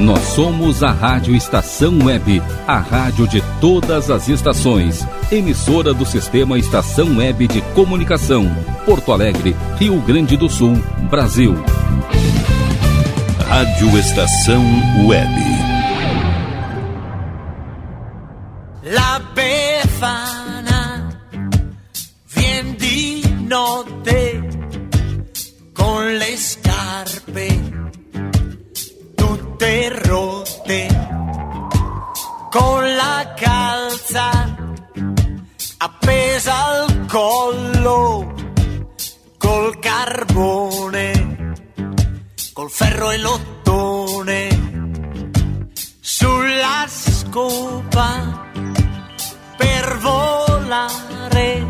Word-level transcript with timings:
Nós 0.00 0.20
somos 0.28 0.82
a 0.82 0.92
Rádio 0.92 1.36
Estação 1.36 1.98
Web, 2.04 2.42
a 2.66 2.78
rádio 2.78 3.28
de 3.28 3.42
todas 3.60 4.10
as 4.10 4.28
estações. 4.28 5.06
Emissora 5.30 5.92
do 5.92 6.06
Sistema 6.06 6.58
Estação 6.58 7.18
Web 7.18 7.46
de 7.46 7.60
Comunicação. 7.74 8.50
Porto 8.86 9.12
Alegre, 9.12 9.54
Rio 9.78 10.00
Grande 10.00 10.38
do 10.38 10.48
Sul, 10.48 10.72
Brasil. 11.10 11.54
Rádio 13.46 13.98
Estação 13.98 14.64
Web. 15.06 15.34
La 18.84 19.20
Befana 19.34 21.10
vien 22.26 22.74
di 22.78 23.22
notte 23.46 24.19
tutte 29.60 29.90
rotte, 29.90 30.86
con 32.50 32.94
la 32.96 33.34
calza 33.36 34.56
appesa 35.76 36.66
al 36.66 37.04
collo, 37.06 38.34
col 39.36 39.78
carbone, 39.78 41.52
col 42.54 42.70
ferro 42.70 43.10
e 43.10 43.18
l'ottone, 43.18 44.48
sulla 46.00 46.86
scopa 46.88 48.48
per 49.58 49.98
volare, 49.98 51.66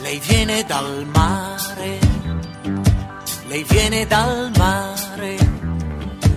lei 0.00 0.18
viene 0.26 0.64
dal 0.64 1.06
mare, 1.12 1.98
lei 3.46 3.62
viene 3.68 4.06
dal 4.06 4.50
mare. 4.56 5.07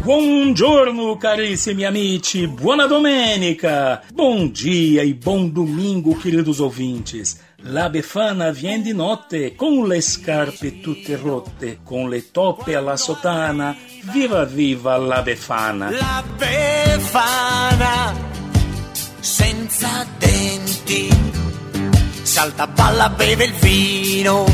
Buongiorno, 0.01 1.15
carissimi 1.17 1.85
amici, 1.85 2.47
buona 2.47 2.87
domenica! 2.87 4.01
Bom 4.12 4.49
dia 4.49 5.03
e 5.03 5.13
bom 5.13 5.48
domingo, 5.51 6.15
queridos 6.15 6.57
ouvintes. 6.57 7.37
La 7.65 7.87
Befana 7.87 8.49
vien 8.49 8.81
di 8.81 8.93
notte, 8.93 9.53
con 9.53 9.87
le 9.87 10.01
scarpe 10.01 10.79
tutte 10.79 11.17
rotte, 11.17 11.81
con 11.84 12.09
le 12.09 12.31
toppe 12.31 12.76
alla 12.76 12.98
sotana. 12.98 13.77
Viva 14.11 14.43
viva 14.43 14.98
la 14.98 15.21
Befana! 15.21 15.91
La 15.91 16.23
Befana, 16.35 18.15
senza 19.20 20.07
denti, 20.17 21.09
salta, 22.23 22.65
balla, 22.65 23.09
beve 23.09 23.45
il 23.45 23.54
vino, 23.54 24.45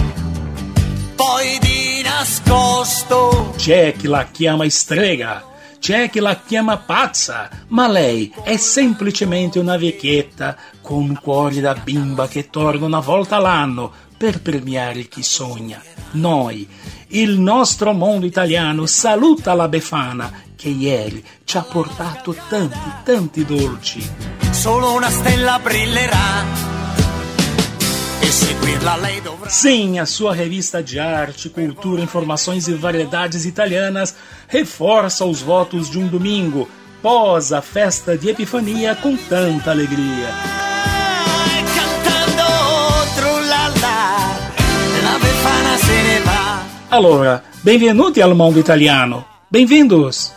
poi 1.17 1.57
di 1.59 2.01
nascosto. 2.03 3.53
C'è 3.57 3.93
chi 3.97 4.07
la 4.07 4.27
chiama 4.31 4.69
strega, 4.69 5.43
c'è 5.79 6.11
chi 6.11 6.19
la 6.19 6.39
chiama 6.45 6.77
pazza, 6.77 7.49
ma 7.69 7.87
lei 7.87 8.31
è 8.43 8.55
semplicemente 8.55 9.57
una 9.57 9.77
vecchietta 9.77 10.55
con 10.81 10.97
un 10.99 11.19
cuore 11.19 11.59
da 11.59 11.73
bimba 11.73 12.27
che 12.27 12.49
torna 12.51 12.85
una 12.85 12.99
volta 12.99 13.39
l'anno 13.39 13.91
per 14.15 14.41
premiare 14.41 15.07
chi 15.07 15.23
sogna. 15.23 15.81
Noi, 16.11 16.67
il 17.09 17.39
nostro 17.39 17.93
mondo 17.93 18.27
italiano, 18.27 18.85
saluta 18.85 19.55
la 19.55 19.67
Befana 19.67 20.31
che 20.55 20.69
ieri 20.69 21.23
ci 21.43 21.57
ha 21.57 21.63
portato 21.63 22.35
tanti, 22.47 22.91
tanti 23.03 23.43
dolci. 23.43 24.07
Solo 24.51 24.93
una 24.93 25.09
stella 25.09 25.59
brillerà. 25.59 26.76
Sim, 29.49 29.99
a 29.99 30.05
sua 30.05 30.33
revista 30.33 30.83
de 30.83 30.99
arte, 30.99 31.49
cultura, 31.49 32.01
informações 32.01 32.67
e 32.67 32.73
variedades 32.73 33.45
italianas 33.45 34.15
reforça 34.47 35.25
os 35.25 35.41
votos 35.41 35.89
de 35.89 35.97
um 35.97 36.07
domingo, 36.07 36.69
pós 37.01 37.53
a 37.53 37.61
festa 37.61 38.17
de 38.17 38.29
Epifania 38.29 38.95
com 38.95 39.15
tanta 39.15 39.71
alegria. 39.71 40.29
Allora, 46.89 47.43
benvenuti 47.63 48.21
al 48.21 48.33
mondo 48.33 48.59
italiano. 48.59 49.25
Benvindos! 49.49 50.31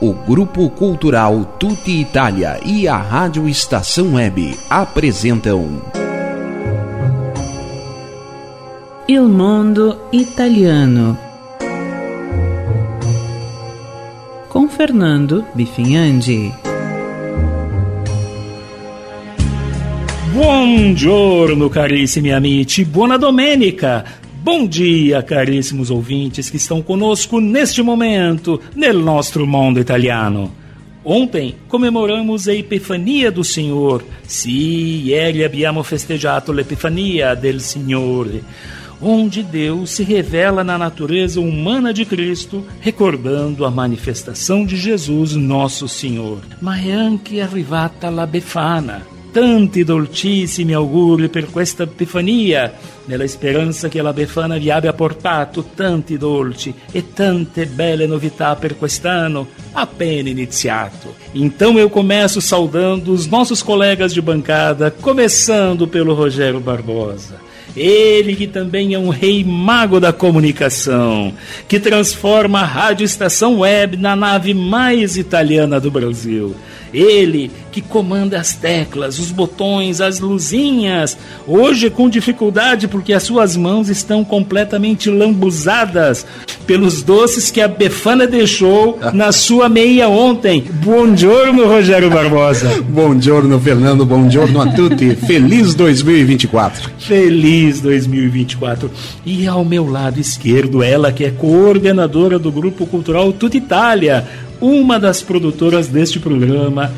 O 0.00 0.12
Grupo 0.12 0.70
Cultural 0.70 1.56
Tutti 1.58 1.90
Italia 1.90 2.60
e 2.64 2.86
a 2.86 2.96
Rádio 2.96 3.48
Estação 3.48 4.14
Web 4.14 4.56
apresentam 4.70 5.82
Il 9.08 9.22
mondo 9.22 9.98
italiano. 10.12 11.18
Com 14.48 14.68
Fernando 14.68 15.44
Bifinhandi. 15.52 16.54
Buongiorno, 20.32 21.68
carissimi 21.68 22.30
amici, 22.30 22.84
buona 22.84 23.18
domenica! 23.18 24.04
Bom 24.50 24.66
dia, 24.66 25.22
caríssimos 25.22 25.90
ouvintes 25.90 26.48
que 26.48 26.56
estão 26.56 26.80
conosco 26.80 27.38
neste 27.38 27.82
momento, 27.82 28.58
nel 28.74 28.94
nostro 28.94 29.46
mondo 29.46 29.78
italiano. 29.78 30.50
Ontem 31.04 31.56
comemoramos 31.68 32.48
a 32.48 32.54
Epifania 32.54 33.30
do 33.30 33.44
Senhor. 33.44 34.02
Sì, 34.26 35.02
ieri 35.02 35.44
abbiamo 35.44 35.82
festeggiato 35.82 36.50
l'Epifania 36.50 37.34
del 37.34 37.60
Signore, 37.60 38.42
onde 39.02 39.42
Deus 39.42 39.90
se 39.90 40.02
revela 40.02 40.64
na 40.64 40.78
natureza 40.78 41.38
humana 41.38 41.92
de 41.92 42.06
Cristo, 42.06 42.64
recordando 42.80 43.66
a 43.66 43.70
manifestação 43.70 44.64
de 44.64 44.76
Jesus, 44.76 45.34
nosso 45.34 45.86
Senhor. 45.86 46.38
Ma 46.60 46.78
è 46.78 46.90
anche 46.90 47.42
arrivata 47.42 48.08
la 48.08 48.26
Befana. 48.26 49.17
Tanti 49.38 49.84
dolcissimi 49.84 50.72
auguri 50.72 51.28
per 51.28 51.48
questa 51.48 51.84
Epifania, 51.84 52.72
nella 53.04 53.24
speranza 53.28 53.86
che 53.86 54.02
la 54.02 54.12
Befana 54.12 54.56
vi 54.56 54.68
abbia 54.68 54.92
portato 54.92 55.66
tanti 55.76 56.18
dolci 56.18 56.74
e 56.90 57.12
tante 57.12 57.66
belle 57.66 58.08
novità 58.08 58.56
per 58.56 58.76
quest'anno 58.76 59.46
appena 59.70 60.28
iniziato. 60.28 61.14
Então 61.34 61.78
eu 61.78 61.88
começo 61.88 62.40
saudando 62.40 63.12
os 63.12 63.28
nossos 63.28 63.62
colegas 63.62 64.12
de 64.12 64.20
bancada, 64.20 64.90
começando 64.90 65.86
pelo 65.86 66.14
Rogério 66.14 66.58
Barbosa. 66.58 67.36
Ele 67.76 68.34
que 68.34 68.48
também 68.48 68.94
é 68.94 68.98
um 68.98 69.08
rei 69.08 69.44
mago 69.44 70.00
da 70.00 70.12
comunicação, 70.12 71.32
que 71.68 71.78
transforma 71.78 72.62
a 72.62 72.64
Rádio 72.64 73.04
Estação 73.04 73.60
Web 73.60 73.98
na 73.98 74.16
nave 74.16 74.52
mais 74.52 75.16
italiana 75.16 75.78
do 75.78 75.92
Brasil. 75.92 76.56
Ele 76.92 77.50
que 77.70 77.80
comanda 77.80 78.38
as 78.38 78.54
teclas, 78.54 79.18
os 79.18 79.30
botões, 79.30 80.00
as 80.00 80.20
luzinhas. 80.20 81.16
Hoje 81.46 81.90
com 81.90 82.08
dificuldade 82.08 82.88
porque 82.88 83.12
as 83.12 83.22
suas 83.22 83.56
mãos 83.56 83.88
estão 83.88 84.24
completamente 84.24 85.10
lambuzadas 85.10 86.26
pelos 86.66 87.02
doces 87.02 87.50
que 87.50 87.60
a 87.60 87.68
Befana 87.68 88.26
deixou 88.26 88.98
na 89.12 89.32
sua 89.32 89.68
meia 89.68 90.08
ontem. 90.08 90.64
Buongiorno, 90.82 91.66
Rogério 91.66 92.10
Barbosa. 92.10 92.82
Buongiorno, 92.88 93.58
Fernando. 93.60 94.04
Buongiorno 94.04 94.60
a 94.60 94.72
tutti. 94.72 95.14
Feliz 95.26 95.74
2024. 95.74 96.90
Feliz 96.98 97.80
2024. 97.80 98.90
E 99.24 99.46
ao 99.46 99.64
meu 99.64 99.88
lado 99.88 100.20
esquerdo, 100.20 100.82
ela 100.82 101.12
que 101.12 101.24
é 101.24 101.30
coordenadora 101.30 102.38
do 102.38 102.50
Grupo 102.50 102.86
Cultural 102.86 103.32
Tutti 103.32 103.58
Itália, 103.58 104.26
uma 104.60 104.98
das 104.98 105.22
produtoras 105.22 105.88
deste 105.88 106.18
programa 106.18 106.92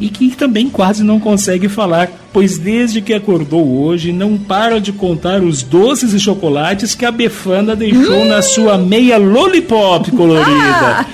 e 0.00 0.08
que 0.08 0.30
também 0.30 0.68
quase 0.68 1.02
não 1.02 1.20
consegue 1.20 1.68
falar, 1.68 2.10
pois 2.32 2.58
desde 2.58 3.00
que 3.00 3.12
acordou 3.12 3.82
hoje 3.82 4.12
não 4.12 4.36
para 4.36 4.80
de 4.80 4.92
contar 4.92 5.42
os 5.42 5.62
doces 5.62 6.12
e 6.12 6.20
chocolates 6.20 6.94
que 6.94 7.04
a 7.04 7.10
Befana 7.10 7.76
deixou 7.76 8.24
na 8.24 8.42
sua 8.42 8.78
meia 8.78 9.16
lollipop 9.18 10.10
colorida. 10.12 11.06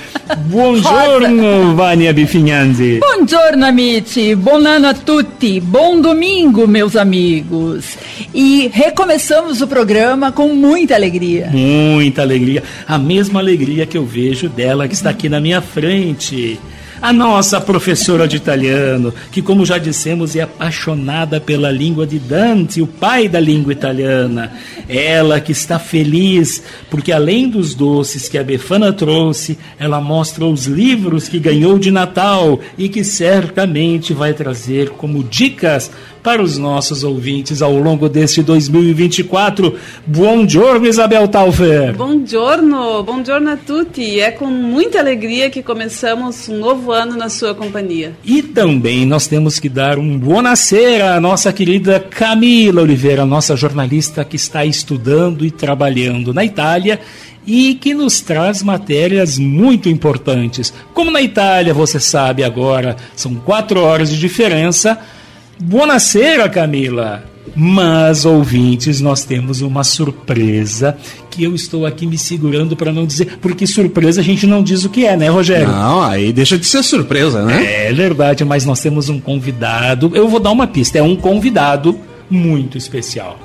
Buongiorno, 0.46 1.74
Vânia 1.74 2.12
Bifinhanzi. 2.12 3.00
Buongiorno 3.00 3.64
amici, 3.64 4.34
buon 4.34 4.66
anno 4.66 4.88
a 4.88 4.94
tutti, 4.94 5.58
bom 5.58 6.00
domingo 6.00 6.66
meus 6.66 6.96
amigos. 6.96 7.96
E 8.34 8.70
recomeçamos 8.72 9.62
o 9.62 9.66
programa 9.66 10.30
com 10.30 10.48
muita 10.48 10.94
alegria. 10.94 11.48
Muita 11.50 12.20
alegria, 12.22 12.62
a 12.86 12.98
mesma 12.98 13.40
alegria 13.40 13.86
que 13.86 13.96
eu 13.96 14.04
vejo 14.04 14.48
dela 14.48 14.86
que 14.86 14.94
está 14.94 15.10
aqui 15.10 15.28
na 15.28 15.40
minha 15.40 15.62
frente. 15.62 16.60
A 17.00 17.12
nossa 17.12 17.60
professora 17.60 18.26
de 18.26 18.36
italiano, 18.36 19.12
que, 19.30 19.40
como 19.40 19.64
já 19.64 19.78
dissemos, 19.78 20.34
é 20.34 20.40
apaixonada 20.40 21.40
pela 21.40 21.70
língua 21.70 22.06
de 22.06 22.18
Dante, 22.18 22.82
o 22.82 22.86
pai 22.86 23.28
da 23.28 23.38
língua 23.38 23.72
italiana. 23.72 24.52
Ela 24.88 25.40
que 25.40 25.52
está 25.52 25.78
feliz, 25.78 26.62
porque 26.90 27.12
além 27.12 27.48
dos 27.48 27.74
doces 27.74 28.28
que 28.28 28.38
a 28.38 28.42
Befana 28.42 28.92
trouxe, 28.92 29.58
ela 29.78 30.00
mostra 30.00 30.44
os 30.44 30.66
livros 30.66 31.28
que 31.28 31.38
ganhou 31.38 31.78
de 31.78 31.90
Natal 31.90 32.58
e 32.76 32.88
que 32.88 33.04
certamente 33.04 34.12
vai 34.12 34.34
trazer 34.34 34.90
como 34.90 35.22
dicas 35.22 35.90
para 36.22 36.42
os 36.42 36.58
nossos 36.58 37.04
ouvintes 37.04 37.62
ao 37.62 37.72
longo 37.72 38.08
deste 38.08 38.42
2024. 38.42 39.74
Buongiorno, 40.06 40.86
Isabel 40.86 41.28
Taufer. 41.28 41.96
Buongiorno, 41.96 43.02
buongiorno 43.02 43.50
a 43.50 43.56
tutti. 43.56 44.20
É 44.20 44.30
com 44.30 44.46
muita 44.46 44.98
alegria 44.98 45.48
que 45.48 45.62
começamos 45.62 46.48
um 46.48 46.58
novo 46.58 46.87
ano 46.90 47.16
na 47.16 47.28
sua 47.28 47.54
companhia. 47.54 48.16
E 48.24 48.42
também 48.42 49.04
nós 49.06 49.26
temos 49.26 49.58
que 49.58 49.68
dar 49.68 49.98
um 49.98 50.18
buonasera 50.18 51.14
à 51.14 51.20
nossa 51.20 51.52
querida 51.52 52.00
Camila 52.00 52.82
Oliveira, 52.82 53.24
nossa 53.24 53.56
jornalista 53.56 54.24
que 54.24 54.36
está 54.36 54.64
estudando 54.64 55.44
e 55.44 55.50
trabalhando 55.50 56.32
na 56.32 56.44
Itália 56.44 57.00
e 57.46 57.74
que 57.74 57.94
nos 57.94 58.20
traz 58.20 58.62
matérias 58.62 59.38
muito 59.38 59.88
importantes. 59.88 60.72
Como 60.92 61.10
na 61.10 61.22
Itália, 61.22 61.72
você 61.72 61.98
sabe 61.98 62.44
agora, 62.44 62.96
são 63.16 63.34
quatro 63.36 63.80
horas 63.80 64.10
de 64.10 64.18
diferença. 64.18 64.98
Buonasera, 65.58 66.48
Camila! 66.48 67.24
Mas, 67.54 68.24
ouvintes, 68.24 69.00
nós 69.00 69.24
temos 69.24 69.60
uma 69.60 69.84
surpresa 69.84 70.96
que 71.30 71.44
eu 71.44 71.54
estou 71.54 71.86
aqui 71.86 72.06
me 72.06 72.18
segurando 72.18 72.76
para 72.76 72.92
não 72.92 73.06
dizer, 73.06 73.38
porque 73.40 73.66
surpresa 73.66 74.20
a 74.20 74.24
gente 74.24 74.46
não 74.46 74.62
diz 74.62 74.84
o 74.84 74.88
que 74.88 75.06
é, 75.06 75.16
né, 75.16 75.28
Rogério? 75.28 75.68
Não, 75.68 76.02
aí 76.02 76.32
deixa 76.32 76.58
de 76.58 76.66
ser 76.66 76.82
surpresa, 76.82 77.44
né? 77.44 77.88
É 77.88 77.92
verdade, 77.92 78.44
mas 78.44 78.64
nós 78.64 78.80
temos 78.80 79.08
um 79.08 79.20
convidado. 79.20 80.10
Eu 80.14 80.28
vou 80.28 80.40
dar 80.40 80.50
uma 80.50 80.66
pista, 80.66 80.98
é 80.98 81.02
um 81.02 81.16
convidado 81.16 81.98
muito 82.30 82.76
especial. 82.76 83.38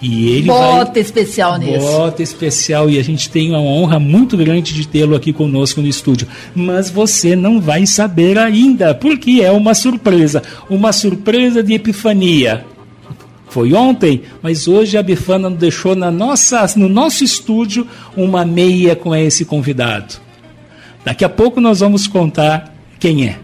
E 0.00 0.28
ele 0.28 0.46
Bota 0.46 0.92
vai... 0.92 1.02
especial 1.02 1.58
nisso. 1.58 1.80
Bota 1.80 2.22
especial 2.22 2.88
e 2.88 2.98
a 2.98 3.02
gente 3.02 3.28
tem 3.30 3.50
uma 3.50 3.60
honra 3.60 3.98
muito 3.98 4.36
grande 4.36 4.72
de 4.72 4.86
tê-lo 4.86 5.16
aqui 5.16 5.32
conosco 5.32 5.80
no 5.80 5.88
estúdio. 5.88 6.28
Mas 6.54 6.88
você 6.88 7.34
não 7.34 7.60
vai 7.60 7.84
saber 7.86 8.38
ainda, 8.38 8.94
porque 8.94 9.40
é 9.42 9.50
uma 9.50 9.74
surpresa, 9.74 10.42
uma 10.70 10.92
surpresa 10.92 11.62
de 11.62 11.74
epifania. 11.74 12.64
Foi 13.50 13.72
ontem, 13.72 14.22
mas 14.42 14.68
hoje 14.68 14.98
a 14.98 15.02
Bifana 15.02 15.50
deixou 15.50 15.96
na 15.96 16.10
nossa, 16.10 16.66
no 16.76 16.88
nosso 16.88 17.24
estúdio 17.24 17.86
uma 18.16 18.44
meia 18.44 18.94
com 18.94 19.14
esse 19.14 19.44
convidado. 19.44 20.16
Daqui 21.04 21.24
a 21.24 21.28
pouco 21.28 21.60
nós 21.60 21.80
vamos 21.80 22.06
contar 22.06 22.74
quem 23.00 23.26
é. 23.26 23.38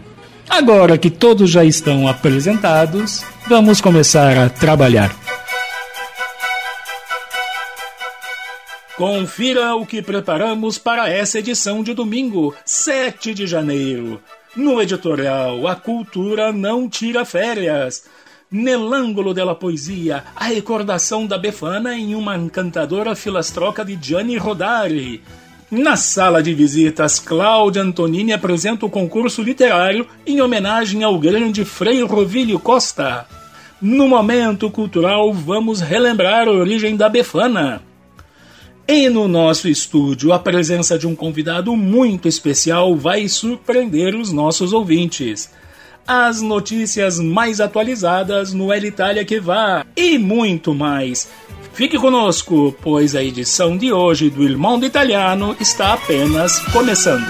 Agora 0.47 0.97
que 0.97 1.09
todos 1.09 1.49
já 1.49 1.65
estão 1.65 2.07
apresentados, 2.07 3.23
vamos 3.47 3.81
começar 3.81 4.37
a 4.37 4.49
trabalhar. 4.49 5.15
Confira 8.95 9.75
o 9.75 9.85
que 9.85 10.01
preparamos 10.01 10.77
para 10.77 11.09
essa 11.09 11.39
edição 11.39 11.83
de 11.83 11.93
domingo, 11.93 12.55
7 12.63 13.33
de 13.33 13.45
janeiro. 13.45 14.21
No 14.55 14.81
editorial 14.81 15.67
A 15.67 15.75
Cultura 15.75 16.53
Não 16.53 16.87
Tira 16.87 17.25
Férias. 17.25 18.05
Nelângulo 18.55 19.33
della 19.33 19.53
Poesia, 19.53 20.23
a 20.33 20.45
recordação 20.45 21.27
da 21.27 21.37
Befana 21.37 21.93
em 21.93 22.15
uma 22.15 22.37
encantadora 22.37 23.13
filastroca 23.13 23.83
de 23.83 23.99
Gianni 24.01 24.37
Rodari. 24.37 25.21
Na 25.69 25.97
sala 25.97 26.41
de 26.41 26.53
visitas, 26.53 27.19
Cláudia 27.19 27.81
Antonini 27.81 28.31
apresenta 28.31 28.85
o 28.85 28.89
concurso 28.89 29.41
literário 29.41 30.07
em 30.25 30.39
homenagem 30.39 31.03
ao 31.03 31.19
grande 31.19 31.65
Frei 31.65 32.01
Rovílio 32.01 32.57
Costa. 32.57 33.27
No 33.81 34.07
momento 34.07 34.71
cultural, 34.71 35.33
vamos 35.33 35.81
relembrar 35.81 36.47
a 36.47 36.51
origem 36.51 36.95
da 36.95 37.09
Befana. 37.09 37.81
E 38.87 39.09
no 39.09 39.27
nosso 39.27 39.67
estúdio, 39.67 40.31
a 40.31 40.39
presença 40.39 40.97
de 40.97 41.05
um 41.05 41.13
convidado 41.13 41.75
muito 41.75 42.25
especial 42.25 42.95
vai 42.95 43.27
surpreender 43.27 44.15
os 44.15 44.31
nossos 44.31 44.71
ouvintes. 44.71 45.49
As 46.07 46.39
notícias 46.39 47.19
mais 47.19 47.59
atualizadas 47.59 48.53
no 48.53 48.71
El 48.71 48.85
Itália 48.85 49.25
que 49.25 49.39
vá 49.39 49.83
e 49.97 50.19
muito 50.19 50.71
mais. 50.71 51.27
Fique 51.73 51.97
conosco, 51.97 52.75
pois 52.79 53.15
a 53.15 53.23
edição 53.23 53.75
de 53.75 53.91
hoje 53.91 54.29
do 54.29 54.43
Il 54.43 54.55
Mondo 54.55 54.85
Italiano 54.85 55.57
está 55.59 55.93
apenas 55.93 56.59
começando. 56.71 57.25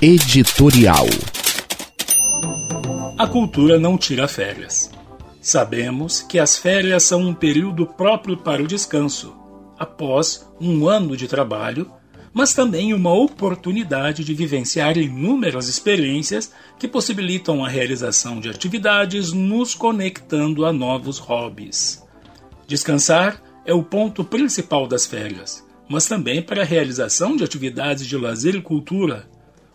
Editorial 0.00 1.06
A 3.18 3.26
cultura 3.26 3.78
não 3.78 3.98
tira 3.98 4.26
férias. 4.26 4.90
Sabemos 5.42 6.22
que 6.22 6.38
as 6.38 6.56
férias 6.56 7.02
são 7.02 7.20
um 7.20 7.34
período 7.34 7.84
próprio 7.84 8.38
para 8.38 8.62
o 8.62 8.66
descanso, 8.66 9.36
após 9.78 10.50
um 10.58 10.88
ano 10.88 11.14
de 11.14 11.28
trabalho, 11.28 11.90
mas 12.32 12.54
também 12.54 12.94
uma 12.94 13.12
oportunidade 13.12 14.24
de 14.24 14.34
vivenciar 14.34 14.96
inúmeras 14.96 15.68
experiências 15.68 16.52
que 16.78 16.86
possibilitam 16.86 17.64
a 17.64 17.68
realização 17.68 18.40
de 18.40 18.48
atividades 18.48 19.32
nos 19.32 19.74
conectando 19.74 20.64
a 20.64 20.72
novos 20.72 21.18
hobbies. 21.18 22.02
Descansar 22.66 23.42
é 23.64 23.74
o 23.74 23.82
ponto 23.82 24.22
principal 24.24 24.86
das 24.86 25.06
férias, 25.06 25.66
mas 25.88 26.06
também 26.06 26.40
para 26.40 26.62
a 26.62 26.64
realização 26.64 27.36
de 27.36 27.42
atividades 27.42 28.06
de 28.06 28.16
lazer 28.16 28.54
e 28.54 28.62
cultura. 28.62 29.28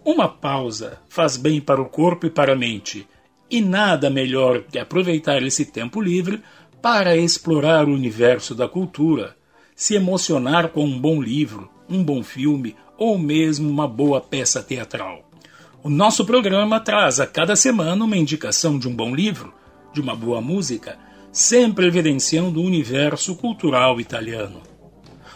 Uma 0.04 0.30
pausa 0.30 1.00
faz 1.10 1.36
bem 1.36 1.60
para 1.60 1.82
o 1.82 1.90
corpo 1.90 2.26
e 2.26 2.30
para 2.30 2.54
a 2.54 2.56
mente 2.56 3.06
e 3.50 3.62
nada 3.62 4.10
melhor 4.10 4.64
que 4.64 4.80
aproveitar 4.80 5.42
esse 5.44 5.66
tempo 5.66 6.02
livre 6.02 6.42
para 6.82 7.16
explorar 7.16 7.88
o 7.88 7.94
universo 7.94 8.56
da 8.56 8.68
cultura, 8.68 9.36
se 9.76 9.96
emocionar 9.96 10.70
com 10.70 10.86
um 10.86 11.00
bom 11.00 11.22
livro, 11.22 11.70
um 11.90 12.04
bom 12.04 12.24
filme 12.24 12.76
ou 12.98 13.18
mesmo 13.18 13.70
uma 13.70 13.88
boa 13.88 14.22
peça 14.22 14.62
teatral. 14.62 15.30
O 15.84 15.90
nosso 15.90 16.26
programa 16.26 16.80
traz 16.80 17.20
a 17.20 17.28
cada 17.28 17.56
semana 17.56 18.04
uma 18.04 18.18
indicação 18.18 18.80
de 18.80 18.88
um 18.88 18.96
bom 18.96 19.14
livro, 19.14 19.54
de 19.94 20.02
uma 20.02 20.16
boa 20.16 20.42
música, 20.42 20.98
sempre 21.32 21.86
evidenciando 21.86 22.60
o 22.60 22.66
universo 22.66 23.36
cultural 23.36 24.00
italiano. 24.00 24.62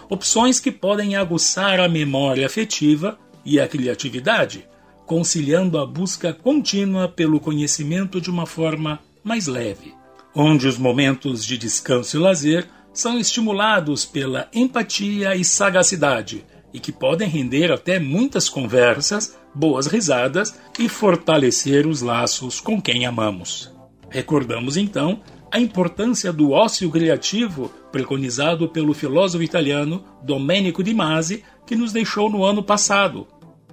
Opções 0.10 0.60
que 0.60 0.72
podem 0.72 1.16
aguçar 1.16 1.80
a 1.80 1.88
memória 1.88 2.46
afetiva 2.46 3.20
e 3.46 3.60
a 3.60 3.68
criatividade 3.68 4.68
conciliando 5.10 5.80
a 5.80 5.88
busca 5.88 6.32
contínua 6.32 7.10
pelo 7.10 7.40
conhecimento 7.40 8.22
de 8.22 8.30
uma 8.30 8.46
forma 8.46 9.00
mais 9.24 9.48
leve, 9.48 9.92
onde 10.36 10.68
os 10.68 10.78
momentos 10.78 11.44
de 11.44 11.58
descanso 11.58 12.16
e 12.16 12.20
lazer 12.20 12.68
são 12.94 13.20
estimulados 13.20 14.06
pela 14.06 14.48
empatia 14.54 15.36
e 15.36 15.44
sagacidade 15.44 16.46
e 16.74 16.80
que 16.80 16.92
podem 16.92 17.28
render 17.28 17.72
até 17.72 18.00
muitas 18.00 18.48
conversas, 18.48 19.38
boas 19.54 19.88
risadas 19.88 20.60
e 20.78 20.88
fortalecer 20.88 21.88
os 21.88 22.02
laços 22.02 22.60
com 22.60 22.82
quem 22.82 23.06
amamos. 23.06 23.72
Recordamos 24.10 24.78
então 24.78 25.22
a 25.52 25.60
importância 25.60 26.32
do 26.32 26.52
ócio 26.52 26.90
criativo 26.92 27.72
preconizado 27.92 28.70
pelo 28.70 28.94
filósofo 28.94 29.44
italiano 29.44 30.04
Domenico 30.24 30.84
Di 30.84 30.94
Masi, 30.94 31.44
que 31.66 31.76
nos 31.76 31.92
deixou 31.92 32.30
no 32.30 32.44
ano 32.44 32.62
passado, 32.62 33.28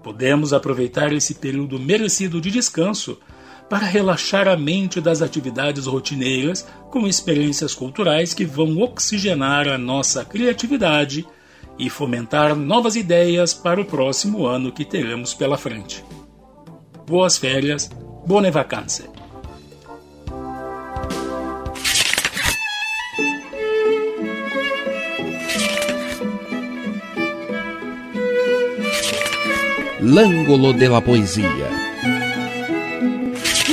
Podemos 0.06 0.52
aproveitar 0.52 1.12
esse 1.12 1.34
período 1.34 1.80
merecido 1.80 2.40
de 2.40 2.48
descanso 2.48 3.18
para 3.68 3.86
relaxar 3.86 4.46
a 4.48 4.56
mente 4.56 5.00
das 5.00 5.22
atividades 5.22 5.86
rotineiras 5.86 6.66
com 6.90 7.06
experiências 7.06 7.74
culturais 7.74 8.32
que 8.32 8.44
vão 8.44 8.78
oxigenar 8.78 9.68
a 9.68 9.76
nossa 9.76 10.24
criatividade 10.24 11.26
e 11.78 11.90
fomentar 11.90 12.54
novas 12.54 12.96
ideias 12.96 13.52
para 13.52 13.80
o 13.80 13.84
próximo 13.84 14.46
ano 14.46 14.72
que 14.72 14.84
teremos 14.84 15.34
pela 15.34 15.58
frente. 15.58 16.04
Boas 17.06 17.36
férias, 17.36 17.90
buone 18.26 18.50
vacanze! 18.50 19.16
L'Angolo 30.00 30.72
della 30.72 31.02
Poesia. 31.02 31.75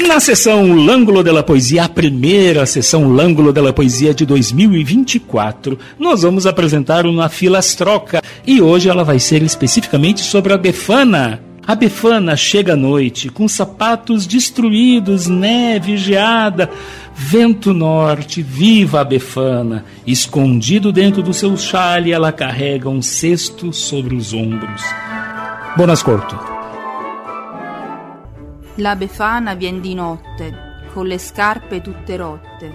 Na 0.07 0.19
sessão 0.19 0.75
L'Angolo 0.75 1.24
della 1.24 1.43
Poesia, 1.43 1.86
a 1.86 1.89
primeira 1.89 2.65
sessão 2.65 3.15
L'Angolo 3.15 3.51
della 3.53 3.72
Poesia 3.72 4.13
de 4.13 4.25
2024, 4.25 5.79
nós 5.98 6.22
vamos 6.24 6.45
apresentar 6.45 7.05
uma 7.05 7.29
filastroca 7.29 8.22
e 8.45 8.62
hoje 8.62 8.89
ela 8.89 9.03
vai 9.03 9.17
ser 9.17 9.41
especificamente 9.41 10.22
sobre 10.22 10.53
a 10.53 10.57
Befana. 10.57 11.41
A 11.65 11.74
Befana 11.74 12.36
chega 12.36 12.74
à 12.74 12.75
noite 12.75 13.29
com 13.29 13.48
sapatos 13.48 14.27
destruídos, 14.27 15.27
neve, 15.27 15.95
geada, 15.95 16.69
vento 17.15 17.74
norte, 17.74 18.41
viva 18.41 19.00
a 19.00 19.05
Befana. 19.05 19.86
Escondido 20.05 20.91
dentro 20.91 21.24
do 21.24 21.33
seu 21.33 21.55
chale, 21.55 22.12
ela 22.12 22.31
carrega 22.31 22.89
um 22.89 23.01
cesto 23.01 23.72
sobre 23.72 24.15
os 24.15 24.33
ombros. 24.33 24.81
Buon 25.77 25.89
ascolto. 25.89 26.62
La 28.77 28.96
Befana 28.96 29.53
vien 29.53 29.82
di 29.82 29.94
notte, 29.94 30.88
con 30.92 31.06
le 31.06 31.20
scarpe 31.20 31.80
tutte 31.80 32.18
rotte, 32.18 32.72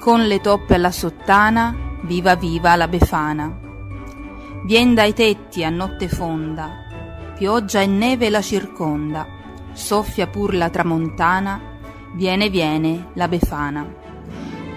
con 0.00 0.26
le 0.26 0.40
toppe 0.40 0.74
alla 0.74 0.90
sottana, 0.90 1.72
viva 2.02 2.34
viva 2.34 2.74
la 2.74 2.88
Befana. 2.88 3.56
Vien 4.64 4.92
dai 4.92 5.12
tetti 5.12 5.62
a 5.62 5.70
notte 5.70 6.08
fonda, 6.08 6.68
pioggia 7.38 7.80
e 7.80 7.86
neve 7.86 8.28
la 8.28 8.42
circonda, 8.42 9.24
soffia 9.72 10.26
pur 10.26 10.52
la 10.52 10.68
tramontana, 10.68 11.60
viene 12.14 12.48
viene 12.48 13.10
la 13.12 13.28
Befana. 13.28 13.86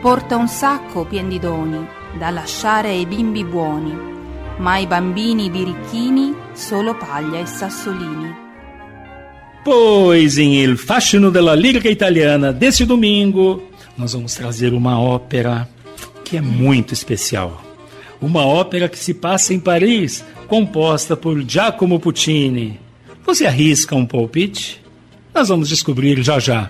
Porta 0.01 0.37
un 0.37 0.47
sacco 0.47 1.05
pien 1.05 1.29
di 1.29 1.39
doni, 1.39 1.83
da 2.15 2.29
lasciare 2.29 2.89
ai 2.89 3.07
bimbi 3.07 3.43
buoni, 3.43 3.91
ma 4.57 4.73
ai 4.73 4.85
bambini 4.85 5.49
birichini 5.49 6.31
solo 6.51 6.95
paglia 6.95 7.39
e 7.39 7.47
sassolini. 7.47 8.42
Pois 9.63 10.37
em 10.37 10.55
Il 10.55 10.77
Fascino 10.77 11.31
della 11.31 11.55
Lírica 11.55 11.89
Italiana 11.89 12.51
desse 12.51 12.85
domingo, 12.85 13.63
nós 13.97 14.11
vamos 14.11 14.33
trazer 14.33 14.73
uma 14.73 14.99
ópera 14.99 15.69
que 16.25 16.35
é 16.35 16.41
muito 16.41 16.93
especial. 16.93 17.63
Uma 18.21 18.45
ópera 18.45 18.89
que 18.89 18.99
se 18.99 19.13
passa 19.13 19.53
em 19.53 19.59
Paris, 19.59 20.23
composta 20.47 21.15
por 21.15 21.41
Giacomo 21.41 21.99
Puccini. 21.99 22.79
Você 23.25 23.45
arrisca 23.45 23.95
um 23.95 24.05
palpite? 24.05 24.81
Nós 25.33 25.47
vamos 25.47 25.69
descobrir 25.69 26.21
já 26.21 26.39
já. 26.39 26.69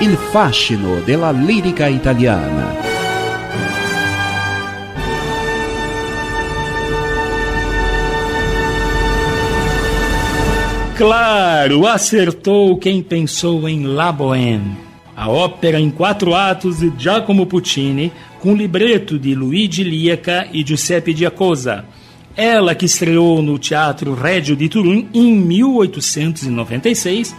Il 0.00 0.16
fascino 0.32 1.00
della 1.02 1.30
lirica 1.30 1.88
italiana. 1.88 2.89
Claro, 11.00 11.86
acertou 11.86 12.76
quem 12.76 13.02
pensou 13.02 13.66
em 13.66 13.86
La 13.86 14.12
Bohème. 14.12 14.76
A 15.16 15.30
ópera 15.30 15.80
em 15.80 15.88
quatro 15.88 16.34
atos 16.34 16.80
de 16.80 16.92
Giacomo 16.98 17.46
Puccini, 17.46 18.12
com 18.38 18.54
libreto 18.54 19.18
de 19.18 19.34
Luigi 19.34 19.82
Liaca 19.82 20.46
e 20.52 20.62
Giuseppe 20.62 21.16
Giacosa. 21.16 21.86
Ela 22.36 22.74
que 22.74 22.84
estreou 22.84 23.40
no 23.40 23.58
Teatro 23.58 24.12
Regio 24.12 24.54
di 24.54 24.68
Turim 24.68 25.08
em 25.14 25.34
1896, 25.36 27.34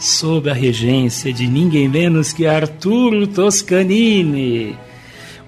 sob 0.00 0.48
a 0.48 0.54
regência 0.54 1.30
de 1.34 1.46
ninguém 1.46 1.90
menos 1.90 2.32
que 2.32 2.46
Arturo 2.46 3.26
Toscanini. 3.26 4.74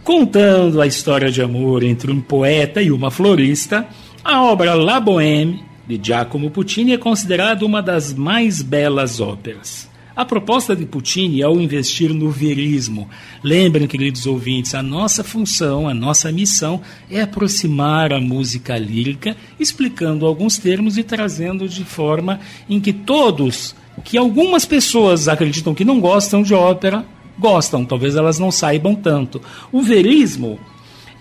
Contando 0.02 0.82
a 0.82 0.86
história 0.86 1.30
de 1.30 1.40
amor 1.40 1.82
entre 1.82 2.12
um 2.12 2.20
poeta 2.20 2.82
e 2.82 2.92
uma 2.92 3.10
florista, 3.10 3.88
a 4.22 4.42
obra 4.42 4.74
La 4.74 5.00
Bohème 5.00 5.72
de 5.86 6.00
Giacomo 6.02 6.50
Puccini 6.50 6.92
é 6.92 6.98
considerada 6.98 7.64
uma 7.64 7.82
das 7.82 8.12
mais 8.12 8.62
belas 8.62 9.20
óperas. 9.20 9.88
A 10.16 10.24
proposta 10.24 10.76
de 10.76 10.86
Puccini 10.86 11.42
ao 11.42 11.60
investir 11.60 12.14
no 12.14 12.30
verismo. 12.30 13.08
Lembrem, 13.42 13.88
queridos 13.88 14.26
ouvintes, 14.26 14.72
a 14.72 14.82
nossa 14.82 15.24
função, 15.24 15.88
a 15.88 15.94
nossa 15.94 16.30
missão 16.30 16.80
é 17.10 17.22
aproximar 17.22 18.12
a 18.12 18.20
música 18.20 18.78
lírica, 18.78 19.36
explicando 19.58 20.24
alguns 20.24 20.56
termos 20.56 20.96
e 20.96 21.02
trazendo 21.02 21.68
de 21.68 21.84
forma 21.84 22.38
em 22.70 22.78
que 22.78 22.92
todos, 22.92 23.74
que 24.04 24.16
algumas 24.16 24.64
pessoas 24.64 25.26
acreditam 25.26 25.74
que 25.74 25.84
não 25.84 25.98
gostam 25.98 26.44
de 26.44 26.54
ópera, 26.54 27.04
gostam, 27.36 27.84
talvez 27.84 28.14
elas 28.14 28.38
não 28.38 28.52
saibam 28.52 28.94
tanto. 28.94 29.42
O 29.72 29.82
verismo 29.82 30.60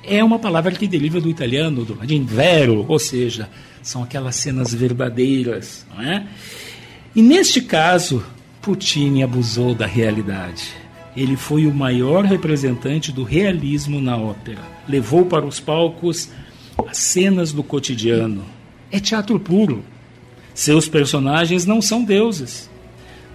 é 0.04 0.24
uma 0.24 0.38
palavra 0.38 0.72
que 0.72 0.88
deriva 0.88 1.22
do 1.22 1.30
italiano, 1.30 1.86
do 1.86 1.98
latim 1.98 2.26
vero, 2.26 2.86
ou 2.88 3.00
seja, 3.00 3.50
são 3.82 4.04
aquelas 4.04 4.36
cenas 4.36 4.74
verdadeiras, 4.74 5.86
não 5.96 6.04
é? 6.04 6.28
E 7.16 7.22
neste 7.22 7.62
caso, 7.62 8.24
Puccini 8.62 9.24
abusou 9.24 9.74
da 9.74 9.86
realidade. 9.86 10.74
Ele 11.16 11.36
foi 11.36 11.68
o 11.68 11.74
maior 11.74 12.26
representante 12.26 13.12
do 13.12 13.24
realismo 13.24 14.02
na 14.02 14.18
ópera. 14.18 14.62
Levou 14.88 15.26
para 15.26 15.46
os 15.46 15.60
palcos 15.60 16.30
as 16.88 16.98
cenas 16.98 17.52
do 17.52 17.64
cotidiano. 17.64 18.44
É 18.92 19.00
teatro 19.00 19.40
puro. 19.40 19.84
Seus 20.54 20.88
personagens 20.88 21.66
não 21.66 21.82
são 21.82 22.04
deuses, 22.04 22.70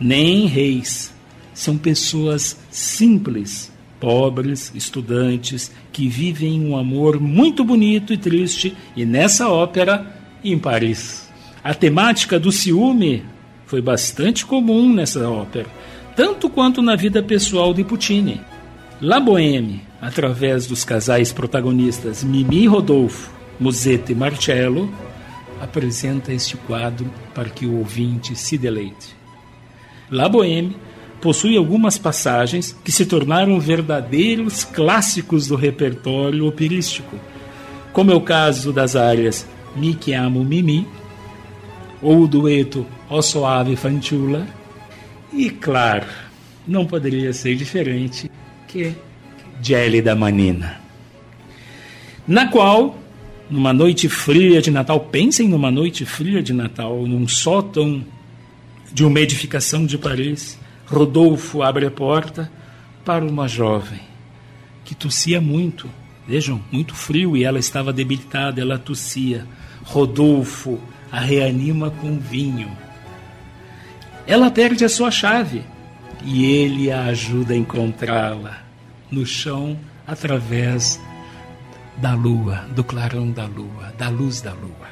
nem 0.00 0.46
reis. 0.46 1.12
São 1.54 1.76
pessoas 1.76 2.56
simples, 2.70 3.72
pobres, 4.00 4.72
estudantes, 4.74 5.72
que 5.92 6.08
vivem 6.08 6.64
um 6.64 6.76
amor 6.76 7.20
muito 7.20 7.64
bonito 7.64 8.12
e 8.12 8.16
triste, 8.16 8.76
e 8.96 9.04
nessa 9.04 9.48
ópera, 9.48 10.14
em 10.44 10.58
Paris. 10.58 11.28
A 11.62 11.74
temática 11.74 12.38
do 12.38 12.52
ciúme 12.52 13.24
foi 13.66 13.82
bastante 13.82 14.46
comum 14.46 14.92
nessa 14.92 15.28
ópera, 15.28 15.66
tanto 16.16 16.48
quanto 16.48 16.80
na 16.80 16.96
vida 16.96 17.22
pessoal 17.22 17.74
de 17.74 17.84
Puccini. 17.84 18.40
La 19.00 19.20
Bohème, 19.20 19.82
através 20.00 20.66
dos 20.66 20.84
casais 20.84 21.32
protagonistas 21.32 22.24
Mimi 22.24 22.66
Rodolfo, 22.66 23.30
Musetta 23.60 24.12
e 24.12 24.14
Marcello, 24.14 24.92
apresenta 25.60 26.32
este 26.32 26.56
quadro 26.56 27.10
para 27.34 27.48
que 27.48 27.66
o 27.66 27.78
ouvinte 27.78 28.34
se 28.34 28.56
deleite. 28.56 29.16
La 30.10 30.28
Bohème 30.28 30.74
possui 31.20 31.56
algumas 31.56 31.98
passagens 31.98 32.76
que 32.84 32.92
se 32.92 33.06
tornaram 33.06 33.58
verdadeiros 33.58 34.64
clássicos 34.64 35.46
do 35.46 35.56
repertório 35.56 36.46
operístico, 36.46 37.16
como 37.92 38.10
é 38.10 38.14
o 38.14 38.20
caso 38.20 38.72
das 38.72 38.94
áreas 38.94 39.46
Mi 39.76 39.96
Chiamo 40.00 40.44
Mimi, 40.44 40.86
ou 42.00 42.22
o 42.22 42.28
dueto 42.28 42.86
O 43.10 43.20
Soave 43.20 43.74
Fanciulla, 43.76 44.46
e 45.32 45.50
claro, 45.50 46.06
não 46.66 46.86
poderia 46.86 47.32
ser 47.32 47.56
diferente 47.56 48.30
que 48.66 48.94
Gelida 49.60 50.14
Manina, 50.14 50.80
na 52.26 52.46
qual, 52.48 52.96
numa 53.50 53.72
noite 53.72 54.08
fria 54.08 54.62
de 54.62 54.70
Natal, 54.70 55.00
pensem 55.00 55.48
numa 55.48 55.70
noite 55.70 56.04
fria 56.04 56.42
de 56.42 56.52
Natal, 56.52 57.06
num 57.06 57.26
sótão 57.26 58.04
de 58.92 59.04
uma 59.04 59.20
edificação 59.20 59.84
de 59.84 59.98
Paris, 59.98 60.58
Rodolfo 60.90 61.62
abre 61.62 61.86
a 61.86 61.90
porta 61.90 62.50
para 63.04 63.24
uma 63.24 63.46
jovem 63.46 64.00
que 64.84 64.94
tossia 64.94 65.38
muito. 65.38 65.88
Vejam, 66.26 66.62
muito 66.72 66.94
frio 66.94 67.36
e 67.36 67.44
ela 67.44 67.58
estava 67.58 67.92
debilitada, 67.92 68.60
ela 68.60 68.78
tossia. 68.78 69.46
Rodolfo 69.84 70.80
a 71.12 71.20
reanima 71.20 71.90
com 71.90 72.18
vinho. 72.18 72.70
Ela 74.26 74.50
perde 74.50 74.84
a 74.84 74.88
sua 74.88 75.10
chave 75.10 75.62
e 76.24 76.44
ele 76.44 76.90
a 76.90 77.04
ajuda 77.04 77.52
a 77.52 77.56
encontrá-la 77.56 78.62
no 79.10 79.26
chão 79.26 79.78
através 80.06 81.00
da 81.98 82.14
lua, 82.14 82.66
do 82.74 82.82
clarão 82.82 83.30
da 83.30 83.44
lua, 83.44 83.92
da 83.98 84.08
luz 84.08 84.40
da 84.40 84.52
lua. 84.52 84.88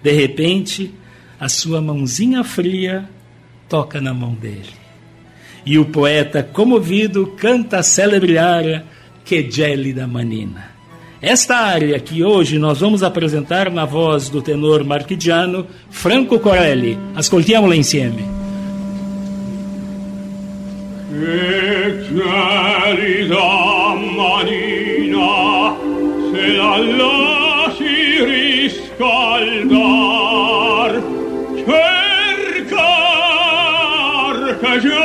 De 0.00 0.12
repente, 0.12 0.94
a 1.40 1.48
sua 1.48 1.80
mãozinha 1.80 2.44
fria 2.44 3.08
toca 3.68 4.00
na 4.00 4.14
mão 4.14 4.34
dele. 4.34 4.83
E 5.66 5.78
o 5.78 5.84
poeta, 5.86 6.42
comovido, 6.42 7.26
canta 7.38 7.78
a 7.78 7.82
célebre 7.82 8.36
área 8.36 8.84
Que 9.24 9.50
gelida 9.50 10.06
manina. 10.06 10.72
Esta 11.22 11.56
área 11.56 11.98
que 11.98 12.22
hoje 12.22 12.58
nós 12.58 12.80
vamos 12.80 13.02
apresentar 13.02 13.70
na 13.70 13.86
voz 13.86 14.28
do 14.28 14.42
tenor 14.42 14.84
marquidiano 14.84 15.66
Franco 15.90 16.38
Corelli. 16.38 16.98
Ascoltiamola 17.14 17.74
insieme. 17.74 18.22
Che 21.08 22.04
gelida 22.12 23.38
manina 24.14 25.74
se 26.30 26.46
la 26.58 26.74
cercar 34.64 35.03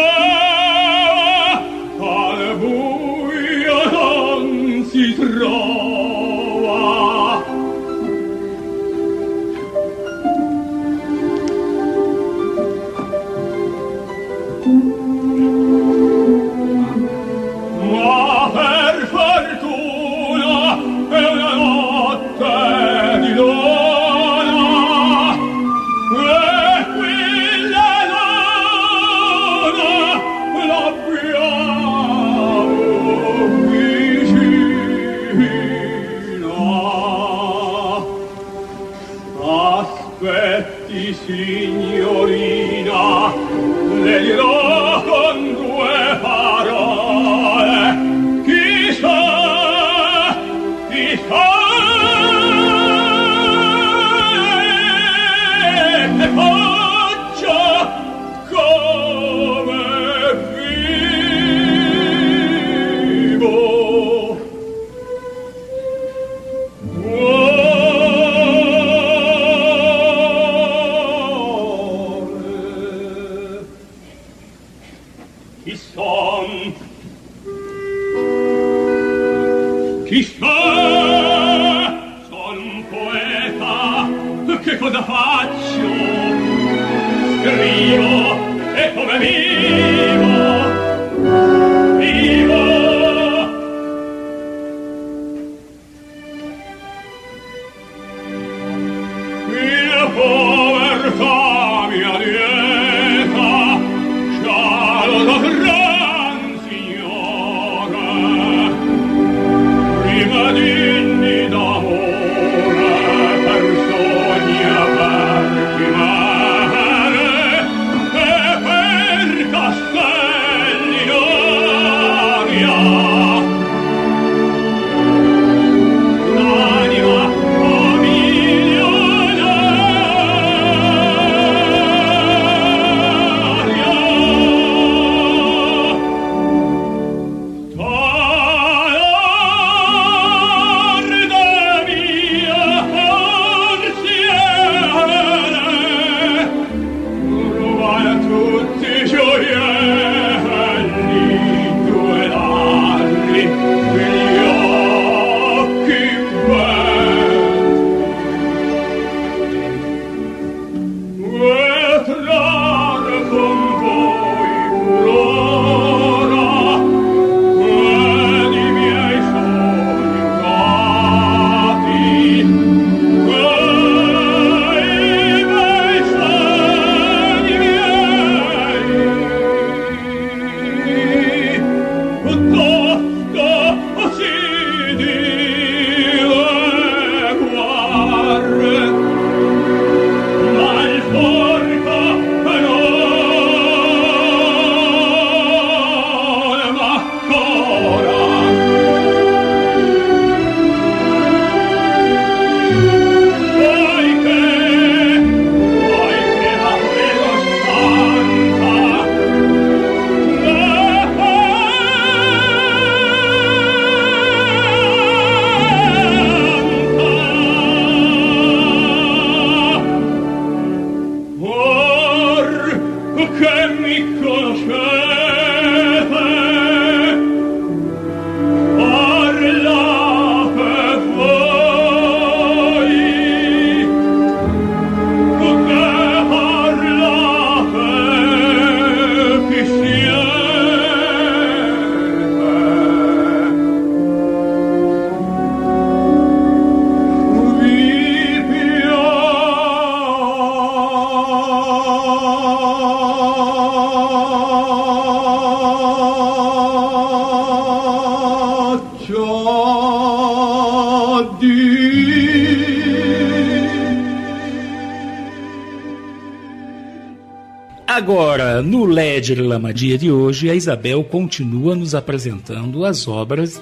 Ledger 269.40 269.48
Lamadia 269.48 269.98
de 269.98 270.12
hoje, 270.12 270.50
a 270.50 270.56
Isabel 270.56 271.04
continua 271.04 271.75
nos 271.75 271.96
apresentando 271.96 272.86
as 272.86 273.08
obras 273.08 273.62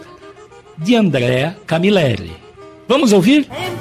de 0.78 0.96
Andrea 0.96 1.58
Camilleri. 1.66 2.32
Vamos 2.88 3.14
ouvir? 3.14 3.48
E 3.52 3.78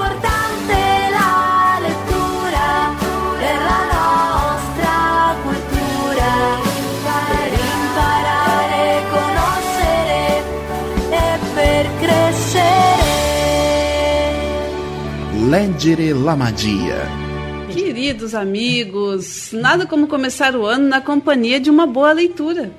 crescere. 12.01 13.05
Leggere 15.49 16.13
la 16.13 16.37
magia. 16.37 17.26
Queridos 18.07 18.37
amigos, 18.37 19.51
nada 19.53 19.85
como 19.85 20.07
começar 20.07 20.55
o 20.55 20.65
ano 20.65 20.87
na 20.87 21.01
companhia 21.01 21.59
de 21.59 21.69
uma 21.69 21.89
boa 21.89 22.13
leitura. 22.13 22.71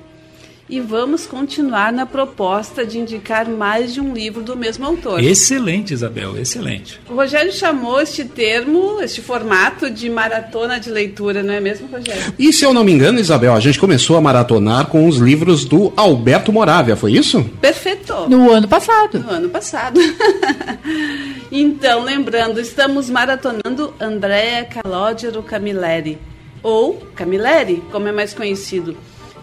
E 0.70 0.80
vamos 0.80 1.26
continuar 1.26 1.90
na 1.90 2.04
proposta 2.04 2.84
de 2.84 2.98
indicar 2.98 3.48
mais 3.48 3.94
de 3.94 4.02
um 4.02 4.12
livro 4.12 4.42
do 4.42 4.54
mesmo 4.54 4.84
autor. 4.84 5.24
Excelente, 5.24 5.94
Isabel, 5.94 6.36
excelente. 6.36 7.00
O 7.08 7.14
Rogério 7.14 7.50
chamou 7.50 7.98
este 8.02 8.22
termo, 8.24 9.00
este 9.00 9.22
formato 9.22 9.90
de 9.90 10.10
maratona 10.10 10.78
de 10.78 10.90
leitura, 10.90 11.42
não 11.42 11.54
é 11.54 11.60
mesmo, 11.60 11.88
Rogério? 11.88 12.34
E 12.38 12.52
se 12.52 12.66
eu 12.66 12.74
não 12.74 12.84
me 12.84 12.92
engano, 12.92 13.18
Isabel, 13.18 13.54
a 13.54 13.60
gente 13.60 13.78
começou 13.78 14.18
a 14.18 14.20
maratonar 14.20 14.88
com 14.88 15.08
os 15.08 15.16
livros 15.16 15.64
do 15.64 15.90
Alberto 15.96 16.52
Moravia, 16.52 16.96
foi 16.96 17.12
isso? 17.12 17.42
Perfeito. 17.62 18.28
No 18.28 18.50
ano 18.52 18.68
passado. 18.68 19.20
No 19.20 19.30
ano 19.30 19.48
passado. 19.48 19.98
então, 21.50 22.02
lembrando, 22.04 22.60
estamos 22.60 23.08
maratonando 23.08 23.94
Andrea 23.98 24.66
Calogero 24.66 25.42
Camilleri, 25.42 26.18
ou 26.62 26.94
Camilleri, 27.14 27.82
como 27.90 28.06
é 28.06 28.12
mais 28.12 28.34
conhecido. 28.34 28.94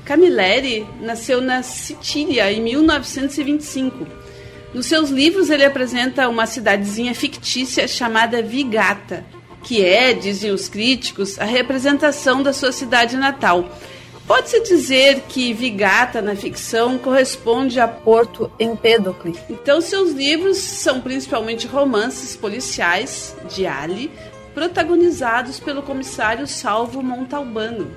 Camilleri 0.06 0.88
nasceu 1.02 1.42
na 1.42 1.64
Sicília 1.64 2.52
em 2.52 2.62
1925. 2.62 4.08
Nos 4.72 4.86
seus 4.86 5.10
livros, 5.10 5.50
ele 5.50 5.66
apresenta 5.66 6.30
uma 6.30 6.46
cidadezinha 6.46 7.16
fictícia 7.16 7.88
chamada 7.88 8.44
Vigata, 8.44 9.26
que 9.64 9.84
é, 9.84 10.14
dizem 10.14 10.52
os 10.52 10.70
críticos, 10.70 11.40
a 11.40 11.46
representação 11.46 12.44
da 12.44 12.54
sua 12.54 12.72
cidade 12.72 13.18
natal. 13.18 13.68
Pode-se 14.28 14.62
dizer 14.62 15.22
que 15.28 15.54
Vigata, 15.54 16.22
na 16.22 16.36
ficção, 16.36 16.98
corresponde 17.00 17.80
a 17.80 17.88
Porto 17.88 18.52
Empédocle. 18.60 19.36
Então, 19.50 19.82
seus 19.82 20.12
livros 20.12 20.58
são 20.58 21.02
principalmente 21.02 21.68
romances 21.68 22.36
policiais 22.36 23.36
de 23.50 23.66
Ali, 23.66 24.12
protagonizados 24.54 25.60
pelo 25.60 25.82
comissário 25.82 26.46
Salvo 26.48 27.02
Montalbano. 27.02 27.92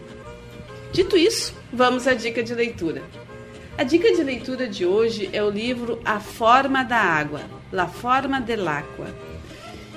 Dito 0.92 1.16
isso, 1.16 1.57
vamos 1.72 2.06
à 2.06 2.14
dica 2.14 2.42
de 2.42 2.54
leitura. 2.54 3.02
A 3.76 3.84
dica 3.84 4.12
de 4.12 4.22
leitura 4.24 4.66
de 4.66 4.84
hoje 4.84 5.30
é 5.32 5.42
o 5.42 5.50
livro 5.50 6.00
A 6.04 6.18
Forma 6.18 6.82
da 6.82 6.98
Água, 6.98 7.42
La 7.72 7.86
Forma 7.86 8.40
dell'Acqua. 8.40 9.06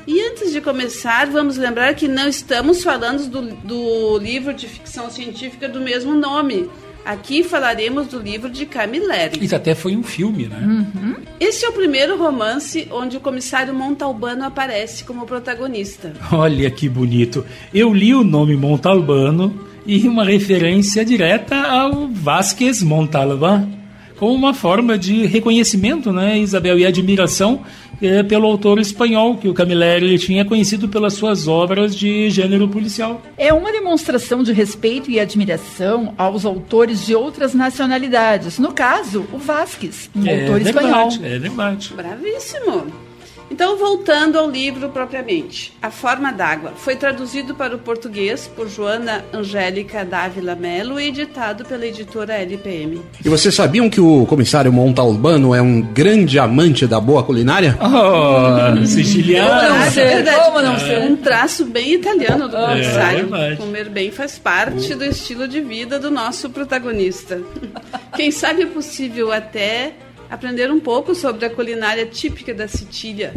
E 0.05 0.21
antes 0.21 0.51
de 0.51 0.62
começar, 0.62 1.27
vamos 1.27 1.57
lembrar 1.57 1.93
que 1.95 2.07
não 2.07 2.27
estamos 2.27 2.84
falando 2.84 3.27
do, 3.27 3.41
do 3.55 4.17
livro 4.17 4.53
de 4.53 4.67
ficção 4.67 5.10
científica 5.10 5.69
do 5.69 5.79
mesmo 5.79 6.13
nome. 6.13 6.69
Aqui 7.03 7.43
falaremos 7.43 8.07
do 8.07 8.19
livro 8.19 8.49
de 8.49 8.65
Camilleri. 8.65 9.43
Isso 9.43 9.55
até 9.55 9.73
foi 9.73 9.95
um 9.95 10.03
filme, 10.03 10.45
né? 10.45 10.60
Uhum. 10.60 11.15
Esse 11.39 11.65
é 11.65 11.69
o 11.69 11.73
primeiro 11.73 12.15
romance 12.17 12.88
onde 12.91 13.17
o 13.17 13.19
comissário 13.19 13.73
Montalbano 13.73 14.43
aparece 14.43 15.03
como 15.03 15.25
protagonista. 15.25 16.13
Olha 16.31 16.69
que 16.69 16.88
bonito. 16.88 17.43
Eu 17.73 17.91
li 17.91 18.13
o 18.13 18.23
nome 18.23 18.55
Montalbano 18.55 19.70
e 19.86 20.08
uma 20.08 20.24
referência 20.24 21.04
direta 21.04 21.56
ao 21.56 22.08
Vasquez 22.08 22.84
Montalbán, 22.84 23.67
como 24.17 24.34
uma 24.34 24.54
forma 24.54 24.98
de 24.98 25.26
reconhecimento, 25.26 26.12
né, 26.13 26.38
Isabel, 26.38 26.78
e 26.78 26.86
admiração 26.86 27.62
é, 28.02 28.22
pelo 28.24 28.46
autor 28.46 28.80
espanhol, 28.80 29.38
que 29.38 29.48
o 29.48 29.54
Camilleri 29.54 30.17
tinha 30.20 30.46
conhecido 30.46 30.88
pelas 30.88 31.13
suas 31.13 31.48
obras 31.48 31.96
de 31.96 32.30
gênero 32.30 32.67
policial. 32.67 33.22
É 33.38 33.52
uma 33.54 33.72
demonstração 33.72 34.44
de 34.44 34.54
respeito 34.54 35.10
e 35.10 35.20
admiração 35.20 36.13
aos 36.17 36.46
autores 36.46 37.06
de 37.06 37.15
outras 37.15 37.54
nacionalidades. 37.54 38.60
No 38.60 38.72
caso, 38.72 39.26
o 39.32 39.38
Vasquez, 39.38 40.10
um 40.15 40.26
é 40.26 40.41
autor 40.41 40.60
verdade, 40.60 40.70
espanhol. 40.70 41.10
É 41.24 41.39
verdade. 41.39 41.94
Bravíssimo! 41.96 43.11
Então, 43.51 43.77
voltando 43.77 44.39
ao 44.39 44.49
livro 44.49 44.87
propriamente, 44.89 45.73
A 45.81 45.91
Forma 45.91 46.31
d'Água 46.31 46.71
foi 46.77 46.95
traduzido 46.95 47.53
para 47.53 47.75
o 47.75 47.79
português 47.79 48.47
por 48.55 48.69
Joana 48.69 49.25
Angélica 49.33 50.05
Dávila 50.05 50.55
Melo 50.55 50.97
e 50.99 51.09
editado 51.09 51.65
pela 51.65 51.85
editora 51.85 52.33
LPM. 52.35 53.01
E 53.23 53.27
vocês 53.27 53.53
sabiam 53.53 53.89
que 53.89 53.99
o 53.99 54.25
comissário 54.25 54.71
Montalbano 54.71 55.53
é 55.53 55.61
um 55.61 55.81
grande 55.81 56.39
amante 56.39 56.87
da 56.87 56.99
boa 57.01 57.23
culinária? 57.23 57.77
Oh, 57.81 58.85
siciliano! 58.85 59.51
É 59.85 59.89
verdade. 59.89 60.45
Como 60.45 60.61
não 60.61 60.79
ser? 60.79 60.99
Um 60.99 61.15
traço 61.17 61.65
bem 61.65 61.95
italiano 61.95 62.47
do 62.47 62.55
É 62.55 62.67
comissário. 62.69 63.19
verdade. 63.27 63.57
Comer 63.57 63.89
bem 63.89 64.11
faz 64.11 64.39
parte 64.39 64.95
do 64.95 65.03
estilo 65.03 65.45
de 65.45 65.59
vida 65.59 65.99
do 65.99 66.09
nosso 66.09 66.49
protagonista. 66.49 67.41
Quem 68.15 68.31
sabe 68.31 68.63
é 68.63 68.65
possível 68.67 69.29
até 69.31 69.91
aprender 70.32 70.72
um 70.72 70.80
pouco 70.80 71.13
sobre 71.13 71.46
a 71.46 71.50
culinária 71.50 72.06
típica 72.06 72.54
da 72.54 72.65
Sicília, 72.65 73.36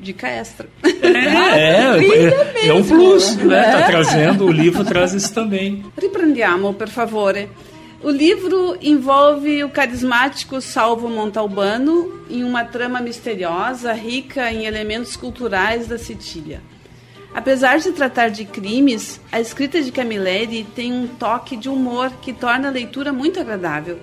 de 0.00 0.12
Caestra. 0.12 0.68
É, 1.02 1.98
é, 2.62 2.68
é 2.68 2.72
um 2.72 2.84
plus, 2.84 3.36
né? 3.36 3.72
Tá 3.72 3.82
trazendo, 3.82 4.46
o 4.46 4.52
livro 4.52 4.84
traz 4.84 5.12
isso 5.12 5.34
também. 5.34 5.84
Riprendiamo, 6.00 6.72
per 6.72 6.88
favore. 6.88 7.48
O 8.02 8.10
livro 8.10 8.78
envolve 8.80 9.64
o 9.64 9.70
carismático 9.70 10.60
Salvo 10.60 11.08
Montalbano 11.08 12.20
em 12.30 12.44
uma 12.44 12.64
trama 12.64 13.00
misteriosa, 13.00 13.92
rica 13.92 14.52
em 14.52 14.66
elementos 14.66 15.16
culturais 15.16 15.88
da 15.88 15.98
Sicília. 15.98 16.60
Apesar 17.34 17.78
de 17.78 17.90
tratar 17.90 18.28
de 18.28 18.44
crimes, 18.44 19.20
a 19.32 19.40
escrita 19.40 19.82
de 19.82 19.90
Camilleri 19.90 20.64
tem 20.74 20.92
um 20.92 21.08
toque 21.08 21.56
de 21.56 21.68
humor 21.68 22.12
que 22.22 22.32
torna 22.32 22.68
a 22.68 22.70
leitura 22.70 23.12
muito 23.12 23.40
agradável. 23.40 23.98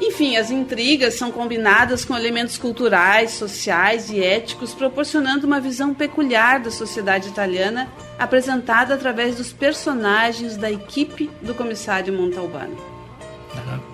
Enfim, 0.00 0.36
as 0.36 0.50
intrigas 0.50 1.14
são 1.14 1.32
combinadas 1.32 2.04
com 2.04 2.14
elementos 2.14 2.58
culturais, 2.58 3.32
sociais 3.32 4.10
e 4.10 4.22
éticos, 4.22 4.74
proporcionando 4.74 5.46
uma 5.46 5.60
visão 5.60 5.94
peculiar 5.94 6.60
da 6.60 6.70
sociedade 6.70 7.28
italiana, 7.28 7.88
apresentada 8.18 8.94
através 8.94 9.36
dos 9.36 9.52
personagens 9.52 10.56
da 10.56 10.70
equipe 10.70 11.30
do 11.40 11.54
comissário 11.54 12.12
Montalbano. 12.12 12.76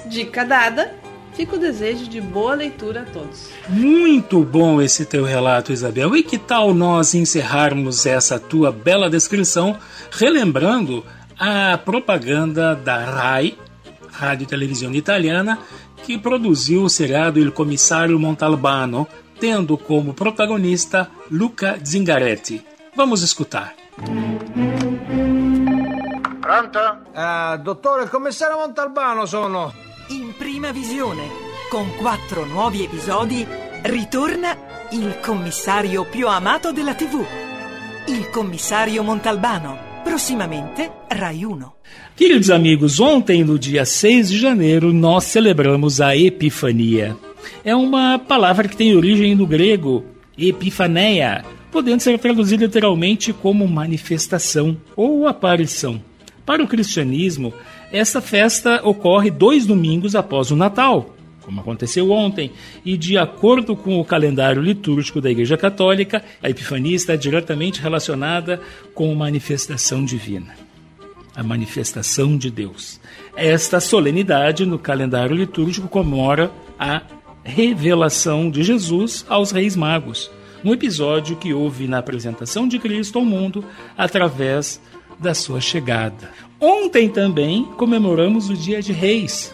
Dica 0.07 0.45
dada, 0.45 0.95
fica 1.35 1.57
o 1.57 1.59
desejo 1.59 2.09
de 2.09 2.21
boa 2.21 2.55
leitura 2.55 3.03
a 3.03 3.05
todos. 3.05 3.51
Muito 3.69 4.43
bom 4.43 4.83
esse 4.83 5.07
teu 5.07 5.25
relato, 5.25 5.73
Isabel. 5.73 6.17
E 6.17 6.23
que 6.23 6.37
tal 6.37 6.75
nós 6.75 7.15
encerrarmos 7.15 8.07
essa 8.07 8.38
tua 8.38 8.73
bela 8.73 9.09
descrição 9.09 9.79
relembrando 10.11 11.05
a 11.38 11.79
propaganda 11.79 12.75
da 12.75 13.05
RAI, 13.05 13.57
Rádio 14.11 14.45
e 14.45 14.47
Televisão 14.47 14.93
Italiana, 14.93 15.59
que 16.05 16.19
produziu 16.19 16.85
o 16.85 16.88
seriado 16.88 17.38
Il 17.38 17.53
Commissario 17.53 18.19
Montalbano, 18.19 19.07
tendo 19.38 19.77
como 19.79 20.12
protagonista 20.12 21.11
Luca 21.31 21.79
Zingaretti. 21.83 22.65
Vamos 22.95 23.23
escutar. 23.23 23.75
Pronto? 26.41 26.79
Ah, 27.15 27.57
dottore, 27.57 28.03
il 28.03 28.11
commissario 28.11 28.59
Montalbano 28.59 29.27
sono. 29.27 29.73
In 30.09 30.35
prima 30.37 30.73
visione, 30.73 31.29
con 31.71 31.95
quattro 31.97 32.45
nuovi 32.45 32.85
episodi, 32.85 33.47
ritorna 33.83 34.57
il 34.91 35.21
commissario 35.21 36.05
più 36.05 36.29
amato 36.29 36.73
della 36.73 36.95
TV. 36.95 37.25
Il 38.07 38.29
commissario 38.31 39.03
Montalbano. 39.03 39.91
Prossimamente 40.03 41.05
Rai 41.09 41.45
1. 41.45 41.77
Queridos 42.14 42.51
amigos, 42.51 43.01
ontem, 43.01 43.42
no 43.42 43.59
dia 43.59 43.87
6 43.87 44.29
de 44.29 44.38
janeiro, 44.38 44.92
nós 44.92 45.25
celebramos 45.25 45.98
a 45.98 46.14
Epifania. 46.14 47.16
É 47.64 47.75
uma 47.75 48.18
palavra 48.18 48.68
que 48.68 48.77
tem 48.77 48.94
origem 48.94 49.35
no 49.35 49.46
grego 49.46 50.05
epifaneia, 50.37 51.42
podendo 51.70 52.01
ser 52.01 52.18
traduzida 52.18 52.66
literalmente 52.66 53.33
como 53.33 53.66
manifestação 53.66 54.77
ou 54.94 55.27
aparição. 55.27 56.03
Para 56.44 56.62
o 56.62 56.68
cristianismo, 56.68 57.53
esta 57.90 58.20
festa 58.20 58.87
ocorre 58.87 59.31
dois 59.31 59.64
domingos 59.64 60.14
após 60.14 60.51
o 60.51 60.57
Natal, 60.57 61.16
como 61.40 61.62
aconteceu 61.62 62.11
ontem, 62.11 62.53
e 62.85 62.96
de 62.98 63.16
acordo 63.16 63.75
com 63.75 63.98
o 63.98 64.05
calendário 64.05 64.61
litúrgico 64.61 65.18
da 65.18 65.31
Igreja 65.31 65.57
Católica, 65.57 66.22
a 66.42 66.51
Epifania 66.51 66.94
está 66.94 67.16
diretamente 67.16 67.81
relacionada 67.81 68.61
com 68.94 69.12
manifestação 69.14 70.05
divina 70.05 70.62
a 71.35 71.42
manifestação 71.42 72.37
de 72.37 72.51
Deus. 72.51 73.01
Esta 73.37 73.81
solenidade 73.81 74.66
no 74.66 74.79
calendário 74.79 75.37
litúrgico 75.37 75.88
comemora 75.88 76.51
a 76.79 77.03
revelação 77.45 78.51
de 78.51 78.62
Jesus 78.62 79.25
aos 79.29 79.51
reis 79.51 79.75
magos, 79.75 80.31
um 80.64 80.73
episódio 80.73 81.37
que 81.37 81.53
houve 81.53 81.88
na 81.88 81.99
apresentação 81.99 82.68
de 82.68 82.79
Cristo 82.79 83.18
ao 83.18 83.25
mundo 83.25 83.64
através 83.97 84.81
da 85.18 85.35
sua 85.35 85.61
chegada. 85.61 86.31
Ontem 86.61 87.09
também 87.09 87.64
comemoramos 87.77 88.49
o 88.49 88.55
Dia 88.55 88.81
de 88.81 88.92
Reis, 88.92 89.53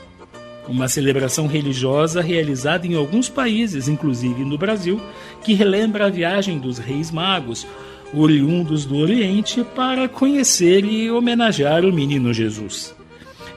uma 0.69 0.87
celebração 0.87 1.47
religiosa 1.47 2.21
realizada 2.21 2.87
em 2.87 2.95
alguns 2.95 3.29
países, 3.29 3.89
inclusive 3.89 4.45
no 4.45 4.59
Brasil, 4.59 5.01
que 5.43 5.55
relembra 5.55 6.07
a 6.07 6.11
viagem 6.11 6.59
dos 6.59 6.77
reis 6.77 7.11
magos, 7.11 7.67
oriundos 8.15 8.85
do 8.85 8.97
Oriente, 8.97 9.65
para 9.75 10.09
conhecer 10.09 10.85
e 10.85 11.11
homenagear 11.11 11.85
o 11.85 11.93
menino 11.93 12.33
Jesus. 12.33 12.95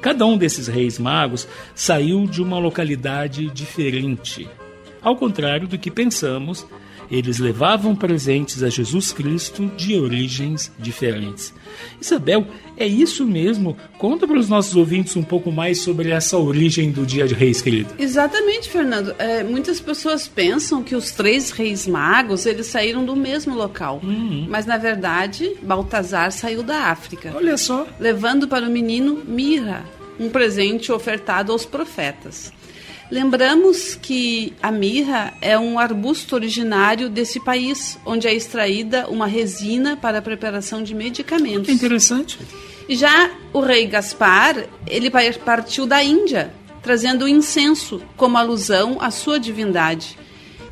Cada 0.02 0.26
um 0.26 0.38
desses 0.38 0.68
reis 0.68 0.98
magos 0.98 1.48
saiu 1.76 2.26
de 2.26 2.42
uma 2.42 2.58
localidade 2.58 3.48
diferente. 3.52 4.50
Ao 5.02 5.16
contrário 5.16 5.68
do 5.68 5.78
que 5.78 5.92
pensamos, 5.92 6.66
eles 7.12 7.38
levavam 7.40 7.96
presentes 7.96 8.64
a 8.64 8.70
Jesus 8.70 9.12
Cristo 9.12 9.70
de 9.76 10.00
origens 10.00 10.72
diferentes. 10.80 11.54
Isabel, 12.00 12.48
é 12.78 12.88
isso 12.88 13.26
mesmo? 13.26 13.76
Conta 13.98 14.26
para 14.28 14.40
os 14.40 14.48
nossos 14.50 14.76
ouvintes 14.76 15.16
um 15.16 15.24
pouco 15.24 15.52
mais 15.52 15.80
sobre 15.80 16.10
essa 16.10 16.38
origem 16.38 16.90
do 16.92 17.06
Dia 17.06 17.28
de 17.28 17.34
Reis, 17.34 17.62
querido. 17.62 17.94
Exatamente, 18.00 18.70
Fernando. 18.70 19.14
É, 19.20 19.44
muitas 19.44 19.80
pessoas 19.82 20.28
pensam 20.28 20.82
que 20.84 20.96
os 20.96 21.12
três 21.12 21.52
reis 21.52 21.86
magos 21.86 22.46
eles 22.46 22.68
saíram 22.68 23.04
do 23.06 23.16
mesmo 23.16 23.54
local, 23.56 24.00
Uhum. 24.04 24.48
mas 24.50 24.66
na 24.66 24.78
verdade 24.78 25.52
Baltazar 25.62 26.32
saiu 26.32 26.64
da 26.64 26.86
África. 26.86 27.32
Olha 27.36 27.58
só. 27.58 27.86
levando 28.00 28.48
para 28.48 28.66
o 28.66 28.72
menino 28.72 29.22
mirra, 29.28 29.84
um 30.20 30.30
presente 30.30 30.92
ofertado 30.92 31.52
aos 31.52 31.66
profetas. 31.66 32.54
Lembramos 33.12 33.94
que 33.96 34.54
a 34.64 34.72
mirra 34.72 35.34
é 35.42 35.60
um 35.60 35.78
arbusto 35.78 36.34
originário 36.34 37.10
desse 37.10 37.42
país, 37.42 38.00
onde 38.06 38.26
é 38.26 38.34
extraída 38.34 39.06
uma 39.10 39.28
resina 39.28 39.98
para 39.98 40.20
a 40.20 40.22
preparação 40.22 40.82
de 40.82 40.96
medicamentos. 40.96 41.66
Que 41.66 41.74
interessante. 41.74 42.40
Já 42.88 43.32
o 43.52 43.60
rei 43.60 43.86
Gaspar, 43.86 44.66
ele 44.88 45.10
pa- 45.12 45.20
partiu 45.44 45.86
da 45.86 46.02
Índia, 46.02 46.54
trazendo 46.82 47.26
o 47.26 47.28
incenso 47.28 48.02
como 48.16 48.38
alusão 48.38 48.98
à 49.02 49.12
sua 49.12 49.38
divindade. 49.38 50.18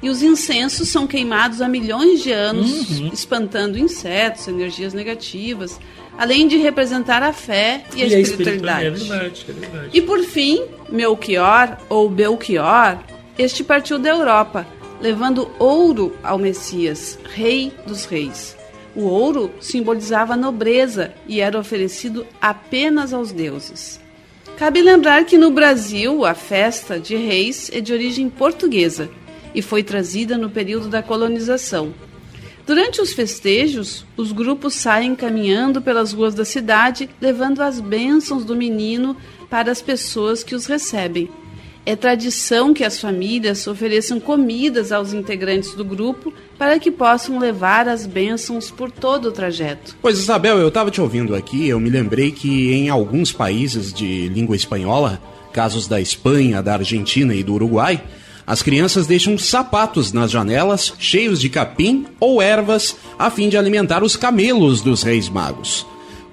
E 0.02 0.10
os 0.10 0.24
incensos 0.24 0.88
são 0.88 1.06
queimados 1.06 1.62
há 1.62 1.68
milhões 1.68 2.24
de 2.24 2.32
anos, 2.32 3.00
Uhum. 3.00 3.10
espantando 3.14 3.78
insetos, 3.78 4.48
energias 4.48 4.94
negativas, 4.94 5.78
além 6.20 6.50
de 6.50 6.58
representar 6.58 7.24
a 7.24 7.32
fé 7.32 7.86
e 7.96 8.04
a 8.04 8.08
E 8.08 8.16
a 8.16 8.20
espiritualidade. 8.20 8.86
É 8.86 8.90
verdade, 8.90 9.46
é 9.48 9.54
verdade. 9.54 9.90
E 9.94 10.02
por 10.02 10.20
fim, 10.20 10.62
Melchior 10.90 11.78
ou 11.88 12.10
Belchior, 12.10 12.98
este 13.38 13.64
partiu 13.64 13.98
da 13.98 14.10
Europa, 14.10 14.68
levando 15.00 15.50
ouro 15.58 16.14
ao 16.22 16.38
Messias, 16.38 17.18
rei 17.24 17.72
dos 17.88 18.04
reis. 18.04 18.58
O 18.94 19.04
ouro 19.04 19.50
simbolizava 19.62 20.34
a 20.34 20.38
nobreza 20.38 21.14
e 21.26 21.40
era 21.40 21.58
oferecido 21.58 22.28
apenas 22.42 23.14
aos 23.14 23.32
deuses. 23.32 23.98
Cabe 24.58 24.82
lembrar 24.82 25.24
que 25.24 25.38
no 25.38 25.52
Brasil 25.52 26.26
a 26.26 26.34
festa 26.34 27.00
de 27.00 27.16
reis 27.16 27.72
é 27.74 27.80
de 27.80 27.94
origem 27.94 28.30
portuguesa 28.30 29.10
e 29.56 29.62
foi 29.62 29.84
trazida 29.84 30.38
no 30.38 30.50
período 30.50 30.90
da 30.90 31.02
colonização. 31.02 31.94
Durante 32.70 33.02
os 33.02 33.14
festejos, 33.14 34.06
os 34.16 34.32
grupos 34.32 34.76
saem 34.76 35.16
caminhando 35.16 35.82
pelas 35.82 36.14
ruas 36.14 36.36
da 36.36 36.46
cidade, 36.46 37.10
levando 37.20 37.62
as 37.62 37.80
bênçãos 37.80 38.46
do 38.46 38.56
menino 38.56 39.18
para 39.50 39.72
as 39.72 39.82
pessoas 39.82 40.44
que 40.44 40.54
os 40.54 40.68
recebem. 40.68 41.28
É 41.84 41.96
tradição 41.96 42.72
que 42.72 42.84
as 42.84 43.02
famílias 43.02 43.66
ofereçam 43.66 44.20
comidas 44.20 44.92
aos 44.92 45.14
integrantes 45.14 45.74
do 45.74 45.84
grupo 45.84 46.32
para 46.60 46.78
que 46.78 46.92
possam 46.92 47.40
levar 47.40 47.88
as 47.88 48.06
bênçãos 48.06 48.70
por 48.70 48.92
todo 48.92 49.30
o 49.30 49.32
trajeto. 49.32 49.98
Pois, 50.00 50.20
Isabel, 50.20 50.60
eu 50.60 50.70
tava 50.70 50.92
te 50.92 51.02
ouvindo 51.02 51.34
aqui, 51.34 51.68
eu 51.68 51.80
me 51.80 51.90
lembrei 51.90 52.32
que 52.32 52.72
em 52.72 52.88
alguns 52.88 53.32
países 53.32 53.92
de 53.92 54.30
língua 54.30 54.56
espanhola, 54.56 55.20
casos 55.52 55.88
da 55.88 56.00
Espanha, 56.00 56.62
da 56.62 56.74
Argentina 56.74 57.34
e 57.34 57.42
do 57.42 57.56
Uruguai, 57.56 58.00
as 58.50 58.64
crianças 58.64 59.06
deixam 59.06 59.38
sapatos 59.38 60.12
nas 60.12 60.32
janelas 60.32 60.92
cheios 60.98 61.40
de 61.40 61.50
capim 61.50 62.08
ou 62.20 62.42
ervas 62.42 62.96
a 63.18 63.30
fim 63.30 63.48
de 63.48 63.56
alimentar 63.56 64.04
os 64.04 64.16
camelos 64.16 64.82
dos 64.82 65.04
reis 65.04 65.30
magos. 65.30 65.86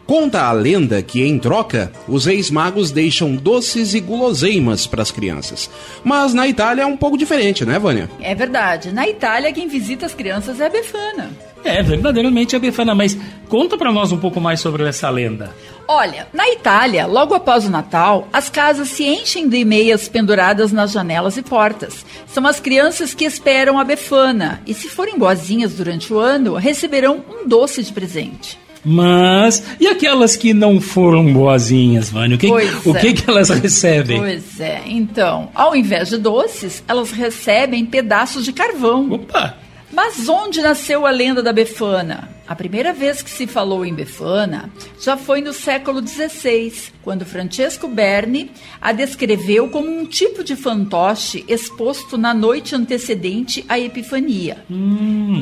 Conta 0.07 0.44
a 0.44 0.52
lenda 0.52 1.02
que, 1.02 1.22
em 1.22 1.38
troca, 1.38 1.92
os 2.09 2.24
reis 2.24 2.50
magos 2.50 2.90
deixam 2.90 3.37
doces 3.37 3.92
e 3.92 4.00
guloseimas 4.00 4.87
para 4.87 5.02
as 5.02 5.11
crianças. 5.11 5.68
Mas 6.02 6.33
na 6.33 6.48
Itália 6.48 6.85
é 6.85 6.87
um 6.87 6.96
pouco 6.96 7.18
diferente, 7.18 7.66
né, 7.66 7.79
Vânia? 7.79 8.09
É 8.18 8.35
verdade. 8.35 8.92
Na 8.92 9.07
Itália, 9.07 9.52
quem 9.52 9.68
visita 9.68 10.07
as 10.07 10.14
crianças 10.14 10.59
é 10.59 10.66
a 10.66 10.70
Befana. 10.70 11.31
É, 11.66 11.83
verdadeiramente 11.83 12.55
é 12.55 12.59
Befana, 12.59 12.94
mas 12.94 13.18
conta 13.48 13.76
pra 13.76 13.92
nós 13.92 14.12
um 14.12 14.18
pouco 14.18 14.40
mais 14.40 14.61
sobre 14.61 14.85
essa 14.85 15.11
lenda. 15.11 15.50
Olha, 15.88 16.29
na 16.33 16.48
Itália, 16.48 17.07
logo 17.07 17.35
após 17.35 17.64
o 17.64 17.70
Natal, 17.70 18.29
as 18.33 18.48
casas 18.48 18.88
se 18.88 19.05
enchem 19.05 19.48
de 19.48 19.64
meias 19.64 20.09
penduradas 20.09 20.72
nas 20.72 20.92
janelas 20.92 21.37
e 21.37 21.42
portas. 21.42 22.07
São 22.26 22.46
as 22.46 22.61
crianças 22.61 23.14
que 23.14 23.24
esperam 23.24 23.79
a 23.79 23.85
Befana 23.85 24.61
e, 24.66 24.74
se 24.74 24.88
forem 24.88 25.18
boazinhas 25.18 25.74
durante 25.74 26.12
o 26.12 26.18
ano, 26.18 26.55
receberão 26.55 27.24
um 27.29 27.48
doce 27.48 27.83
de 27.83 27.92
presente. 27.92 28.59
Mas, 28.85 29.64
e 29.81 29.88
aquelas 29.88 30.37
que 30.37 30.55
não 30.55 30.81
foram 30.81 31.33
boazinhas, 31.33 32.09
Vânia? 32.09 32.37
O 32.37 32.38
que, 32.38 32.46
Pois 32.46 32.87
o 32.87 32.96
é. 32.96 33.00
que, 33.00 33.14
que 33.14 33.29
elas 33.29 33.48
recebem? 33.50 34.20
Pois 34.20 34.61
é, 34.61 34.83
então, 34.87 35.50
ao 35.52 35.74
invés 35.74 36.09
de 36.09 36.18
doces, 36.18 36.85
elas 36.87 37.11
recebem 37.11 37.85
pedaços 37.85 38.44
de 38.44 38.52
carvão. 38.52 39.11
Opa! 39.11 39.65
Mas 39.96 40.28
onde 40.28 40.61
nasceu 40.61 41.06
a 41.06 41.11
lenda 41.11 41.42
da 41.42 41.54
Befana? 41.54 42.28
A 42.46 42.54
primeira 42.54 42.92
vez 42.92 43.22
que 43.22 43.30
se 43.30 43.46
falou 43.46 43.82
em 43.82 43.94
Befana 43.94 44.70
já 45.00 45.16
foi 45.16 45.40
no 45.40 45.54
século 45.54 46.06
XVI, 46.06 46.92
quando 47.02 47.24
Francesco 47.24 47.88
Berni 47.88 48.50
a 48.78 48.92
descreveu 48.92 49.70
como 49.70 49.88
um 49.88 50.04
tipo 50.04 50.44
de 50.44 50.54
fantoche 50.54 51.46
exposto 51.48 52.18
na 52.18 52.35
noite 52.35 52.74
antecedente 52.74 53.64
à 53.70 53.80
Epifania. 53.80 54.62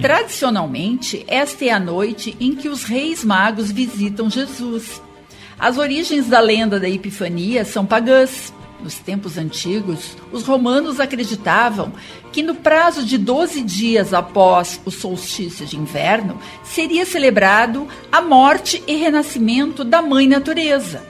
Tradicionalmente, 0.00 1.24
esta 1.26 1.64
é 1.64 1.70
a 1.70 1.80
noite 1.80 2.36
em 2.38 2.54
que 2.54 2.68
os 2.68 2.84
reis 2.84 3.24
magos 3.24 3.72
visitam 3.72 4.30
Jesus. 4.30 5.02
As 5.58 5.78
origens 5.78 6.28
da 6.28 6.38
lenda 6.38 6.78
da 6.78 6.88
Epifania 6.88 7.64
são 7.64 7.84
pagãs. 7.84 8.53
Nos 8.82 8.96
tempos 8.96 9.38
antigos, 9.38 10.16
os 10.30 10.44
romanos 10.44 11.00
acreditavam 11.00 11.92
que 12.32 12.42
no 12.42 12.54
prazo 12.54 13.04
de 13.04 13.16
12 13.16 13.62
dias 13.62 14.12
após 14.12 14.80
o 14.84 14.90
solstício 14.90 15.64
de 15.64 15.76
inverno, 15.76 16.38
seria 16.62 17.06
celebrado 17.06 17.86
a 18.10 18.20
morte 18.20 18.82
e 18.86 18.96
renascimento 18.96 19.84
da 19.84 20.02
Mãe 20.02 20.26
Natureza. 20.26 21.02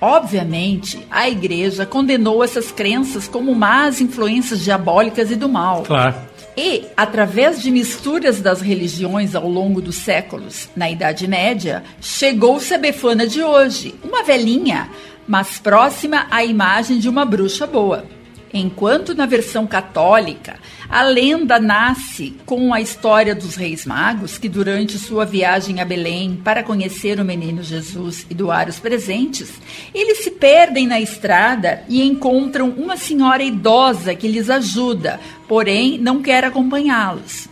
Obviamente, 0.00 1.06
a 1.10 1.28
igreja 1.28 1.86
condenou 1.86 2.44
essas 2.44 2.70
crenças 2.70 3.26
como 3.26 3.54
más 3.54 4.00
influências 4.00 4.60
diabólicas 4.60 5.30
e 5.30 5.36
do 5.36 5.48
mal. 5.48 5.82
Claro. 5.82 6.14
E, 6.56 6.86
através 6.96 7.60
de 7.60 7.70
misturas 7.70 8.40
das 8.40 8.62
religiões 8.62 9.34
ao 9.34 9.46
longo 9.46 9.80
dos 9.80 9.96
séculos, 9.96 10.70
na 10.74 10.90
Idade 10.90 11.28
Média, 11.28 11.84
chegou-se 12.00 12.72
a 12.72 12.78
Befana 12.78 13.26
de 13.26 13.42
hoje, 13.42 13.94
uma 14.02 14.22
velhinha, 14.22 14.88
mas 15.26 15.58
próxima 15.58 16.26
à 16.30 16.44
imagem 16.44 16.98
de 16.98 17.08
uma 17.08 17.24
bruxa 17.24 17.66
boa. 17.66 18.04
Enquanto 18.52 19.14
na 19.14 19.26
versão 19.26 19.66
católica, 19.66 20.58
a 20.88 21.02
lenda 21.02 21.58
nasce 21.58 22.36
com 22.46 22.72
a 22.72 22.80
história 22.80 23.34
dos 23.34 23.54
reis 23.54 23.84
magos 23.84 24.38
que, 24.38 24.48
durante 24.48 24.98
sua 24.98 25.26
viagem 25.26 25.80
a 25.80 25.84
Belém 25.84 26.40
para 26.42 26.62
conhecer 26.62 27.20
o 27.20 27.24
menino 27.24 27.62
Jesus 27.62 28.24
e 28.30 28.34
doar 28.34 28.68
os 28.68 28.78
presentes, 28.78 29.52
eles 29.92 30.24
se 30.24 30.30
perdem 30.30 30.86
na 30.86 31.00
estrada 31.00 31.82
e 31.88 32.02
encontram 32.02 32.70
uma 32.70 32.96
senhora 32.96 33.42
idosa 33.42 34.14
que 34.14 34.28
lhes 34.28 34.48
ajuda, 34.48 35.20
porém 35.48 35.98
não 35.98 36.22
quer 36.22 36.44
acompanhá-los. 36.44 37.45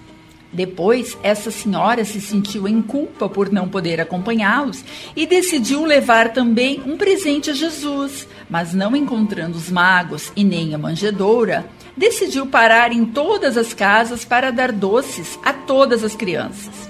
Depois, 0.54 1.18
essa 1.20 1.50
senhora 1.50 2.04
se 2.04 2.20
sentiu 2.20 2.68
em 2.68 2.80
culpa 2.80 3.28
por 3.28 3.50
não 3.50 3.68
poder 3.68 4.00
acompanhá-los 4.00 4.84
e 5.16 5.26
decidiu 5.26 5.84
levar 5.84 6.32
também 6.32 6.80
um 6.86 6.96
presente 6.96 7.50
a 7.50 7.52
Jesus, 7.52 8.28
mas 8.48 8.72
não 8.72 8.94
encontrando 8.94 9.58
os 9.58 9.68
magos 9.68 10.30
e 10.36 10.44
nem 10.44 10.72
a 10.72 10.78
manjedoura, 10.78 11.66
decidiu 11.96 12.46
parar 12.46 12.92
em 12.92 13.04
todas 13.04 13.56
as 13.56 13.74
casas 13.74 14.24
para 14.24 14.52
dar 14.52 14.70
doces 14.70 15.38
a 15.44 15.52
todas 15.52 16.04
as 16.04 16.14
crianças. 16.14 16.88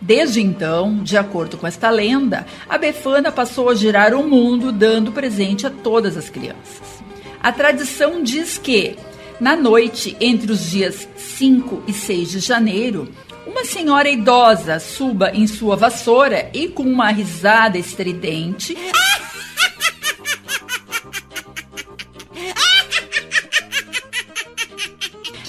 Desde 0.00 0.40
então, 0.40 1.02
de 1.02 1.16
acordo 1.16 1.58
com 1.58 1.66
esta 1.66 1.90
lenda, 1.90 2.46
a 2.68 2.78
Befana 2.78 3.30
passou 3.30 3.68
a 3.68 3.74
girar 3.74 4.14
o 4.14 4.26
mundo 4.26 4.72
dando 4.72 5.12
presente 5.12 5.66
a 5.66 5.70
todas 5.70 6.16
as 6.16 6.30
crianças. 6.30 7.02
A 7.40 7.52
tradição 7.52 8.22
diz 8.22 8.56
que, 8.56 8.96
na 9.42 9.56
noite 9.56 10.16
entre 10.20 10.52
os 10.52 10.70
dias 10.70 11.08
5 11.16 11.82
e 11.88 11.92
6 11.92 12.30
de 12.30 12.38
janeiro, 12.38 13.08
uma 13.44 13.64
senhora 13.64 14.08
idosa 14.08 14.78
suba 14.78 15.32
em 15.34 15.48
sua 15.48 15.74
vassoura 15.74 16.48
e, 16.54 16.68
com 16.68 16.84
uma 16.84 17.10
risada 17.10 17.76
estridente, 17.76 18.78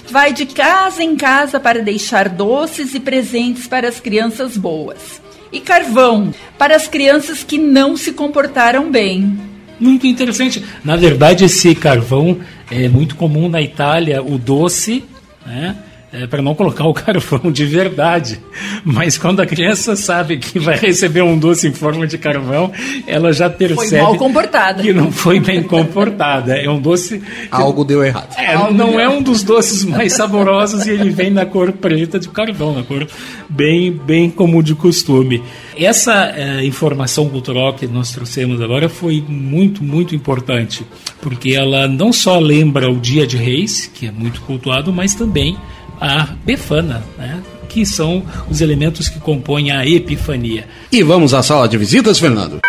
vai 0.10 0.34
de 0.34 0.48
casa 0.48 1.04
em 1.04 1.16
casa 1.16 1.60
para 1.60 1.84
deixar 1.84 2.30
doces 2.30 2.96
e 2.96 3.00
presentes 3.00 3.68
para 3.68 3.88
as 3.88 4.00
crianças 4.00 4.58
boas. 4.58 5.22
E 5.52 5.60
carvão 5.60 6.34
para 6.58 6.76
as 6.76 6.88
crianças 6.88 7.44
que 7.44 7.60
não 7.60 7.96
se 7.96 8.12
comportaram 8.12 8.90
bem. 8.90 9.38
Muito 9.80 10.08
interessante. 10.08 10.66
Na 10.84 10.96
verdade, 10.96 11.46
esse 11.46 11.76
carvão 11.76 12.40
é 12.74 12.90
muito 12.90 13.16
comum 13.16 13.48
na 13.48 13.62
Itália, 13.62 14.24
o 14.24 14.38
doce, 14.38 15.04
né? 15.46 15.76
É, 16.14 16.28
para 16.28 16.44
não 16.44 16.54
colocar 16.54 16.86
o 16.86 16.94
carvão 16.94 17.50
de 17.52 17.66
verdade. 17.66 18.40
Mas 18.86 19.18
quando 19.18 19.40
a 19.42 19.48
criança 19.48 19.96
sabe 19.96 20.38
que 20.38 20.60
vai 20.60 20.78
receber 20.78 21.24
um 21.24 21.40
doce 21.40 21.68
em 21.68 21.74
forma 21.74 22.06
de 22.06 22.20
carvão, 22.20 22.72
ela 23.08 23.34
já 23.34 23.50
percebe 23.50 24.04
mal 24.04 24.16
comportada. 24.16 24.84
que 24.84 24.94
não 24.94 25.12
foi 25.12 25.40
bem 25.40 25.64
comportada. 25.64 26.56
É 26.56 26.70
um 26.70 26.80
doce. 26.80 27.20
Algo 27.50 27.84
deu 27.84 28.04
errado. 28.04 28.36
É, 28.38 28.72
não 28.72 29.00
é 29.00 29.10
um 29.10 29.24
dos 29.24 29.42
doces 29.42 29.84
mais 29.84 30.14
saborosos 30.14 30.86
e 30.86 30.92
ele 30.92 31.10
vem 31.10 31.32
na 31.32 31.48
cor 31.48 31.72
preta 31.72 32.20
de 32.20 32.30
carvão, 32.30 32.76
na 32.76 32.84
cor 32.84 33.08
bem, 33.50 33.92
bem 33.92 34.30
comum 34.30 34.62
de 34.62 34.76
costume. 34.76 35.42
Essa 35.76 36.32
eh, 36.36 36.64
informação 36.64 37.28
cultural 37.28 37.74
que 37.74 37.88
nós 37.88 38.12
trouxemos 38.12 38.62
agora 38.62 38.88
foi 38.88 39.24
muito, 39.28 39.84
muito 39.84 40.16
importante, 40.16 40.86
porque 41.22 41.54
ela 41.54 41.88
não 41.88 42.14
só 42.14 42.38
lembra 42.38 42.92
o 42.92 43.00
Dia 43.00 43.26
de 43.26 43.38
Reis, 43.38 43.90
que 43.92 44.06
é 44.06 44.12
muito 44.12 44.42
cultuado, 44.42 44.94
mas 44.94 45.16
também 45.16 45.58
a 46.00 46.30
Befana, 46.46 47.04
né? 47.18 47.42
que 47.70 47.86
são 47.86 48.24
os 48.50 48.62
elementos 48.62 49.10
que 49.10 49.20
compõem 49.20 49.72
a 49.72 49.86
Epifania. 49.86 50.68
E 50.92 51.02
vamos 51.02 51.34
à 51.34 51.42
sala 51.42 51.68
de 51.68 51.78
visitas, 51.78 52.20
Fernando? 52.20 52.60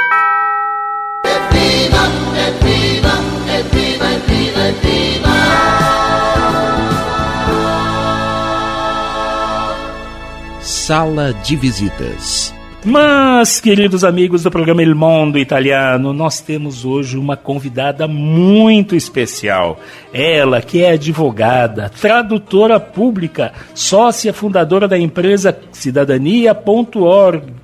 Sala 10.60 11.32
de 11.42 11.56
visitas. 11.56 12.43
Mas, 12.86 13.62
queridos 13.62 14.04
amigos 14.04 14.42
do 14.42 14.50
programa 14.50 14.82
Il 14.82 14.94
Mondo 14.94 15.38
Italiano, 15.38 16.12
nós 16.12 16.42
temos 16.42 16.84
hoje 16.84 17.16
uma 17.16 17.34
convidada 17.34 18.06
muito 18.06 18.94
especial. 18.94 19.80
Ela, 20.12 20.60
que 20.60 20.82
é 20.82 20.90
advogada, 20.90 21.88
tradutora 21.88 22.78
pública, 22.78 23.54
sócia 23.74 24.34
fundadora 24.34 24.86
da 24.86 24.98
empresa 24.98 25.58
Cidadania.org, 25.72 27.54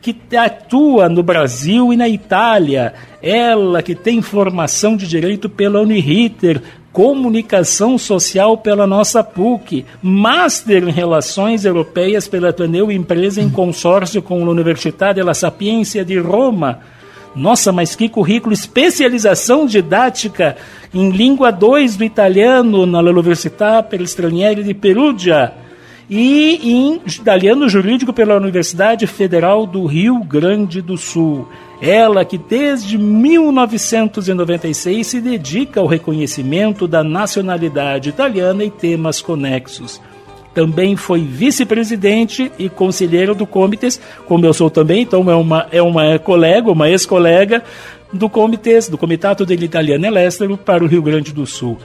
que 0.00 0.16
atua 0.34 1.06
no 1.06 1.22
Brasil 1.22 1.92
e 1.92 1.96
na 1.96 2.08
Itália. 2.08 2.94
Ela 3.20 3.82
que 3.82 3.94
tem 3.94 4.22
formação 4.22 4.96
de 4.96 5.06
direito 5.06 5.50
pela 5.50 5.82
Uniriter, 5.82 6.62
comunicação 6.92 7.96
social 7.96 8.58
pela 8.58 8.86
nossa 8.86 9.24
PUC, 9.24 9.84
Master 10.02 10.86
em 10.86 10.90
Relações 10.90 11.64
Europeias 11.64 12.28
pela 12.28 12.50
Ateneu 12.50 12.92
Empresa 12.92 13.40
em 13.40 13.48
consórcio 13.48 14.20
com 14.20 14.44
a 14.44 14.50
Universidade 14.50 15.22
La 15.22 15.34
Sapienza 15.34 16.04
de 16.04 16.18
Roma. 16.18 16.80
Nossa, 17.34 17.72
mas 17.72 17.96
que 17.96 18.10
currículo! 18.10 18.52
Especialização 18.52 19.64
didática 19.64 20.56
em 20.92 21.10
língua 21.10 21.50
2 21.50 21.96
do 21.96 22.04
italiano 22.04 22.84
na 22.84 23.00
Università 23.00 23.82
per 23.82 24.02
Stranieri 24.02 24.62
de 24.62 24.74
Perugia 24.74 25.54
e 26.14 26.60
em 26.62 27.00
italiano 27.06 27.66
jurídico 27.70 28.12
pela 28.12 28.36
Universidade 28.36 29.06
Federal 29.06 29.66
do 29.66 29.86
Rio 29.86 30.22
Grande 30.22 30.82
do 30.82 30.98
Sul. 30.98 31.48
Ela 31.80 32.22
que 32.22 32.36
desde 32.36 32.98
1996 32.98 35.06
se 35.06 35.22
dedica 35.22 35.80
ao 35.80 35.86
reconhecimento 35.86 36.86
da 36.86 37.02
nacionalidade 37.02 38.10
italiana 38.10 38.62
e 38.62 38.70
temas 38.70 39.22
conexos. 39.22 40.02
Também 40.52 40.96
foi 40.96 41.22
vice-presidente 41.22 42.52
e 42.58 42.68
conselheiro 42.68 43.34
do 43.34 43.46
Comitês, 43.46 43.98
como 44.26 44.44
eu 44.44 44.52
sou 44.52 44.68
também, 44.68 45.00
então 45.00 45.30
é 45.30 45.34
uma, 45.34 45.66
é 45.72 45.80
uma 45.80 46.18
colega, 46.18 46.70
uma 46.70 46.90
ex-colega 46.90 47.62
do 48.12 48.28
Comitês, 48.28 48.86
do 48.86 48.98
Comitato 48.98 49.46
dell'Italiano 49.46 50.18
Estero 50.18 50.58
para 50.58 50.84
o 50.84 50.86
Rio 50.86 51.00
Grande 51.00 51.32
do 51.32 51.46
Sul. 51.46 51.78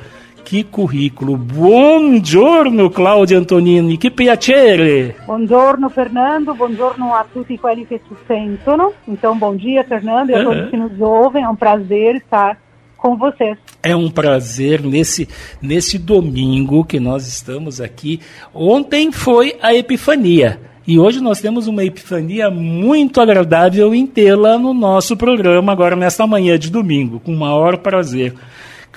Que 0.47 0.63
currículo! 0.63 1.35
Buongiorno 1.35 2.89
Claudia 2.89 3.37
Antonini, 3.37 3.97
que 3.97 4.09
piacere! 4.09 5.13
Buongiorno 5.25 5.89
Fernando, 5.89 6.53
buongiorno 6.55 7.13
a 7.13 7.25
tutti 7.29 7.59
quelli 7.59 7.85
che 7.85 7.99
ci 8.07 8.15
sentono. 8.25 8.93
Então, 9.09 9.37
bom 9.37 9.53
dia 9.57 9.83
Fernando 9.83 10.29
e 10.29 10.35
a 10.35 10.37
Uhum. 10.37 10.43
todos 10.45 10.69
que 10.69 10.77
nos 10.77 11.01
ouvem. 11.01 11.43
É 11.43 11.49
um 11.49 11.55
prazer 11.57 12.15
estar 12.15 12.57
com 12.95 13.17
vocês. 13.17 13.57
É 13.83 13.93
um 13.93 14.09
prazer 14.09 14.81
nesse, 14.83 15.27
nesse 15.61 15.97
domingo 15.97 16.85
que 16.85 16.97
nós 16.97 17.27
estamos 17.27 17.81
aqui. 17.81 18.21
Ontem 18.53 19.11
foi 19.11 19.57
a 19.61 19.75
Epifania. 19.75 20.61
E 20.87 20.97
hoje 20.97 21.19
nós 21.19 21.41
temos 21.41 21.67
uma 21.67 21.83
epifania 21.83 22.49
muito 22.49 23.19
agradável 23.19 23.93
em 23.93 24.07
tê-la 24.07 24.57
no 24.57 24.73
nosso 24.73 25.17
programa, 25.17 25.73
agora 25.73 25.97
nesta 25.97 26.25
manhã 26.25 26.57
de 26.57 26.71
domingo, 26.71 27.19
com 27.19 27.33
o 27.33 27.37
maior 27.37 27.79
prazer. 27.79 28.33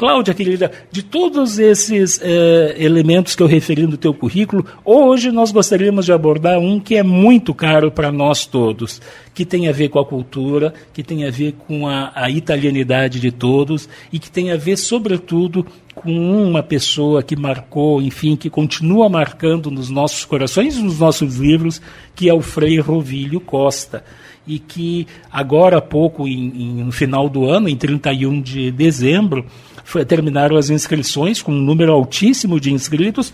Cláudia, 0.01 0.33
querida, 0.33 0.73
de 0.91 1.03
todos 1.03 1.59
esses 1.59 2.19
eh, 2.23 2.75
elementos 2.79 3.35
que 3.37 3.43
eu 3.43 3.47
referi 3.47 3.87
no 3.87 3.99
teu 3.99 4.15
currículo, 4.15 4.65
hoje 4.83 5.31
nós 5.31 5.53
gostaríamos 5.53 6.07
de 6.07 6.13
abordar 6.13 6.59
um 6.59 6.81
que 6.81 6.97
é 6.97 7.03
muito 7.03 7.53
caro 7.53 7.91
para 7.91 8.11
nós 8.11 8.47
todos, 8.47 8.99
que 9.35 9.45
tem 9.45 9.69
a 9.69 9.73
ver 9.73 9.91
com 9.91 9.99
a 9.99 10.05
cultura, 10.07 10.73
que 10.95 11.03
tem 11.03 11.27
a 11.27 11.31
ver 11.31 11.53
com 11.69 11.87
a, 11.87 12.13
a 12.15 12.31
italianidade 12.31 13.21
de 13.21 13.31
todos 13.31 13.91
e 14.11 14.19
que 14.19 14.31
tem 14.31 14.51
a 14.51 14.57
ver, 14.57 14.79
sobretudo, 14.79 15.67
com 15.95 16.11
uma 16.49 16.63
pessoa 16.63 17.23
que 17.23 17.37
marcou, 17.37 18.01
enfim, 18.01 18.37
que 18.37 18.49
continua 18.49 19.07
marcando 19.07 19.71
nos 19.71 19.91
nossos 19.91 20.25
corações 20.25 20.79
nos 20.79 20.99
nossos 20.99 21.37
livros, 21.37 21.79
que 22.17 22.27
é 22.27 22.33
o 22.33 22.41
Frei 22.41 22.81
Rovílio 22.81 23.39
Costa. 23.39 24.03
E 24.47 24.59
que 24.59 25.07
agora 25.31 25.77
há 25.77 25.83
pouco, 25.83 26.27
em, 26.27 26.33
em- 26.49 26.85
no 26.85 26.91
final 26.91 27.29
do 27.29 27.45
ano, 27.45 27.69
em 27.69 27.77
31 27.77 28.41
de 28.41 28.71
dezembro, 28.73 29.45
foi, 29.85 30.05
terminaram 30.05 30.57
as 30.57 30.71
inscrições 30.71 31.43
com 31.43 31.53
um 31.53 31.61
número 31.61 31.93
altíssimo 31.93 32.59
de 32.61 32.73
inscritos 32.73 33.33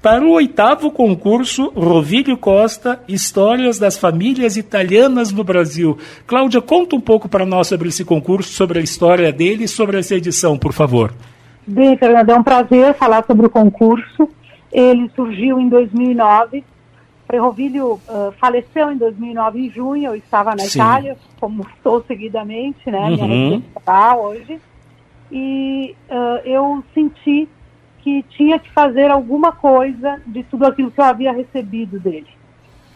para 0.00 0.24
o 0.24 0.30
oitavo 0.30 0.90
concurso 0.92 1.70
Rovílio 1.74 2.36
Costa 2.36 3.00
Histórias 3.08 3.78
das 3.80 3.98
Famílias 3.98 4.56
Italianas 4.56 5.32
no 5.32 5.42
Brasil. 5.42 5.98
Cláudia, 6.26 6.60
conta 6.62 6.94
um 6.94 7.00
pouco 7.00 7.28
para 7.28 7.44
nós 7.44 7.66
sobre 7.66 7.88
esse 7.88 8.04
concurso, 8.04 8.52
sobre 8.52 8.78
a 8.78 8.82
história 8.82 9.32
dele 9.32 9.64
e 9.64 9.68
sobre 9.68 9.98
essa 9.98 10.14
edição, 10.14 10.56
por 10.56 10.72
favor. 10.72 11.12
Bem, 11.66 11.96
Fernando, 11.96 12.30
é 12.30 12.34
um 12.36 12.42
prazer 12.44 12.94
falar 12.94 13.24
sobre 13.26 13.46
o 13.46 13.50
concurso. 13.50 14.28
Ele 14.72 15.10
surgiu 15.16 15.58
em 15.58 15.68
2009. 15.68 16.62
Ferrovilho 17.30 18.00
uh, 18.08 18.32
faleceu 18.40 18.90
em 18.90 18.96
2009, 18.96 19.58
em 19.66 19.70
junho. 19.70 20.10
Eu 20.12 20.14
estava 20.14 20.50
na 20.52 20.60
Sim. 20.60 20.78
Itália, 20.78 21.16
como 21.40 21.66
estou 21.76 22.02
seguidamente, 22.06 22.88
né? 22.90 23.10
Minha 23.10 23.24
Uhum. 23.24 23.28
residência 23.50 23.78
está 23.78 24.16
hoje. 24.16 24.60
E 25.30 25.94
uh, 26.10 26.46
eu 26.46 26.82
senti 26.94 27.48
que 27.98 28.22
tinha 28.30 28.58
que 28.58 28.70
fazer 28.70 29.10
alguma 29.10 29.52
coisa 29.52 30.20
de 30.26 30.42
tudo 30.44 30.66
aquilo 30.66 30.90
que 30.90 31.00
eu 31.00 31.04
havia 31.04 31.32
recebido 31.32 31.98
dele. 31.98 32.28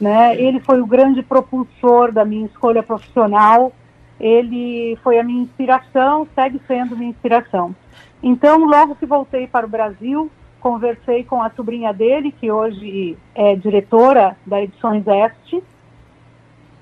Né? 0.01 0.41
Ele 0.41 0.61
foi 0.61 0.81
o 0.81 0.87
grande 0.87 1.23
propulsor 1.23 2.11
da 2.13 2.25
minha 2.25 2.47
escolha 2.47 2.83
profissional, 2.83 3.73
ele 4.19 4.97
foi 5.03 5.19
a 5.19 5.23
minha 5.23 5.43
inspiração, 5.43 6.27
segue 6.35 6.61
sendo 6.67 6.97
minha 6.97 7.11
inspiração. 7.11 7.75
Então, 8.23 8.65
logo 8.65 8.95
que 8.95 9.05
voltei 9.05 9.47
para 9.47 9.67
o 9.67 9.69
Brasil, 9.69 10.31
conversei 10.61 11.25
com 11.25 11.43
a 11.43 11.51
sobrinha 11.51 11.93
dele, 11.93 12.33
que 12.33 12.51
hoje 12.51 13.17
é 13.35 13.57
diretora 13.57 14.37
da 14.47 14.63
Edições 14.63 15.05
Este, 15.07 15.63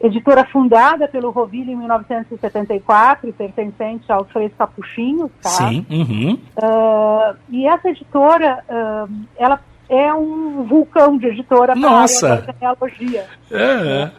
editora 0.01 0.45
fundada 0.47 1.07
pelo 1.09 1.31
Rovilho 1.31 1.73
em 1.73 1.77
1974 1.77 3.29
e 3.29 3.33
pertencente 3.33 4.11
aos 4.11 4.27
Três 4.29 4.53
Capuchinhos, 4.59 5.31
tá? 5.43 5.49
Sim. 5.51 5.85
Uhum. 5.91 6.39
Ah, 6.63 7.35
e 7.49 7.67
essa 7.67 7.89
editora, 7.91 8.65
ah, 8.69 9.07
ela 9.37 9.61
é 9.89 10.13
um 10.15 10.65
vulcão 10.65 11.19
de 11.19 11.27
editora 11.27 11.75
para 11.75 11.87
a 11.89 11.91
Nossa! 12.01 12.33
área 12.33 12.43
da 12.47 12.53
genealogia. 12.53 13.27
É. 13.51 14.11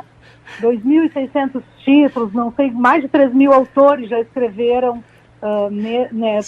2.600 0.62 1.62
títulos, 1.84 2.34
não 2.34 2.52
sei, 2.54 2.70
mais 2.72 3.02
de 3.02 3.08
3 3.08 3.34
mil 3.34 3.54
autores 3.54 4.10
já 4.10 4.20
escreveram 4.20 5.02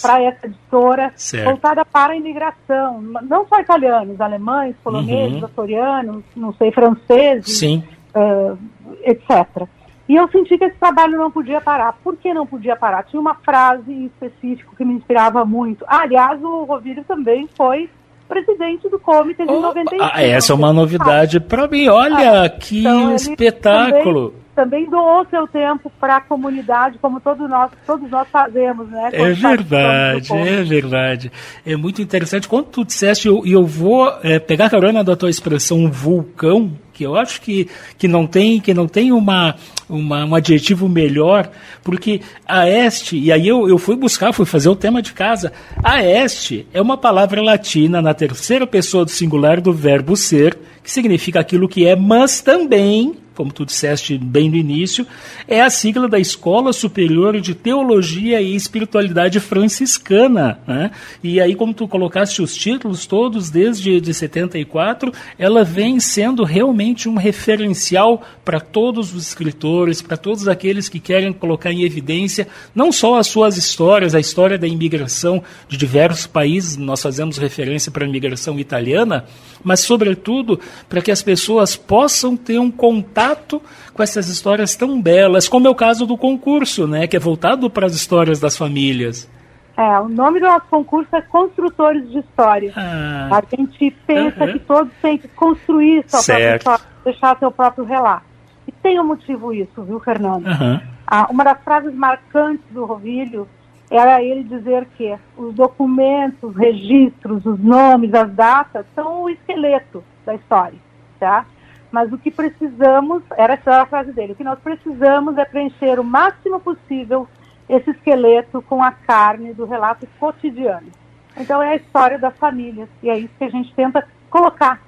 para 0.00 0.22
essa 0.22 0.46
editora, 0.46 1.12
Certo. 1.16 1.44
voltada 1.50 1.84
para 1.84 2.12
a 2.12 2.16
imigração, 2.16 3.00
não 3.02 3.44
só 3.48 3.58
italianos, 3.58 4.20
alemães, 4.20 4.76
poloneses, 4.84 5.38
Uhum. 5.38 5.44
açorianos, 5.46 6.22
não 6.36 6.52
sei, 6.54 6.70
franceses, 6.70 7.58
Sim. 7.58 7.82
Ah, 8.14 8.56
etc. 9.02 9.66
E 10.08 10.16
eu 10.16 10.28
senti 10.28 10.58
que 10.58 10.64
esse 10.64 10.76
trabalho 10.76 11.16
não 11.16 11.30
podia 11.30 11.60
parar. 11.60 11.94
Por 12.04 12.16
que 12.16 12.34
não 12.34 12.46
podia 12.46 12.76
parar? 12.76 13.04
Tinha 13.04 13.20
uma 13.20 13.34
frase 13.34 13.90
em 13.90 14.06
específico 14.06 14.76
que 14.76 14.84
me 14.84 14.94
inspirava 14.94 15.44
muito. 15.44 15.84
Ah, 15.88 16.02
aliás, 16.02 16.42
o 16.42 16.64
Rovírio 16.64 17.04
também 17.04 17.48
foi 17.56 17.88
presidente 18.28 18.88
do 18.88 18.98
comitê 18.98 19.46
de 19.46 19.52
95. 19.52 20.02
Ah, 20.02 20.22
essa 20.22 20.52
é 20.52 20.56
uma 20.56 20.72
novidade 20.72 21.40
para 21.40 21.68
mim. 21.68 21.88
Olha 21.88 22.48
que 22.50 22.80
Então, 22.80 23.14
espetáculo. 23.14 24.34
Também, 24.54 24.84
também 24.84 24.90
doou 24.90 25.26
seu 25.30 25.46
tempo 25.48 25.90
para 25.98 26.16
a 26.16 26.20
comunidade, 26.20 26.98
como 26.98 27.20
todos 27.20 27.48
nós, 27.48 27.70
todos 27.86 28.10
nós 28.10 28.28
fazemos, 28.28 28.88
né? 28.88 29.10
É 29.12 29.18
quando 29.18 29.34
verdade, 29.34 30.28
participamos 30.28 30.44
do 30.44 30.54
é 30.54 30.62
verdade. 30.62 31.32
É 31.66 31.76
muito 31.76 32.02
interessante. 32.02 32.48
Quando 32.48 32.66
tu 32.66 32.84
disseste, 32.84 33.28
e 33.28 33.30
eu, 33.30 33.42
eu 33.46 33.64
vou 33.64 34.12
é, 34.22 34.38
pegar 34.38 34.66
a 34.66 34.70
carona 34.70 35.02
da 35.02 35.16
tua 35.16 35.30
expressão 35.30 35.90
vulcão, 35.90 36.72
que 36.94 37.04
eu 37.04 37.16
acho 37.16 37.40
que, 37.40 37.68
que 37.98 38.06
não 38.06 38.26
tem, 38.26 38.60
que 38.60 38.72
não 38.72 38.86
tem 38.86 39.12
uma, 39.12 39.56
uma, 39.88 40.24
um 40.24 40.34
adjetivo 40.34 40.88
melhor, 40.88 41.50
porque 41.82 42.20
a 42.46 42.68
este, 42.68 43.18
e 43.18 43.32
aí 43.32 43.46
eu, 43.46 43.68
eu 43.68 43.76
fui 43.76 43.96
buscar, 43.96 44.32
fui 44.32 44.46
fazer 44.46 44.68
o 44.68 44.76
tema 44.76 45.02
de 45.02 45.12
casa, 45.12 45.52
a 45.82 46.02
este 46.02 46.66
é 46.72 46.80
uma 46.80 46.96
palavra 46.96 47.42
latina 47.42 48.00
na 48.00 48.14
terceira 48.14 48.66
pessoa 48.66 49.04
do 49.04 49.10
singular 49.10 49.60
do 49.60 49.72
verbo 49.72 50.16
ser, 50.16 50.56
que 50.82 50.90
significa 50.90 51.40
aquilo 51.40 51.68
que 51.68 51.84
é, 51.84 51.96
mas 51.96 52.40
também 52.40 53.23
como 53.34 53.52
tu 53.52 53.64
disseste 53.64 54.16
bem 54.16 54.48
no 54.48 54.56
início, 54.56 55.06
é 55.46 55.60
a 55.60 55.70
sigla 55.70 56.08
da 56.08 56.18
Escola 56.18 56.72
Superior 56.72 57.40
de 57.40 57.54
Teologia 57.54 58.40
e 58.40 58.54
Espiritualidade 58.54 59.40
Franciscana. 59.40 60.58
Né? 60.66 60.90
E 61.22 61.40
aí, 61.40 61.54
como 61.54 61.74
tu 61.74 61.88
colocaste 61.88 62.40
os 62.42 62.54
títulos 62.54 63.06
todos 63.06 63.50
desde 63.50 64.00
de 64.00 64.14
74, 64.14 65.12
ela 65.38 65.64
vem 65.64 65.98
sendo 66.00 66.44
realmente 66.44 67.08
um 67.08 67.16
referencial 67.16 68.22
para 68.44 68.60
todos 68.60 69.14
os 69.14 69.28
escritores, 69.28 70.00
para 70.00 70.16
todos 70.16 70.46
aqueles 70.48 70.88
que 70.88 71.00
querem 71.00 71.32
colocar 71.32 71.72
em 71.72 71.82
evidência 71.82 72.46
não 72.74 72.92
só 72.92 73.18
as 73.18 73.26
suas 73.26 73.56
histórias, 73.56 74.14
a 74.14 74.20
história 74.20 74.58
da 74.58 74.66
imigração 74.66 75.42
de 75.68 75.76
diversos 75.76 76.26
países, 76.26 76.76
nós 76.76 77.02
fazemos 77.02 77.38
referência 77.38 77.90
para 77.90 78.04
a 78.04 78.08
imigração 78.08 78.58
italiana, 78.58 79.24
mas, 79.64 79.80
sobretudo, 79.80 80.60
para 80.88 81.00
que 81.02 81.10
as 81.10 81.22
pessoas 81.22 81.74
possam 81.74 82.36
ter 82.36 82.58
um 82.58 82.70
contato 82.70 83.60
com 83.92 84.02
essas 84.02 84.28
histórias 84.28 84.76
tão 84.76 85.00
belas, 85.00 85.48
como 85.48 85.66
é 85.66 85.70
o 85.70 85.74
caso 85.74 86.06
do 86.06 86.16
concurso, 86.18 86.86
né, 86.86 87.06
que 87.06 87.16
é 87.16 87.20
voltado 87.20 87.70
para 87.70 87.86
as 87.86 87.94
histórias 87.94 88.38
das 88.38 88.56
famílias. 88.56 89.28
É, 89.76 89.98
o 89.98 90.08
nome 90.08 90.38
do 90.38 90.46
nosso 90.46 90.66
concurso 90.70 91.08
é 91.16 91.20
Construtores 91.22 92.08
de 92.10 92.18
História. 92.18 92.72
Ah. 92.76 93.28
A 93.32 93.56
gente 93.56 93.90
pensa 94.06 94.44
Uhum. 94.44 94.52
que 94.52 94.58
todos 94.60 94.92
têm 95.02 95.18
que 95.18 95.26
construir 95.28 96.04
sua 96.06 96.20
Certo. 96.20 96.62
própria 96.62 96.84
história, 96.84 97.02
deixar 97.04 97.38
seu 97.40 97.50
próprio 97.50 97.84
relato. 97.84 98.24
E 98.68 98.72
tem 98.72 99.00
um 99.00 99.04
motivo 99.04 99.52
isso, 99.52 99.82
viu, 99.82 99.98
Fernando? 99.98 100.46
Aham. 100.46 100.80
Ah, 101.06 101.26
uma 101.28 101.42
das 101.44 101.60
frases 101.64 101.92
marcantes 101.94 102.64
do 102.70 102.84
Rovílio 102.84 103.48
era 103.90 104.22
ele 104.22 104.44
dizer 104.44 104.86
que 104.96 105.16
os 105.36 105.54
documentos, 105.54 106.42
os 106.42 106.56
registros, 106.56 107.44
os 107.44 107.58
nomes, 107.60 108.14
as 108.14 108.30
datas 108.32 108.86
são 108.94 109.22
o 109.22 109.30
esqueleto 109.30 110.02
da 110.24 110.34
história, 110.34 110.78
tá? 111.20 111.46
Mas 111.92 112.12
o 112.12 112.18
que 112.18 112.30
precisamos, 112.30 113.22
era 113.36 113.54
essa 113.54 113.82
a 113.82 113.86
frase 113.86 114.12
dele, 114.12 114.32
o 114.32 114.36
que 114.36 114.42
nós 114.44 114.58
precisamos 114.58 115.38
é 115.38 115.44
preencher 115.44 116.00
o 116.00 116.04
máximo 116.04 116.58
possível 116.58 117.28
esse 117.68 117.90
esqueleto 117.90 118.60
com 118.62 118.82
a 118.82 118.90
carne 118.90 119.54
do 119.54 119.64
relato 119.64 120.06
cotidiano. 120.18 120.88
Então 121.36 121.62
é 121.62 121.70
a 121.70 121.76
história 121.76 122.18
das 122.18 122.36
famílias 122.36 122.88
e 123.02 123.10
é 123.10 123.18
isso 123.18 123.34
que 123.38 123.44
a 123.44 123.50
gente 123.50 123.72
tenta 123.74 124.06
colocar 124.30 124.80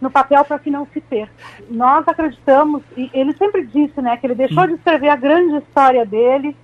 no 0.00 0.10
papel 0.10 0.44
para 0.44 0.58
que 0.58 0.70
não 0.70 0.86
se 0.86 1.00
perca. 1.00 1.32
Nós 1.68 2.06
acreditamos, 2.06 2.82
e 2.96 3.10
ele 3.12 3.32
sempre 3.36 3.66
disse, 3.66 4.00
né, 4.00 4.16
que 4.16 4.26
ele 4.26 4.34
deixou 4.34 4.66
de 4.66 4.74
escrever 4.74 5.08
a 5.08 5.16
grande 5.16 5.56
história 5.56 6.06
dele 6.06 6.56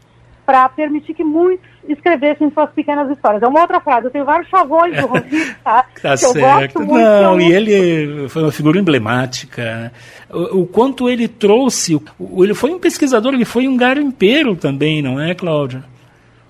para 0.47 0.69
permitir 0.69 1.15
que 1.15 1.25
muitos 1.25 1.74
escrevessem 1.89 2.51
suas 2.51 2.71
pequenas 2.71 3.11
histórias. 3.11 3.43
É 3.43 3.47
uma 3.47 3.61
outra 3.61 3.81
frase, 3.81 4.07
eu 4.07 4.11
tenho 4.11 4.25
vários 4.25 4.49
chavões 4.49 4.97
do 5.01 5.07
Rovílio, 5.07 5.55
tá? 5.63 5.85
Tá 6.03 6.17
que 6.17 6.25
eu 6.25 6.33
certo. 6.33 6.75
gosto 6.75 6.79
muito. 6.89 7.05
Não, 7.05 7.41
e 7.41 7.53
ele 7.53 8.29
foi 8.29 8.43
uma 8.43 8.53
figura 8.53 8.79
emblemática. 8.79 9.93
O, 10.31 10.61
o 10.63 10.67
quanto 10.67 11.09
ele 11.09 11.29
trouxe. 11.29 11.95
o- 12.19 12.45
ele 12.45 12.55
foi 12.55 12.71
um 12.73 12.79
pesquisador, 12.79 13.35
ele 13.35 13.45
foi 13.45 13.69
um 13.69 13.77
garimpeiro 13.77 14.57
também, 14.57 15.03
não 15.03 15.21
é, 15.21 15.35
Cláudia? 15.35 15.85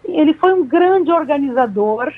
Ele 0.05 0.35
foi 0.35 0.53
um 0.53 0.65
grande 0.67 1.11
organizador, 1.11 2.13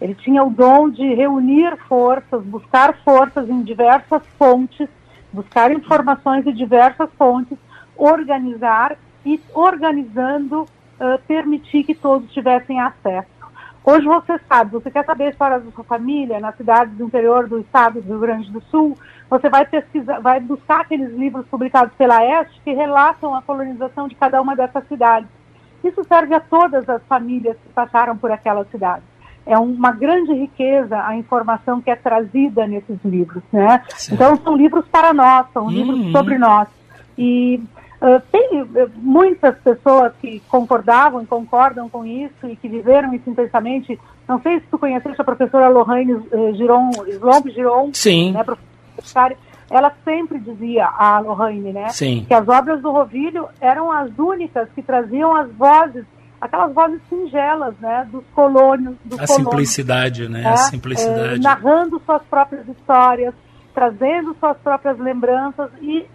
ele 0.00 0.14
tinha 0.14 0.42
o 0.42 0.50
dom 0.50 0.88
de 0.90 1.14
reunir 1.14 1.76
forças, 1.88 2.42
buscar 2.42 2.94
forças 3.04 3.48
em 3.48 3.62
diversas 3.62 4.22
fontes, 4.38 4.88
buscar 5.32 5.70
informações 5.70 6.44
de 6.44 6.52
diversas 6.52 7.08
fontes, 7.18 7.56
organizar 7.96 8.96
e, 9.24 9.40
organizando, 9.54 10.66
ah, 10.98 11.18
permitir 11.26 11.84
que 11.84 11.94
todos 11.94 12.32
tivessem 12.32 12.80
acesso. 12.80 13.36
Hoje 13.84 14.04
você 14.04 14.40
sabe, 14.48 14.72
você 14.72 14.90
quer 14.90 15.04
saber 15.04 15.26
a 15.26 15.30
história 15.30 15.60
da 15.60 15.70
sua 15.70 15.84
família 15.84 16.40
nas 16.40 16.56
cidades 16.56 16.92
do 16.96 17.04
interior 17.04 17.46
do 17.48 17.60
estado 17.60 18.00
do 18.00 18.08
Rio 18.08 18.18
Grande 18.18 18.50
do 18.50 18.60
Sul, 18.62 18.98
você 19.30 19.48
vai 19.48 19.64
pesquisar, 19.64 20.18
vai 20.20 20.40
buscar 20.40 20.80
aqueles 20.80 21.12
livros 21.12 21.46
publicados 21.46 21.94
pela 21.94 22.24
Este 22.24 22.60
que 22.62 22.72
relatam 22.72 23.34
a 23.34 23.42
colonização 23.42 24.08
de 24.08 24.16
cada 24.16 24.42
uma 24.42 24.56
dessas 24.56 24.86
cidades. 24.88 25.28
Isso 25.84 26.02
serve 26.04 26.34
a 26.34 26.40
todas 26.40 26.88
as 26.88 27.00
famílias 27.04 27.56
que 27.58 27.72
passaram 27.72 28.16
por 28.16 28.32
aquela 28.32 28.64
cidade. 28.64 29.04
É 29.46 29.56
uma 29.56 29.92
grande 29.92 30.32
riqueza 30.32 31.00
a 31.00 31.14
informação 31.14 31.80
que 31.80 31.88
é 31.88 31.94
trazida 31.94 32.66
nesses 32.66 32.98
livros, 33.04 33.44
né? 33.52 33.84
Então 34.10 34.34
são 34.36 34.56
livros 34.56 34.84
para 34.88 35.12
nós, 35.12 35.46
são 35.52 35.70
livros 35.70 36.10
sobre 36.10 36.38
nós. 36.38 36.66
E 37.16 37.62
ah, 38.00 38.20
tem 38.30 38.68
eh, 38.74 38.88
muitas 38.96 39.56
pessoas 39.58 40.12
que 40.20 40.40
concordavam 40.48 41.22
e 41.22 41.26
concordam 41.26 41.88
com 41.88 42.04
isso 42.04 42.46
e 42.46 42.54
que 42.56 42.68
viveram 42.68 43.14
isso 43.14 43.28
intensamente. 43.28 43.98
Não 44.28 44.40
sei 44.42 44.60
se 44.60 44.66
tu 44.70 44.78
conheceste 44.78 45.20
a 45.20 45.24
professora 45.24 45.68
Lohane 45.68 46.12
eh, 46.30 46.52
Giron, 46.54 46.90
Slomp 47.08 47.48
Giron, 47.48 47.90
Sim. 47.94 48.32
né, 48.32 48.44
ela 49.70 49.92
sempre 50.04 50.38
dizia, 50.38 50.86
a 50.86 51.18
Lohane, 51.20 51.72
né, 51.72 51.88
Sim. 51.88 52.24
que 52.26 52.34
as 52.34 52.46
obras 52.48 52.80
do 52.82 52.90
Rovílio 52.90 53.48
eram 53.60 53.90
as 53.90 54.10
únicas 54.16 54.68
que 54.74 54.82
traziam 54.82 55.34
as 55.34 55.50
vozes, 55.52 56.04
aquelas 56.40 56.72
vozes 56.72 57.00
singelas, 57.08 57.74
né, 57.80 58.06
dos 58.12 58.24
colônios, 58.34 58.94
dos 59.04 59.18
A 59.18 59.26
colonos, 59.26 59.50
simplicidade, 59.50 60.28
né? 60.28 60.42
né, 60.42 60.50
A 60.50 60.56
simplicidade. 60.56 61.34
eh, 61.34 61.38
narrando 61.38 62.00
suas 62.04 62.22
próprias 62.24 62.68
histórias, 62.68 63.34
trazendo 63.76 64.34
suas 64.40 64.56
próprias 64.56 64.98
lembranças 64.98 65.70
e 65.82 66.06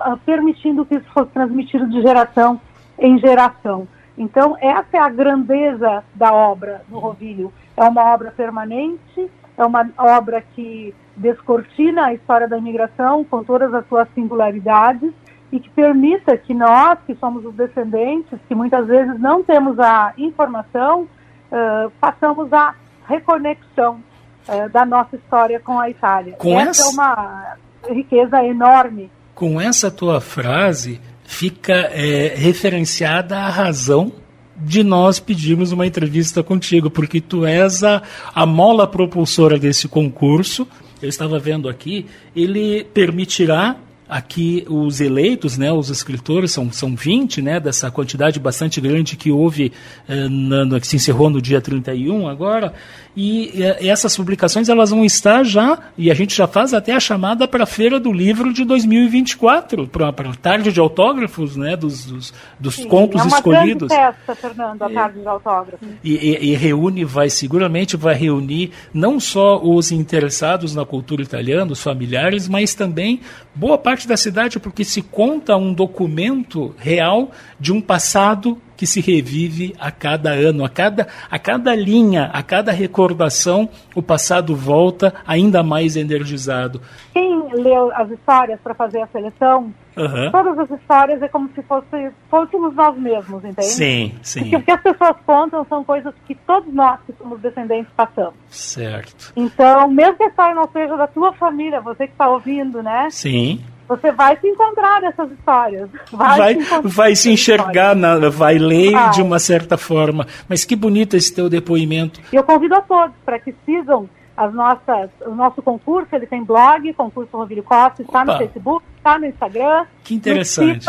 ah, 0.00 0.16
permitindo 0.24 0.86
que 0.86 0.94
isso 0.94 1.12
fosse 1.12 1.30
transmitido 1.32 1.86
de 1.86 2.00
geração 2.00 2.58
em 2.98 3.18
geração. 3.18 3.86
Então, 4.16 4.56
essa 4.58 4.96
é 4.96 4.98
a 4.98 5.10
grandeza 5.10 6.02
da 6.14 6.32
obra 6.32 6.80
do 6.88 6.98
Rovílio. 6.98 7.52
É 7.76 7.84
uma 7.84 8.04
obra 8.14 8.30
permanente, 8.30 9.30
é 9.58 9.64
uma 9.64 9.86
obra 9.98 10.42
que 10.54 10.94
descortina 11.14 12.06
a 12.06 12.14
história 12.14 12.48
da 12.48 12.56
imigração 12.56 13.22
com 13.22 13.44
todas 13.44 13.74
as 13.74 13.86
suas 13.86 14.08
singularidades 14.14 15.12
e 15.52 15.60
que 15.60 15.68
permita 15.68 16.38
que 16.38 16.54
nós, 16.54 16.98
que 17.06 17.14
somos 17.16 17.44
os 17.44 17.54
descendentes, 17.54 18.38
que 18.48 18.54
muitas 18.54 18.86
vezes 18.86 19.20
não 19.20 19.42
temos 19.42 19.78
a 19.78 20.14
informação, 20.16 21.06
eh, 21.52 21.88
façamos 22.00 22.50
a 22.52 22.74
reconexão 23.06 24.00
eh, 24.48 24.68
da 24.68 24.84
nossa 24.84 25.16
história 25.16 25.60
com 25.60 25.78
a 25.78 25.88
Itália. 25.90 26.32
Com 26.34 26.58
essa, 26.58 26.70
essa- 26.70 26.84
é 26.90 26.92
uma 26.92 27.56
riqueza 27.90 28.44
enorme. 28.44 29.10
Com 29.34 29.60
essa 29.60 29.90
tua 29.90 30.20
frase, 30.20 31.00
fica 31.24 31.72
é, 31.92 32.34
referenciada 32.36 33.38
a 33.38 33.48
razão 33.48 34.12
de 34.56 34.82
nós 34.84 35.18
pedirmos 35.18 35.72
uma 35.72 35.86
entrevista 35.86 36.42
contigo, 36.42 36.90
porque 36.90 37.20
tu 37.20 37.46
és 37.46 37.82
a, 37.82 38.02
a 38.34 38.44
mola 38.44 38.86
propulsora 38.86 39.58
desse 39.58 39.88
concurso. 39.88 40.68
Eu 41.00 41.08
estava 41.08 41.38
vendo 41.38 41.66
aqui, 41.68 42.06
ele 42.36 42.84
permitirá 42.92 43.76
aqui 44.10 44.64
os 44.68 45.00
eleitos, 45.00 45.56
né, 45.56 45.72
os 45.72 45.88
escritores, 45.88 46.50
são, 46.52 46.70
são 46.72 46.94
20, 46.96 47.40
né, 47.40 47.60
dessa 47.60 47.90
quantidade 47.90 48.40
bastante 48.40 48.80
grande 48.80 49.16
que 49.16 49.30
houve, 49.30 49.72
eh, 50.08 50.28
na- 50.28 50.64
no- 50.64 50.80
que 50.80 50.86
se 50.86 50.96
encerrou 50.96 51.30
no 51.30 51.40
dia 51.40 51.60
31 51.60 52.26
agora, 52.28 52.74
e 53.16 53.50
eh, 53.62 53.86
essas 53.86 54.16
publicações 54.16 54.68
elas 54.68 54.90
vão 54.90 55.04
estar 55.04 55.44
já, 55.44 55.78
e 55.96 56.10
a 56.10 56.14
gente 56.14 56.34
já 56.36 56.46
faz 56.46 56.74
até 56.74 56.92
a 56.92 57.00
chamada 57.00 57.46
para 57.46 57.62
a 57.62 57.66
Feira 57.66 58.00
do 58.00 58.12
Livro 58.12 58.52
de 58.52 58.64
2024, 58.64 59.86
para 59.86 60.08
a 60.08 60.34
tarde 60.34 60.72
de 60.72 60.80
autógrafos, 60.80 61.56
né, 61.56 61.76
dos, 61.76 62.04
dos, 62.06 62.34
dos 62.58 62.74
Sim, 62.74 62.88
contos 62.88 63.20
é 63.20 63.24
uma 63.24 63.36
escolhidos. 63.36 63.88
grande 63.88 64.16
festa, 64.16 64.34
Fernando, 64.34 64.82
a 64.82 64.90
tarde 64.90 65.20
de 65.20 65.26
autógrafo. 65.28 65.84
E, 66.02 66.12
e- 66.14 66.50
e 66.52 66.54
reúne, 66.56 67.04
vai 67.04 67.30
seguramente 67.30 67.96
vai 67.96 68.14
reunir 68.14 68.70
não 68.92 69.20
só 69.20 69.60
os 69.62 69.90
interessados 69.92 70.74
na 70.74 70.84
cultura 70.84 71.22
italiana, 71.22 71.72
os 71.72 71.82
familiares, 71.82 72.48
mas 72.48 72.74
também 72.74 73.20
boa 73.54 73.76
parte 73.78 73.99
da 74.06 74.16
cidade, 74.16 74.58
porque 74.60 74.84
se 74.84 75.02
conta 75.02 75.56
um 75.56 75.72
documento 75.72 76.74
real 76.78 77.30
de 77.58 77.72
um 77.72 77.80
passado 77.80 78.60
que 78.76 78.86
se 78.86 79.00
revive 79.02 79.74
a 79.78 79.90
cada 79.90 80.30
ano, 80.30 80.64
a 80.64 80.68
cada, 80.70 81.06
a 81.30 81.38
cada 81.38 81.74
linha, 81.74 82.30
a 82.32 82.42
cada 82.42 82.72
recordação, 82.72 83.68
o 83.94 84.02
passado 84.02 84.56
volta 84.56 85.12
ainda 85.26 85.62
mais 85.62 85.96
energizado. 85.96 86.80
Quem 87.12 87.52
leu 87.52 87.92
as 87.94 88.10
histórias 88.10 88.58
para 88.64 88.72
fazer 88.74 89.02
a 89.02 89.06
seleção, 89.08 89.74
Aham. 89.94 90.30
todas 90.30 90.58
as 90.60 90.70
histórias 90.70 91.20
é 91.20 91.28
como 91.28 91.50
se 91.54 91.60
fosse, 91.64 92.10
fôssemos 92.30 92.74
nós 92.74 92.96
mesmos, 92.96 93.44
entende? 93.44 93.66
Sim, 93.66 94.14
sim, 94.22 94.40
Porque 94.48 94.56
o 94.56 94.62
que 94.62 94.70
as 94.70 94.82
pessoas 94.82 95.16
contam 95.26 95.66
são 95.68 95.84
coisas 95.84 96.14
que 96.26 96.34
todos 96.34 96.72
nós 96.72 96.98
que 97.06 97.12
somos 97.18 97.38
descendentes 97.40 97.92
passamos. 97.94 98.32
certo. 98.48 99.30
Então, 99.36 99.88
mesmo 99.90 100.14
que 100.16 100.22
a 100.24 100.28
história 100.28 100.54
não 100.54 100.66
seja 100.72 100.96
da 100.96 101.06
tua 101.06 101.34
família, 101.34 101.82
você 101.82 102.06
que 102.06 102.12
está 102.14 102.30
ouvindo, 102.30 102.82
né? 102.82 103.08
Sim. 103.10 103.62
Você 103.90 104.12
vai 104.12 104.38
se 104.38 104.46
encontrar 104.46 105.02
nessas 105.02 105.32
histórias. 105.32 105.90
Vai, 106.12 106.38
vai, 106.38 106.60
se 106.60 106.80
vai 106.84 107.16
se 107.16 107.32
enxergar, 107.32 107.96
na, 107.96 108.28
vai 108.28 108.56
ler 108.56 108.92
Vai. 108.92 109.10
de 109.10 109.20
uma 109.20 109.40
certa 109.40 109.76
forma. 109.76 110.28
Mas 110.48 110.64
que 110.64 110.76
bonito 110.76 111.16
esse 111.16 111.34
teu 111.34 111.50
depoimento. 111.50 112.20
E 112.32 112.36
eu 112.36 112.44
convido 112.44 112.76
a 112.76 112.80
todos 112.80 113.16
para 113.24 113.40
que 113.40 113.52
sigam 113.66 114.08
as 114.36 114.54
nossas, 114.54 115.10
o 115.26 115.34
nosso 115.34 115.60
concurso. 115.60 116.14
Ele 116.14 116.24
tem 116.24 116.44
blog, 116.44 116.92
concurso 116.94 117.36
Rovílio 117.36 117.64
Costa, 117.64 118.02
está 118.02 118.24
no. 118.24 118.38
Facebook, 118.38 118.84
está 118.96 119.18
no 119.18 119.26
Instagram. 119.26 119.84
Que 120.04 120.14
interessante. 120.14 120.88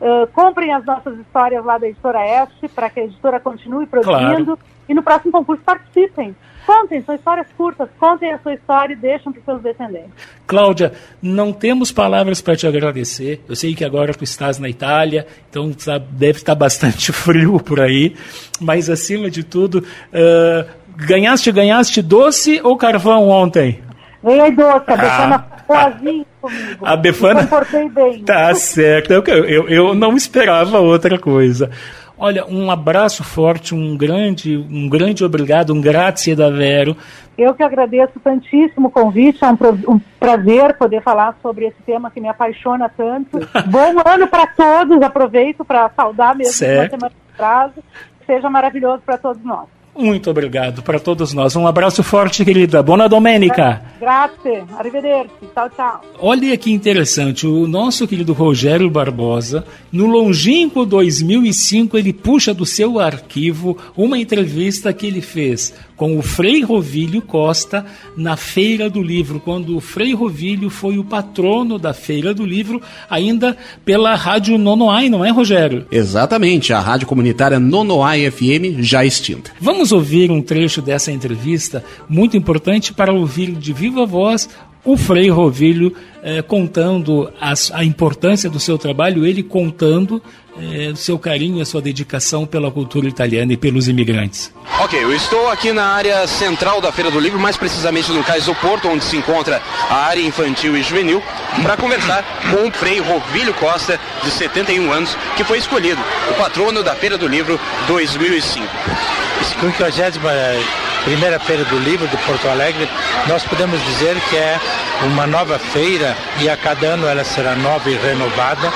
Eh, 0.00 0.28
comprem 0.32 0.72
as 0.72 0.84
nossas 0.84 1.18
histórias 1.18 1.64
lá 1.64 1.76
da 1.76 1.88
editora 1.88 2.20
Este 2.24 2.68
para 2.68 2.88
que 2.88 3.00
a 3.00 3.04
editora 3.04 3.40
continue 3.40 3.84
produzindo. 3.84 4.56
Claro. 4.56 4.58
E 4.88 4.94
no 4.94 5.02
próximo 5.02 5.32
concurso 5.32 5.62
participem. 5.64 6.36
Contem, 6.68 7.02
são 7.06 7.14
histórias 7.14 7.46
curtas, 7.56 7.88
contem 7.98 8.30
a 8.30 8.38
sua 8.40 8.52
história 8.52 8.92
e 8.92 8.96
deixem 8.96 9.32
para 9.32 9.38
os 9.40 9.44
seus 9.46 9.62
descendentes. 9.62 10.10
Cláudia, 10.46 10.92
não 11.22 11.50
temos 11.50 11.90
palavras 11.90 12.42
para 12.42 12.56
te 12.56 12.66
agradecer. 12.66 13.40
Eu 13.48 13.56
sei 13.56 13.74
que 13.74 13.82
agora 13.86 14.12
tu 14.12 14.22
estás 14.22 14.58
na 14.58 14.68
Itália, 14.68 15.26
então 15.48 15.72
sabe, 15.78 16.04
deve 16.10 16.36
estar 16.40 16.54
bastante 16.54 17.10
frio 17.10 17.58
por 17.58 17.80
aí. 17.80 18.14
Mas 18.60 18.90
acima 18.90 19.30
de 19.30 19.42
tudo, 19.44 19.82
ah, 20.12 20.66
ganhaste, 20.94 21.50
ganhaste 21.50 22.02
doce 22.02 22.60
ou 22.62 22.76
carvão 22.76 23.30
ontem? 23.30 23.80
Ganhei 24.22 24.50
doce, 24.54 24.84
a 24.88 24.92
Ah. 24.92 24.96
Befana 24.96 25.46
boazinha 25.66 26.26
comigo. 26.42 26.86
A 26.86 26.96
Befana- 26.96 27.42
Me 27.42 27.48
comportei 27.48 27.88
bem. 27.88 28.24
Tá 28.24 28.54
certo. 28.54 29.10
Eu, 29.14 29.22
eu, 29.24 29.68
eu 29.70 29.94
não 29.94 30.14
esperava 30.16 30.80
outra 30.80 31.18
coisa. 31.18 31.70
Olha, 32.18 32.44
um 32.46 32.70
abraço 32.70 33.22
forte, 33.22 33.74
um 33.74 33.96
grande, 33.96 34.56
um 34.56 34.88
grande 34.88 35.24
obrigado, 35.24 35.72
um 35.72 35.80
grazie 35.80 36.34
davvero. 36.34 36.96
Eu 37.36 37.54
que 37.54 37.62
agradeço 37.62 38.18
tantíssimo 38.18 38.88
o 38.88 38.90
convite, 38.90 39.44
é 39.44 39.46
um, 39.46 39.94
um 39.94 40.00
prazer 40.18 40.74
poder 40.76 41.00
falar 41.00 41.38
sobre 41.40 41.66
esse 41.66 41.80
tema 41.86 42.10
que 42.10 42.20
me 42.20 42.28
apaixona 42.28 42.88
tanto. 42.88 43.38
Bom 43.70 44.02
ano 44.04 44.26
para 44.26 44.48
todos, 44.48 45.00
aproveito 45.00 45.64
para 45.64 45.88
saudar 45.90 46.34
mesmo 46.34 46.52
Certo. 46.52 46.94
uma 46.94 46.98
semana 46.98 47.14
de 47.14 47.36
prazo. 47.36 47.84
Seja 48.26 48.50
maravilhoso 48.50 49.02
para 49.06 49.16
todos 49.16 49.42
nós. 49.44 49.77
Muito 49.98 50.30
obrigado 50.30 50.80
para 50.80 51.00
todos 51.00 51.32
nós. 51.32 51.56
Um 51.56 51.66
abraço 51.66 52.04
forte, 52.04 52.44
querida. 52.44 52.80
Buona 52.84 53.08
domenica. 53.08 53.82
Grazie, 53.98 54.62
arrivederci, 54.78 55.32
ciao 55.52 55.68
ciao. 55.74 56.00
Olha 56.20 56.56
que 56.56 56.70
interessante, 56.70 57.48
o 57.48 57.66
nosso 57.66 58.06
querido 58.06 58.32
Rogério 58.32 58.88
Barbosa, 58.88 59.64
no 59.90 60.06
longínquo 60.06 60.86
2005, 60.86 61.98
ele 61.98 62.12
puxa 62.12 62.54
do 62.54 62.64
seu 62.64 63.00
arquivo 63.00 63.76
uma 63.96 64.16
entrevista 64.16 64.92
que 64.92 65.04
ele 65.04 65.20
fez 65.20 65.74
com 65.98 66.16
o 66.16 66.22
Frei 66.22 66.62
Rovílio 66.62 67.20
Costa 67.20 67.84
na 68.16 68.36
Feira 68.36 68.88
do 68.88 69.02
Livro, 69.02 69.40
quando 69.40 69.76
o 69.76 69.80
Frei 69.80 70.14
Rovílio 70.14 70.70
foi 70.70 70.96
o 70.96 71.04
patrono 71.04 71.78
da 71.78 71.92
Feira 71.92 72.32
do 72.32 72.46
Livro, 72.46 72.80
ainda 73.10 73.56
pela 73.84 74.14
Rádio 74.14 74.56
Nonoai, 74.56 75.10
não 75.10 75.24
é, 75.24 75.30
Rogério? 75.30 75.86
Exatamente, 75.90 76.72
a 76.72 76.78
rádio 76.78 77.08
comunitária 77.08 77.58
Nonoai 77.58 78.30
FM 78.30 78.78
já 78.78 79.04
extinta. 79.04 79.50
Vamos 79.60 79.90
ouvir 79.90 80.30
um 80.30 80.40
trecho 80.40 80.80
dessa 80.80 81.10
entrevista, 81.10 81.84
muito 82.08 82.36
importante 82.36 82.94
para 82.94 83.12
ouvir 83.12 83.50
de 83.50 83.72
viva 83.72 84.06
voz 84.06 84.48
o 84.84 84.96
Frei 84.96 85.28
Rovílio 85.28 85.94
eh, 86.22 86.42
contando 86.42 87.32
as, 87.40 87.70
a 87.72 87.84
importância 87.84 88.50
do 88.50 88.58
seu 88.58 88.76
trabalho, 88.78 89.26
ele 89.26 89.42
contando 89.42 90.22
eh, 90.60 90.90
o 90.92 90.96
seu 90.96 91.18
carinho 91.18 91.58
e 91.58 91.62
a 91.62 91.64
sua 91.64 91.80
dedicação 91.80 92.46
pela 92.46 92.70
cultura 92.70 93.06
italiana 93.06 93.52
e 93.52 93.56
pelos 93.56 93.88
imigrantes. 93.88 94.52
Ok, 94.80 95.02
eu 95.02 95.14
estou 95.14 95.48
aqui 95.48 95.72
na 95.72 95.86
área 95.86 96.26
central 96.26 96.80
da 96.80 96.92
Feira 96.92 97.10
do 97.10 97.20
Livro, 97.20 97.38
mais 97.38 97.56
precisamente 97.56 98.10
no 98.12 98.24
Cais 98.24 98.46
do 98.46 98.54
Porto, 98.56 98.88
onde 98.88 99.04
se 99.04 99.16
encontra 99.16 99.62
a 99.88 99.94
área 100.06 100.22
infantil 100.22 100.76
e 100.76 100.82
juvenil, 100.82 101.22
para 101.62 101.76
conversar 101.76 102.24
com 102.50 102.68
o 102.68 102.72
Frei 102.72 103.00
Rovílio 103.00 103.54
Costa, 103.54 103.98
de 104.22 104.30
71 104.30 104.92
anos, 104.92 105.16
que 105.36 105.44
foi 105.44 105.58
escolhido 105.58 106.00
o 106.30 106.34
patrono 106.34 106.82
da 106.82 106.94
Feira 106.94 107.16
do 107.16 107.26
Livro 107.26 107.58
2005. 107.86 109.27
Esse 109.40 109.50
51 109.60 110.78
primeira 111.04 111.38
feira 111.38 111.64
do 111.64 111.78
livro 111.78 112.06
de 112.08 112.16
Porto 112.18 112.48
Alegre, 112.48 112.88
nós 113.26 113.42
podemos 113.44 113.82
dizer 113.84 114.16
que 114.28 114.36
é 114.36 114.58
uma 115.04 115.26
nova 115.26 115.58
feira 115.58 116.16
e 116.40 116.50
a 116.50 116.56
cada 116.56 116.88
ano 116.88 117.06
ela 117.06 117.24
será 117.24 117.54
nova 117.54 117.88
e 117.88 117.96
renovada, 117.96 118.70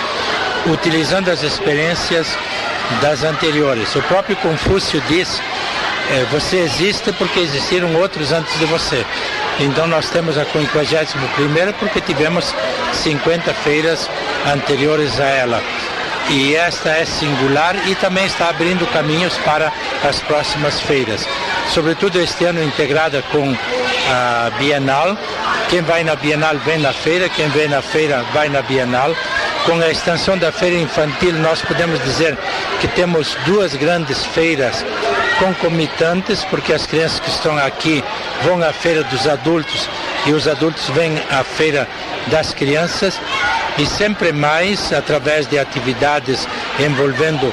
utilizando 0.67 1.31
as 1.31 1.43
experiências 1.43 2.27
das 3.01 3.23
anteriores. 3.23 3.95
O 3.97 4.03
próprio 4.03 4.37
Confúcio 4.37 5.03
diz: 5.09 5.43
eh, 6.11 6.25
você 6.31 6.59
existe 6.59 7.13
porque 7.13 7.41
existiram 7.41 7.95
outros 7.97 8.33
antes 8.33 8.59
de 8.59 8.65
você. 8.67 9.05
Então 9.61 9.87
nós 9.87 10.09
temos 10.09 10.39
a 10.39 10.45
51 10.45 11.73
porque 11.79 12.01
tivemos 12.01 12.55
50 12.95 13.53
feiras 13.55 14.09
anteriores 14.47 15.21
a 15.21 15.27
ela 15.27 15.63
e 16.31 16.55
esta 16.55 16.91
é 16.91 17.05
singular 17.05 17.77
e 17.89 17.95
também 17.95 18.27
está 18.27 18.49
abrindo 18.49 18.87
caminhos 18.93 19.37
para 19.39 19.73
as 20.09 20.21
próximas 20.21 20.81
feiras. 20.81 21.27
Sobretudo 21.69 22.21
este 22.21 22.45
ano 22.45 22.63
integrada 22.63 23.23
com 23.31 23.57
a 24.11 24.51
Bienal. 24.59 25.17
Quem 25.69 25.83
vai 25.83 26.05
na 26.05 26.15
Bienal 26.17 26.57
vem 26.59 26.79
na 26.79 26.93
feira, 26.93 27.29
quem 27.29 27.49
vem 27.49 27.69
na 27.69 27.83
feira 27.83 28.25
vai 28.33 28.49
na 28.49 28.63
Bienal. 28.63 29.15
Com 29.65 29.81
a 29.81 29.91
extensão 29.91 30.37
da 30.37 30.51
feira 30.51 30.77
infantil, 30.77 31.35
nós 31.35 31.63
podemos 31.63 32.03
dizer 32.03 32.37
que 32.81 32.89
temos 32.89 33.37
duas 33.47 33.75
grandes 33.77 34.25
feiras 34.25 34.85
concomitantes, 35.39 36.45
porque 36.45 36.73
as 36.73 36.85
crianças 36.87 37.21
que 37.21 37.31
estão 37.31 37.57
aqui 37.59 38.03
vão 38.43 38.63
à 38.63 38.73
feira 38.73 39.03
dos 39.05 39.27
adultos 39.27 39.89
e 40.27 40.33
os 40.33 40.47
adultos 40.47 40.89
vêm 40.91 41.21
à 41.31 41.43
feira 41.45 41.89
das 42.29 42.53
crianças 42.53 43.21
e 43.79 43.87
sempre 43.87 44.33
mais 44.33 44.93
através 44.93 45.47
de 45.47 45.59
atividades 45.59 46.47
envolvendo 46.79 47.53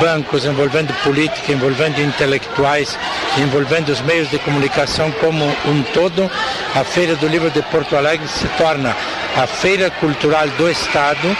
bancos, 0.00 0.44
envolvendo 0.44 0.92
política, 1.02 1.52
envolvendo 1.52 2.00
intelectuais, 2.00 2.98
envolvendo 3.38 3.90
os 3.90 4.00
meios 4.02 4.30
de 4.30 4.38
comunicação 4.38 5.10
como 5.12 5.44
um 5.66 5.82
todo, 5.94 6.30
a 6.74 6.84
Feira 6.84 7.16
do 7.16 7.26
Livro 7.26 7.50
de 7.50 7.62
Porto 7.62 7.96
Alegre 7.96 8.28
se 8.28 8.46
torna 8.56 8.94
a 9.36 9.46
feira 9.46 9.90
cultural 9.90 10.48
do 10.48 10.70
Estado 10.70 11.36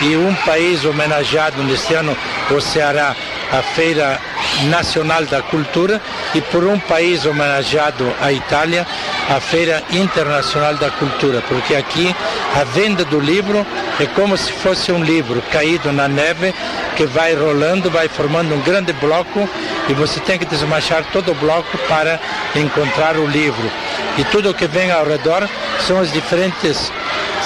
e 0.00 0.16
um 0.16 0.34
país 0.46 0.84
homenageado 0.84 1.62
neste 1.62 1.94
ano, 1.94 2.16
o 2.50 2.60
Ceará, 2.60 3.14
a 3.52 3.62
Feira 3.62 4.20
Nacional 4.64 5.24
da 5.26 5.42
Cultura 5.42 6.00
e 6.34 6.40
por 6.40 6.64
um 6.64 6.78
país 6.78 7.24
homenageado, 7.26 8.12
a 8.20 8.32
Itália, 8.32 8.86
a 9.28 9.40
Feira 9.40 9.82
Internacional 9.90 10.74
da 10.76 10.90
Cultura, 10.90 11.42
porque 11.48 11.74
aqui 11.74 12.14
a 12.54 12.64
venda 12.64 13.04
do 13.04 13.20
livro 13.20 13.66
é 14.00 14.06
como 14.06 14.36
se 14.36 14.52
fosse 14.52 14.92
um 14.92 15.02
livro 15.02 15.42
caído 15.50 15.92
na 15.92 16.08
neve 16.08 16.54
que 16.96 17.06
vai 17.06 17.34
rolando, 17.34 17.90
vai 17.90 18.08
formando 18.08 18.54
um 18.54 18.60
grande 18.60 18.92
bloco 18.94 19.48
e 19.88 19.94
você 19.94 20.20
tem 20.20 20.38
que 20.38 20.44
desmanchar 20.44 21.04
todo 21.12 21.32
o 21.32 21.34
bloco 21.34 21.76
para 21.88 22.20
encontrar 22.54 23.16
o 23.16 23.26
livro. 23.26 23.70
E 24.18 24.24
tudo 24.24 24.54
que 24.54 24.66
vem 24.66 24.90
ao 24.90 25.06
redor 25.06 25.48
são 25.86 26.00
os 26.00 26.12
diferentes 26.12 26.92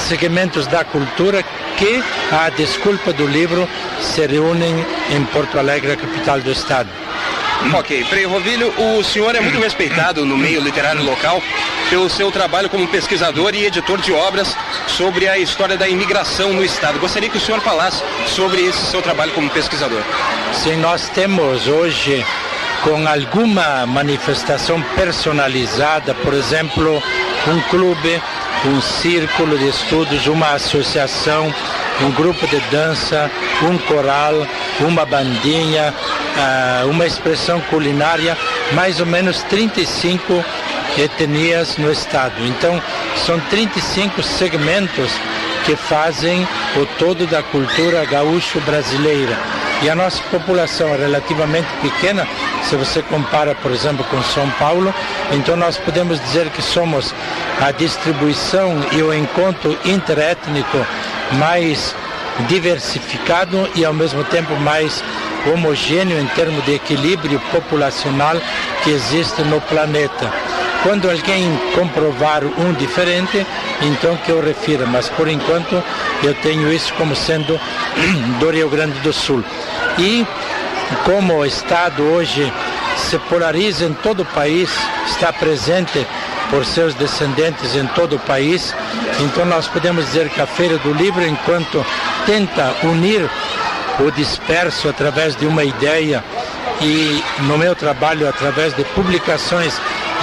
segmentos 0.08 0.66
da 0.66 0.84
cultura 0.84 1.42
que, 1.76 2.02
a 2.32 2.48
desculpa 2.50 3.12
do 3.12 3.26
livro, 3.26 3.68
se 4.00 4.26
reúnem 4.26 4.74
em 5.10 5.24
Porto 5.26 5.58
Alegre, 5.58 5.92
a 5.92 5.96
capital 5.96 6.40
do 6.40 6.50
estado. 6.50 6.88
Ok, 7.74 8.04
Frei 8.04 8.24
Rovilho, 8.24 8.72
o 8.78 9.02
senhor 9.02 9.34
é 9.34 9.40
muito 9.40 9.58
respeitado 9.58 10.24
no 10.24 10.36
meio 10.36 10.60
literário 10.60 11.02
local 11.02 11.42
pelo 11.90 12.08
seu 12.08 12.30
trabalho 12.30 12.68
como 12.68 12.86
pesquisador 12.86 13.54
e 13.54 13.66
editor 13.66 14.00
de 14.00 14.12
obras 14.12 14.56
sobre 14.86 15.28
a 15.28 15.38
história 15.38 15.76
da 15.76 15.88
imigração 15.88 16.52
no 16.52 16.64
estado. 16.64 16.98
Gostaria 16.98 17.28
que 17.28 17.38
o 17.38 17.40
senhor 17.40 17.60
falasse 17.60 18.02
sobre 18.28 18.62
esse 18.62 18.86
seu 18.86 19.02
trabalho 19.02 19.32
como 19.32 19.50
pesquisador. 19.50 20.02
Sim, 20.52 20.76
nós 20.76 21.08
temos 21.08 21.66
hoje 21.66 22.24
com 22.82 23.06
alguma 23.06 23.86
manifestação 23.86 24.80
personalizada, 24.94 26.14
por 26.14 26.34
exemplo, 26.34 27.02
um 27.48 27.60
clube, 27.68 28.22
um 28.64 28.80
círculo 28.80 29.58
de 29.58 29.68
estudos, 29.68 30.26
uma 30.26 30.52
associação, 30.52 31.52
um 32.02 32.10
grupo 32.12 32.46
de 32.46 32.60
dança, 32.70 33.30
um 33.62 33.78
coral, 33.78 34.46
uma 34.80 35.04
bandinha, 35.04 35.94
ah, 36.36 36.84
uma 36.86 37.06
expressão 37.06 37.60
culinária, 37.62 38.36
mais 38.72 39.00
ou 39.00 39.06
menos 39.06 39.42
35 39.44 40.44
etnias 40.98 41.76
no 41.76 41.90
estado. 41.90 42.34
Então, 42.46 42.80
são 43.24 43.38
35 43.40 44.22
segmentos 44.22 45.10
que 45.64 45.74
fazem 45.74 46.46
o 46.76 46.86
todo 46.98 47.26
da 47.26 47.42
cultura 47.42 48.04
gaúcho 48.04 48.60
brasileira. 48.60 49.36
E 49.82 49.90
a 49.90 49.94
nossa 49.94 50.22
população 50.30 50.88
é 50.94 50.96
relativamente 50.96 51.68
pequena, 51.82 52.26
se 52.62 52.76
você 52.76 53.02
compara, 53.02 53.54
por 53.56 53.70
exemplo, 53.70 54.04
com 54.04 54.22
São 54.22 54.48
Paulo, 54.52 54.94
então 55.32 55.54
nós 55.54 55.76
podemos 55.76 56.18
dizer 56.20 56.48
que 56.48 56.62
somos 56.62 57.14
a 57.60 57.70
distribuição 57.72 58.74
e 58.92 59.02
o 59.02 59.12
encontro 59.12 59.78
interétnico 59.84 60.78
mais 61.32 61.94
diversificado 62.48 63.68
e 63.74 63.84
ao 63.84 63.92
mesmo 63.92 64.22
tempo 64.24 64.54
mais 64.56 65.02
homogêneo 65.52 66.18
em 66.18 66.26
termos 66.28 66.64
de 66.64 66.74
equilíbrio 66.74 67.40
populacional 67.52 68.36
que 68.82 68.90
existe 68.90 69.42
no 69.42 69.60
planeta. 69.62 70.32
Quando 70.82 71.10
alguém 71.10 71.58
comprovar 71.74 72.44
um 72.44 72.72
diferente, 72.74 73.44
então 73.82 74.16
que 74.18 74.30
eu 74.30 74.40
refira, 74.40 74.86
mas 74.86 75.08
por 75.08 75.28
enquanto 75.28 75.82
eu 76.22 76.34
tenho 76.34 76.72
isso 76.72 76.92
como 76.94 77.16
sendo 77.16 77.58
do 78.38 78.50
Rio 78.50 78.68
Grande 78.68 78.98
do 79.00 79.12
Sul. 79.12 79.42
E 79.98 80.26
como 81.04 81.34
o 81.34 81.46
Estado 81.46 82.02
hoje 82.02 82.52
se 82.96 83.18
polariza 83.18 83.84
em 83.84 83.94
todo 83.94 84.20
o 84.20 84.26
país, 84.26 84.70
está 85.06 85.32
presente 85.32 86.06
por 86.50 86.64
seus 86.64 86.94
descendentes 86.94 87.74
em 87.74 87.86
todo 87.88 88.16
o 88.16 88.20
país, 88.20 88.74
então 89.20 89.44
nós 89.44 89.66
podemos 89.66 90.04
dizer 90.06 90.28
que 90.28 90.40
a 90.40 90.46
Feira 90.46 90.78
do 90.78 90.92
Livro, 90.92 91.26
enquanto 91.26 91.84
tenta 92.24 92.74
unir 92.82 93.28
o 94.00 94.10
disperso 94.10 94.88
através 94.88 95.34
de 95.36 95.46
uma 95.46 95.64
ideia 95.64 96.22
e 96.80 97.22
no 97.42 97.56
meu 97.56 97.74
trabalho 97.74 98.28
através 98.28 98.74
de 98.74 98.84
publicações 98.84 99.80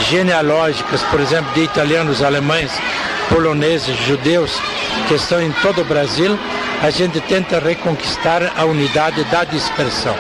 genealógicas, 0.09 1.01
por 1.03 1.19
exemplo, 1.19 1.51
de 1.53 1.61
italianos, 1.61 2.21
alemães, 2.21 2.71
poloneses, 3.30 3.95
judeus, 4.05 4.59
que 5.07 5.15
estão 5.15 5.41
em 5.41 5.51
todo 5.61 5.82
o 5.82 5.86
Brasil, 5.86 6.38
a 6.82 6.89
gente 6.89 7.19
tenta 7.21 7.59
reconquistar 7.59 8.53
a 8.57 8.65
unidade 8.65 9.24
da 9.26 9.43
dispersão. 9.43 10.15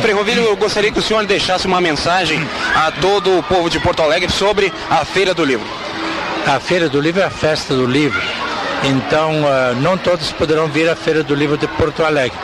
Frei 0.00 0.14
Rovilho, 0.14 0.42
eu 0.42 0.56
gostaria 0.56 0.90
que 0.90 0.98
o 0.98 1.02
senhor 1.02 1.24
deixasse 1.26 1.66
uma 1.66 1.80
mensagem 1.80 2.40
a 2.74 2.90
todo 2.90 3.38
o 3.38 3.42
povo 3.42 3.68
de 3.68 3.78
Porto 3.80 4.02
Alegre 4.02 4.30
sobre 4.30 4.72
a 4.90 5.04
Feira 5.04 5.34
do 5.34 5.44
Livro. 5.44 5.66
A 6.46 6.58
Feira 6.58 6.88
do 6.88 7.00
Livro 7.00 7.20
é 7.20 7.24
a 7.24 7.30
festa 7.30 7.74
do 7.74 7.86
livro. 7.86 8.20
Então, 8.82 9.42
uh, 9.42 9.74
não 9.80 9.98
todos 9.98 10.32
poderão 10.32 10.66
vir 10.66 10.88
à 10.88 10.96
Feira 10.96 11.22
do 11.22 11.34
Livro 11.34 11.56
de 11.58 11.66
Porto 11.66 12.02
Alegre. 12.02 12.36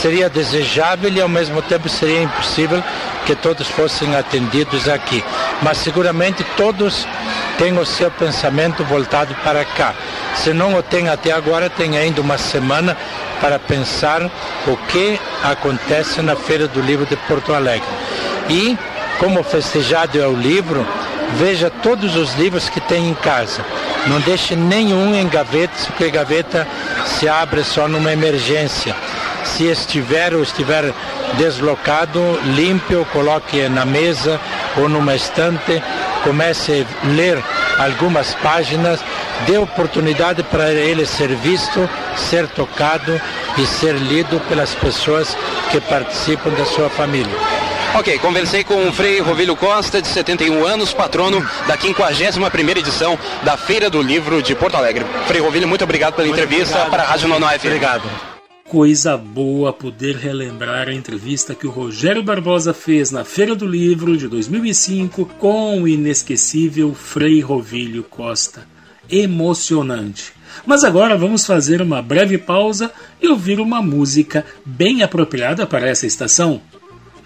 Seria 0.00 0.30
desejável 0.30 1.10
e, 1.12 1.20
ao 1.20 1.28
mesmo 1.28 1.60
tempo, 1.62 1.88
seria 1.88 2.22
impossível 2.22 2.82
que 3.26 3.34
todos 3.34 3.66
fossem 3.68 4.14
atendidos 4.14 4.88
aqui. 4.88 5.24
Mas, 5.60 5.78
seguramente, 5.78 6.44
todos 6.56 7.06
têm 7.62 7.78
o 7.78 7.86
seu 7.86 8.10
pensamento 8.10 8.82
voltado 8.82 9.36
para 9.44 9.64
cá. 9.64 9.94
Se 10.34 10.52
não 10.52 10.74
o 10.74 10.82
tem 10.82 11.08
até 11.08 11.30
agora, 11.30 11.70
tem 11.70 11.96
ainda 11.96 12.20
uma 12.20 12.36
semana 12.36 12.96
para 13.40 13.56
pensar 13.56 14.28
o 14.66 14.76
que 14.88 15.16
acontece 15.44 16.20
na 16.22 16.34
Feira 16.34 16.66
do 16.66 16.80
Livro 16.80 17.06
de 17.06 17.14
Porto 17.14 17.54
Alegre. 17.54 17.86
E 18.48 18.76
como 19.20 19.44
festejado 19.44 20.20
é 20.20 20.26
o 20.26 20.34
livro, 20.34 20.84
veja 21.34 21.70
todos 21.70 22.16
os 22.16 22.34
livros 22.34 22.68
que 22.68 22.80
tem 22.80 23.08
em 23.08 23.14
casa. 23.14 23.64
Não 24.08 24.18
deixe 24.22 24.56
nenhum 24.56 25.14
em 25.14 25.28
gavetas, 25.28 25.86
porque 25.86 26.10
gaveta 26.10 26.66
se 27.06 27.28
abre 27.28 27.62
só 27.62 27.86
numa 27.86 28.12
emergência. 28.12 28.92
Se 29.44 29.66
estiver 29.66 30.34
ou 30.34 30.42
estiver 30.42 30.92
deslocado, 31.34 32.40
limpe-o, 32.56 33.04
coloque 33.12 33.68
na 33.68 33.84
mesa 33.84 34.40
ou 34.76 34.88
numa 34.88 35.14
estante, 35.14 35.80
comece 36.22 36.86
a 37.02 37.06
ler 37.08 37.42
algumas 37.78 38.34
páginas, 38.36 39.00
dê 39.46 39.58
oportunidade 39.58 40.42
para 40.42 40.70
ele 40.72 41.06
ser 41.06 41.34
visto, 41.36 41.88
ser 42.16 42.46
tocado 42.48 43.20
e 43.58 43.66
ser 43.66 43.94
lido 43.94 44.40
pelas 44.48 44.74
pessoas 44.74 45.36
que 45.70 45.80
participam 45.80 46.50
da 46.50 46.64
sua 46.64 46.88
família. 46.88 47.36
Ok, 47.94 48.18
conversei 48.20 48.64
com 48.64 48.88
o 48.88 48.92
Frei 48.92 49.20
Rovílio 49.20 49.54
Costa, 49.54 50.00
de 50.00 50.08
71 50.08 50.64
anos, 50.66 50.94
patrono 50.94 51.46
da 51.66 51.76
51ª 51.76 52.78
edição 52.78 53.18
da 53.42 53.56
Feira 53.58 53.90
do 53.90 54.00
Livro 54.00 54.42
de 54.42 54.54
Porto 54.54 54.76
Alegre. 54.76 55.04
Frei 55.26 55.42
Rovílio, 55.42 55.68
muito 55.68 55.84
obrigado 55.84 56.14
pela 56.14 56.26
entrevista 56.26 56.76
obrigado. 56.76 56.90
para 56.90 57.02
a 57.02 57.06
Rádio 57.06 57.28
Nono 57.28 57.46
FM. 57.46 57.66
Obrigado. 57.66 58.31
Coisa 58.72 59.18
boa 59.18 59.70
poder 59.70 60.16
relembrar 60.16 60.88
a 60.88 60.94
entrevista 60.94 61.54
que 61.54 61.66
o 61.66 61.70
Rogério 61.70 62.22
Barbosa 62.22 62.72
fez 62.72 63.10
na 63.10 63.22
Feira 63.22 63.54
do 63.54 63.66
Livro 63.66 64.16
de 64.16 64.26
2005 64.26 65.26
com 65.38 65.82
o 65.82 65.86
inesquecível 65.86 66.94
Frei 66.94 67.42
Rovílio 67.42 68.02
Costa. 68.02 68.66
Emocionante. 69.10 70.32
Mas 70.64 70.84
agora 70.84 71.18
vamos 71.18 71.44
fazer 71.44 71.82
uma 71.82 72.00
breve 72.00 72.38
pausa 72.38 72.90
e 73.20 73.28
ouvir 73.28 73.60
uma 73.60 73.82
música 73.82 74.42
bem 74.64 75.02
apropriada 75.02 75.66
para 75.66 75.86
essa 75.86 76.06
estação. 76.06 76.62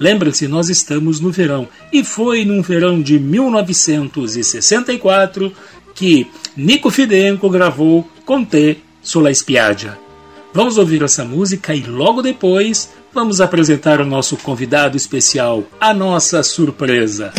Lembre-se, 0.01 0.49
nós 0.49 0.69
estamos 0.69 1.21
no 1.21 1.31
verão 1.31 1.69
e 1.93 2.03
foi 2.03 2.45
num 2.45 2.61
verão 2.61 3.01
de 3.01 3.21
1964 3.21 5.53
que 5.95 6.27
Nico 6.57 6.91
Fidenco 6.91 7.49
gravou 7.49 8.03
Com 8.25 8.45
Te 8.45 8.79
sulla 9.01 9.33
Spiaggia. 9.33 10.06
Vamos 10.53 10.79
ouvir 10.79 11.03
essa 11.03 11.25
música 11.25 11.75
e 11.75 11.83
logo 11.83 12.23
depois 12.23 12.91
vamos 13.13 13.41
apresentar 13.41 14.01
o 14.01 14.07
nosso 14.07 14.37
convidado 14.37 14.97
especial, 14.97 15.65
a 15.81 15.93
nossa 15.93 16.43
surpresa. 16.43 17.33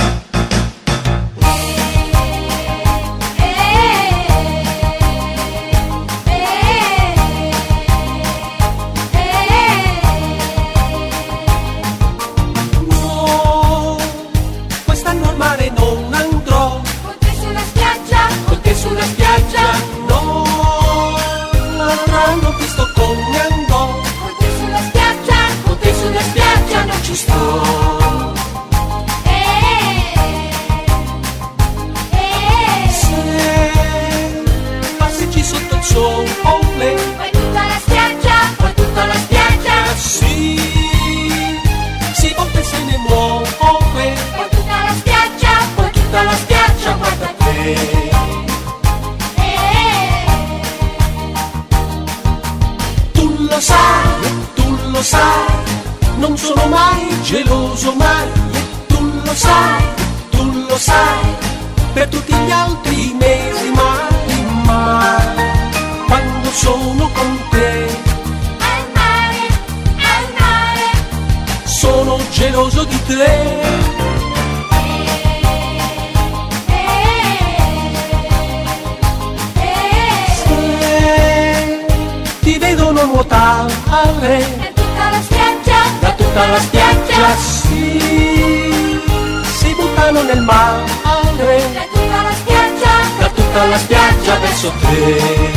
Da 93.58 93.64
tutta 93.64 93.66
la 93.66 93.78
spiaggia 93.78 94.38
verso 94.40 94.72
te. 94.80 95.52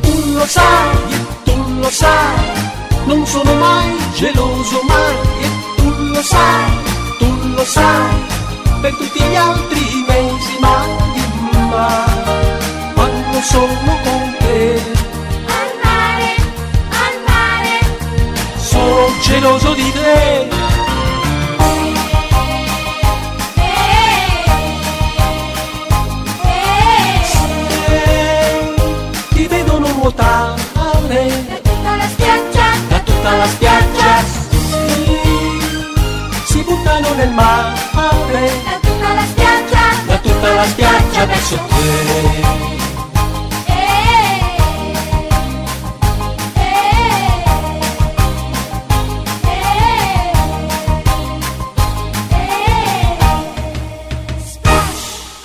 Tu 0.00 0.32
lo 0.32 0.46
sai, 0.46 0.96
tu 1.44 1.56
lo 1.80 1.90
sai, 1.90 2.36
non 3.04 3.26
sono 3.26 3.54
mai 3.54 3.96
geloso 4.14 4.80
mai, 4.88 5.16
e 5.42 5.48
tu 5.76 5.92
lo 6.14 6.22
sai, 6.22 6.70
tu 7.18 7.28
lo 7.54 7.64
sai, 7.64 8.22
per 8.80 8.94
tutti 8.94 9.22
gli 9.22 9.36
altri 9.36 10.04
mesi 10.08 10.56
mai, 10.60 10.88
mai, 11.70 12.94
quando 12.94 13.40
sono 13.42 13.98
con 14.02 14.36
te, 14.38 14.97
geloso 19.28 19.74
di 19.74 19.92
te. 19.92 20.48
Se 27.30 28.74
ti 29.34 29.46
vedono 29.46 29.88
nuotare 29.92 30.56
da 31.46 31.56
tutta 31.62 31.96
la 31.96 32.08
spiaggia, 32.08 32.66
da 32.88 33.00
tutta 33.00 33.36
la 33.36 33.46
spiaggia, 33.46 34.24
sì, 34.24 35.20
si 36.44 36.62
buttano 36.62 37.12
nel 37.14 37.30
mare 37.30 37.76
da 38.64 38.78
tutta 38.80 39.12
la 39.12 39.24
spiaggia, 39.26 39.80
da 40.06 40.18
tutta 40.18 40.54
la 40.54 40.64
spiaggia 40.64 41.26
verso 41.26 41.56
te. 41.68 42.67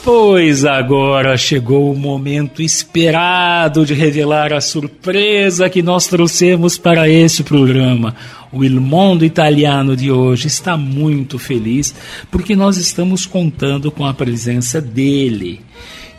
Pois 0.04 0.66
agora 0.66 1.38
chegou 1.38 1.90
o 1.90 1.98
momento 1.98 2.62
esperado 2.62 3.86
de 3.86 3.94
revelar 3.94 4.52
a 4.52 4.60
surpresa 4.60 5.70
que 5.70 5.82
nós 5.82 6.08
trouxemos 6.08 6.78
para 6.78 7.08
este 7.08 7.42
programa. 7.42 8.14
O 8.52 8.66
Il 8.66 8.82
Mondo 8.82 9.24
Italiano 9.24 9.96
de 9.96 10.12
hoje 10.12 10.48
está 10.48 10.76
muito 10.76 11.40
feliz 11.40 11.96
porque 12.30 12.54
nós 12.54 12.76
estamos 12.76 13.26
contando 13.26 13.90
com 13.90 14.06
a 14.06 14.14
presença 14.14 14.82
dele, 14.82 15.62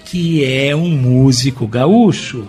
que 0.06 0.42
é 0.42 0.74
um 0.74 0.88
músico 0.88 1.66
gaúcho 1.66 2.48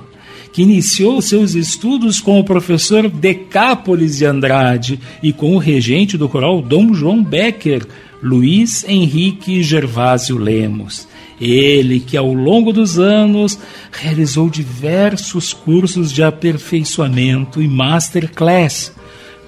que 0.54 0.62
iniciou 0.62 1.22
seus 1.22 1.54
estudos 1.54 2.22
com 2.22 2.40
o 2.40 2.46
professor 2.46 3.10
Decápolis 3.10 4.20
de 4.20 4.26
Andrade 4.26 5.02
e 5.22 5.34
com 5.34 5.54
o 5.54 5.60
regente 5.60 6.18
do 6.18 6.30
coral 6.30 6.62
Dom 6.62 6.94
João 6.94 7.22
Becker, 7.22 7.86
Luiz 8.24 8.86
Henrique 8.88 9.62
Gervásio 9.62 10.38
Lemos. 10.38 11.14
Ele 11.40 12.00
que 12.00 12.16
ao 12.16 12.34
longo 12.34 12.72
dos 12.72 12.98
anos 12.98 13.60
realizou 13.92 14.50
diversos 14.50 15.54
cursos 15.54 16.12
de 16.12 16.24
aperfeiçoamento 16.24 17.62
e 17.62 17.68
masterclass 17.68 18.94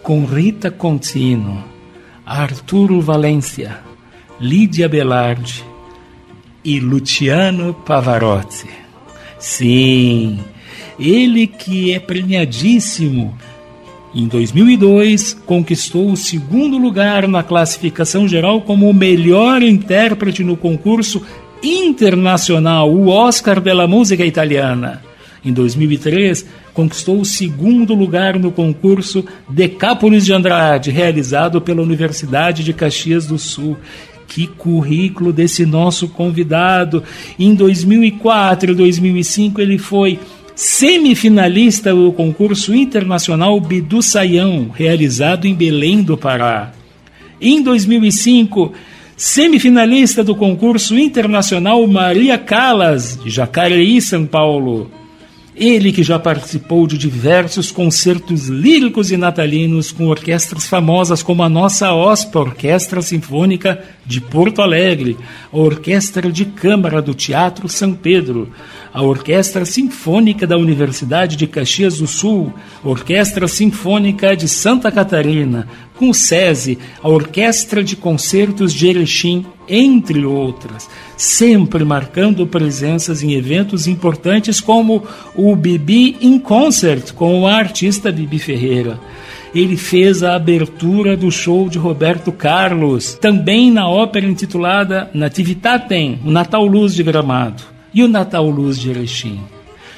com 0.04 0.26
Rita 0.26 0.70
Contino, 0.70 1.64
Arturo 2.26 3.02
Valência, 3.02 3.80
Lídia 4.40 4.88
Belardi 4.90 5.64
e 6.64 6.80
Luciano 6.80 7.74
Pavarotti. 7.74 8.68
Sim, 9.40 10.40
ele 11.00 11.48
que 11.48 11.94
é 11.94 12.00
premiadíssimo. 12.00 13.38
Em 14.14 14.28
2002, 14.28 15.34
conquistou 15.46 16.12
o 16.12 16.18
segundo 16.18 16.78
lugar 16.78 17.28
na 17.28 17.44
classificação 17.44 18.28
geral 18.28 18.62
como 18.62 18.90
o 18.90 18.94
melhor 18.94 19.62
intérprete 19.62 20.44
no 20.44 20.58
concurso 20.58 21.22
internacional, 21.64 22.92
o 22.92 23.08
Oscar 23.08 23.60
della 23.60 23.88
Música 23.88 24.26
Italiana. 24.26 25.02
Em 25.44 25.54
2003, 25.54 26.46
conquistou 26.74 27.20
o 27.22 27.26
segundo 27.26 27.94
lugar 27.94 28.38
no 28.38 28.52
concurso 28.52 29.24
Decápolis 29.50 30.26
de 30.26 30.34
Andrade, 30.34 30.92
realizado 30.92 31.62
pela 31.62 31.82
Universidade 31.82 32.64
de 32.64 32.74
Caxias 32.74 33.26
do 33.26 33.38
Sul. 33.38 33.78
Que 34.28 34.46
currículo 34.46 35.32
desse 35.32 35.66
nosso 35.66 36.10
convidado! 36.10 37.04
Em 37.40 37.56
2004 37.56 38.72
e 38.72 38.76
2005, 38.76 39.62
ele 39.62 39.78
foi 39.78 40.20
semifinalista 40.54 41.94
do 41.94 42.12
concurso 42.12 42.76
internacional 42.76 43.60
Bidu 43.62 44.02
Saião, 44.02 44.70
realizado 44.74 45.46
em 45.46 45.54
Belém 45.54 46.02
do 46.02 46.18
Pará. 46.18 46.74
Em 47.40 47.62
2005, 47.62 48.74
semifinalista 49.18 50.24
do 50.24 50.36
concurso 50.36 50.96
internacional 50.98 51.86
Maria 51.88 52.38
Callas, 52.38 53.20
de 53.22 53.32
Jacareí, 53.32 54.00
São 54.00 54.28
Paulo. 54.28 54.92
Ele 55.60 55.92
que 55.92 56.04
já 56.04 56.20
participou 56.20 56.86
de 56.86 57.00
diversos 57.00 57.72
concertos 57.72 58.48
líricos 58.48 59.12
e 59.12 59.18
natalinos 59.18 59.92
com 59.92 60.06
orquestras 60.06 60.68
famosas 60.68 61.24
como 61.24 61.42
a 61.42 61.50
nossa 61.50 61.92
OSPA, 61.92 62.42
Orquestra 62.42 63.02
Sinfônica 63.02 63.84
de 64.06 64.22
Porto 64.22 64.62
Alegre, 64.62 65.18
a 65.52 65.58
Orquestra 65.58 66.32
de 66.32 66.46
Câmara 66.46 67.02
do 67.02 67.16
Teatro 67.16 67.68
São 67.68 67.92
Pedro, 67.96 68.52
a 68.94 69.02
Orquestra 69.02 69.66
Sinfônica 69.66 70.46
da 70.46 70.60
Universidade 70.60 71.36
de 71.36 71.48
Caxias 71.48 71.98
do 71.98 72.06
Sul, 72.06 72.54
Orquestra 72.84 73.48
Sinfônica 73.48 74.38
de 74.38 74.48
Santa 74.48 74.92
Catarina, 74.92 75.68
com 75.96 76.14
SESI, 76.14 76.78
a 77.02 77.10
Orquestra 77.10 77.84
de 77.84 77.96
Concertos 77.96 78.72
de 78.72 78.90
Erechim, 78.90 79.44
entre 79.68 80.24
outras, 80.24 80.88
sempre 81.18 81.84
marcando 81.84 82.46
presenças 82.46 83.24
em 83.24 83.34
eventos 83.34 83.88
importantes 83.88 84.62
como 84.62 85.04
o 85.36 85.56
Bibi 85.56 86.16
in 86.22 86.38
Concert 86.38 87.14
com 87.14 87.48
a 87.48 87.56
artista 87.56 88.12
Bibi 88.12 88.38
Ferreira. 88.38 89.00
Ele 89.56 89.76
fez 89.76 90.22
a 90.22 90.36
abertura 90.36 91.18
do 91.18 91.32
show 91.32 91.68
de 91.68 91.80
Roberto 91.80 92.32
Carlos, 92.32 93.16
também 93.16 93.72
na 93.72 93.90
ópera 93.90 94.28
intitulada 94.28 95.10
Nativitatem, 95.14 96.20
o 96.24 96.30
Natal 96.30 96.66
Luz 96.66 96.94
de 96.94 97.02
Gramado 97.02 97.64
e 97.94 98.04
o 98.04 98.08
Natal 98.08 98.48
Luz 98.48 98.80
de 98.80 98.92
Erechim. 98.92 99.40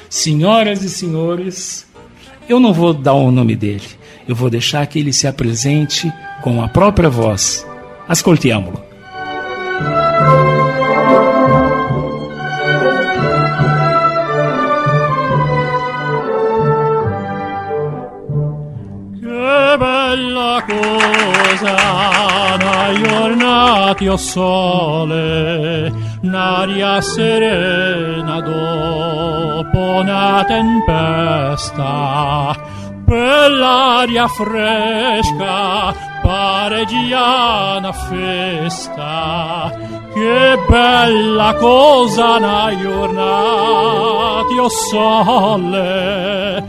Senhoras 0.08 0.82
e 0.82 0.88
senhores, 0.88 1.86
eu 2.48 2.58
não 2.58 2.72
vou 2.72 2.94
dar 2.94 3.14
o 3.14 3.30
nome 3.30 3.54
dele, 3.54 3.82
eu 4.26 4.34
vou 4.34 4.48
deixar 4.48 4.86
que 4.86 4.98
ele 4.98 5.12
se 5.12 5.26
apresente 5.26 6.10
com 6.42 6.62
a 6.62 6.68
própria 6.68 7.10
voz. 7.10 7.66
Ascoltiamolo. 8.08 8.89
Bella 20.60 20.64
cosa, 20.66 21.76
una 22.54 22.92
giornata 22.92 24.12
o 24.12 24.16
sole, 24.16 25.92
un'aria 26.22 27.00
serena 27.00 28.40
dopo 28.40 29.78
una 29.78 30.44
tempesta, 30.46 31.84
per 33.04 33.50
l'aria 33.50 34.26
fresca 34.28 35.94
pare 36.22 36.84
già 36.84 37.76
una 37.78 37.92
festa, 37.92 39.72
che 40.12 40.58
bella 40.68 41.54
cosa 41.58 42.36
una 42.36 42.76
giornata 42.80 44.60
o 44.60 44.68
sole, 44.68 46.64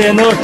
tenor. 0.00 0.34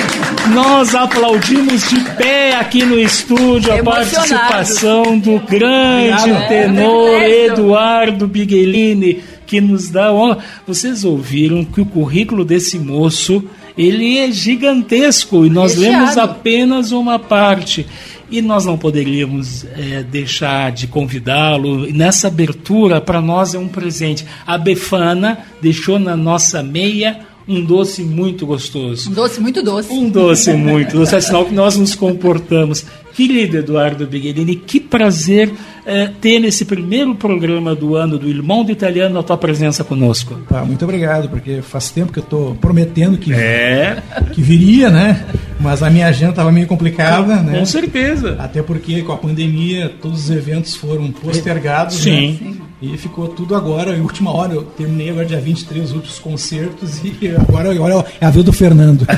Nós 0.52 0.94
aplaudimos 0.94 1.88
de 1.88 1.98
pé 2.16 2.54
aqui 2.56 2.84
no 2.84 2.98
estúdio 2.98 3.72
a 3.72 3.82
participação 3.82 5.18
do 5.18 5.40
grande 5.40 6.30
Obrigado. 6.30 6.48
tenor 6.48 7.22
É, 7.22 7.46
Eduardo 7.46 8.28
Biguelini, 8.28 9.22
que 9.46 9.60
nos 9.60 9.88
dá 9.90 10.12
honra. 10.12 10.38
Vocês 10.66 11.04
ouviram 11.04 11.64
que 11.64 11.80
o 11.80 11.86
currículo 11.86 12.44
desse 12.44 12.78
moço 12.78 13.42
ele 13.76 14.18
é 14.18 14.30
gigantesco 14.30 15.44
e 15.44 15.50
nós 15.50 15.74
Recheado. 15.74 15.98
lemos 16.04 16.18
apenas 16.18 16.92
uma 16.92 17.18
parte. 17.18 17.86
E 18.28 18.42
nós 18.42 18.64
não 18.66 18.76
poderíamos 18.76 19.64
eh, 19.64 20.04
deixar 20.10 20.72
de 20.72 20.88
convidá-lo. 20.88 21.86
Nessa 21.92 22.26
abertura, 22.26 23.00
para 23.00 23.20
nós 23.20 23.54
é 23.54 23.58
um 23.58 23.68
presente. 23.68 24.26
A 24.44 24.58
Befana 24.58 25.38
deixou 25.62 25.96
na 25.98 26.16
nossa 26.16 26.60
meia 26.60 27.20
um 27.48 27.64
doce 27.64 28.02
muito 28.02 28.44
gostoso. 28.46 29.10
Um 29.10 29.12
doce 29.14 29.40
muito 29.40 29.62
doce. 29.62 29.92
Um 29.92 30.08
doce 30.08 30.52
muito 30.52 30.96
doce, 30.98 31.14
é 31.14 31.20
sinal 31.20 31.44
que 31.44 31.54
nós 31.54 31.76
nos 31.76 31.94
comportamos. 31.94 32.84
Querido 33.14 33.56
Eduardo 33.56 34.06
Biguerini, 34.06 34.56
que 34.56 34.78
prazer 34.78 35.50
eh, 35.86 36.10
ter 36.20 36.38
nesse 36.38 36.66
primeiro 36.66 37.14
programa 37.14 37.74
do 37.74 37.96
ano 37.96 38.18
do 38.18 38.28
Irmão 38.28 38.62
do 38.62 38.70
Italiano 38.70 39.18
a 39.18 39.22
tua 39.22 39.38
presença 39.38 39.82
conosco. 39.82 40.34
Pá, 40.46 40.62
muito 40.66 40.84
obrigado, 40.84 41.30
porque 41.30 41.62
faz 41.62 41.90
tempo 41.90 42.12
que 42.12 42.18
eu 42.18 42.22
estou 42.22 42.54
prometendo 42.56 43.16
que, 43.16 43.32
É. 43.32 44.02
que 44.34 44.42
viria, 44.42 44.90
né? 44.90 45.24
Mas 45.58 45.82
a 45.82 45.88
minha 45.88 46.08
agenda 46.08 46.32
estava 46.32 46.52
meio 46.52 46.66
complicada, 46.66 47.36
né? 47.36 47.58
Com 47.58 47.64
certeza. 47.64 48.36
Até 48.38 48.62
porque 48.62 49.00
com 49.00 49.12
a 49.12 49.16
pandemia 49.16 49.90
todos 50.02 50.24
os 50.24 50.30
eventos 50.30 50.74
foram 50.76 51.10
postergados, 51.10 51.96
Sim. 51.96 52.38
né? 52.42 52.55
E 52.80 52.96
ficou 52.98 53.26
tudo 53.28 53.54
agora, 53.54 53.96
em 53.96 54.00
última 54.02 54.30
hora. 54.30 54.52
Eu 54.52 54.62
terminei 54.62 55.08
agora 55.10 55.24
dia 55.24 55.40
23 55.40 55.84
os 55.86 55.92
últimos 55.92 56.18
concertos 56.18 57.00
e 57.02 57.28
agora, 57.28 57.70
agora 57.72 58.04
é 58.20 58.26
a 58.26 58.30
vez 58.30 58.44
do 58.44 58.52
Fernando. 58.52 59.06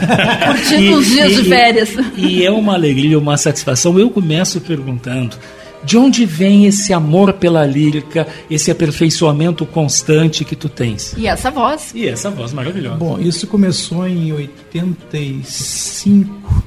Curtindo 0.47 0.99
uns 0.99 1.07
dias 1.07 1.35
de 1.35 1.43
férias. 1.45 1.91
E 2.17 2.45
é 2.45 2.51
uma 2.53 2.75
alegria, 2.75 3.19
uma 3.19 3.37
satisfação. 3.37 3.99
Eu 3.99 4.11
começo 4.11 4.61
perguntando. 4.61 5.37
De 5.85 5.97
onde 5.97 6.27
vem 6.27 6.67
esse 6.67 6.93
amor 6.93 7.33
pela 7.35 7.65
lírica, 7.65 8.27
esse 8.51 8.69
aperfeiçoamento 8.71 9.65
constante 9.65 10.45
que 10.45 10.57
tu 10.57 10.69
tens? 10.69 11.15
E 11.17 11.27
essa 11.29 11.51
voz? 11.53 11.93
E 11.95 12.07
essa 12.09 12.31
voz 12.31 12.53
maravilhosa. 12.53 12.97
Bom, 12.97 13.17
isso 13.21 13.47
começou 13.47 14.05
em 14.07 14.33
85, 14.33 16.65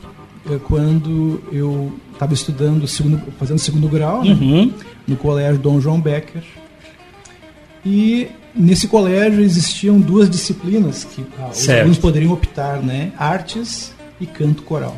é, 0.49 0.57
quando 0.65 1.41
eu 1.51 1.91
estava 2.13 2.33
estudando, 2.33 2.87
segundo, 2.87 3.21
fazendo 3.37 3.59
segundo 3.59 3.89
grau, 3.89 4.23
né, 4.23 4.31
Uhum. 4.31 4.71
no 5.07 5.17
colégio 5.17 5.59
Dom 5.59 5.81
João 5.81 5.99
Becker. 5.99 6.41
E 7.85 8.27
nesse 8.55 8.87
colégio 8.87 9.41
existiam 9.41 9.99
duas 9.99 10.29
disciplinas 10.29 11.03
que 11.03 11.25
ah, 11.39 11.49
os 11.51 11.57
Certo. 11.57 11.79
alunos 11.81 11.97
poderiam 11.97 12.33
optar, 12.33 12.77
né? 12.81 13.11
Artes 13.17 13.93
e 14.19 14.25
canto 14.25 14.61
coral. 14.63 14.95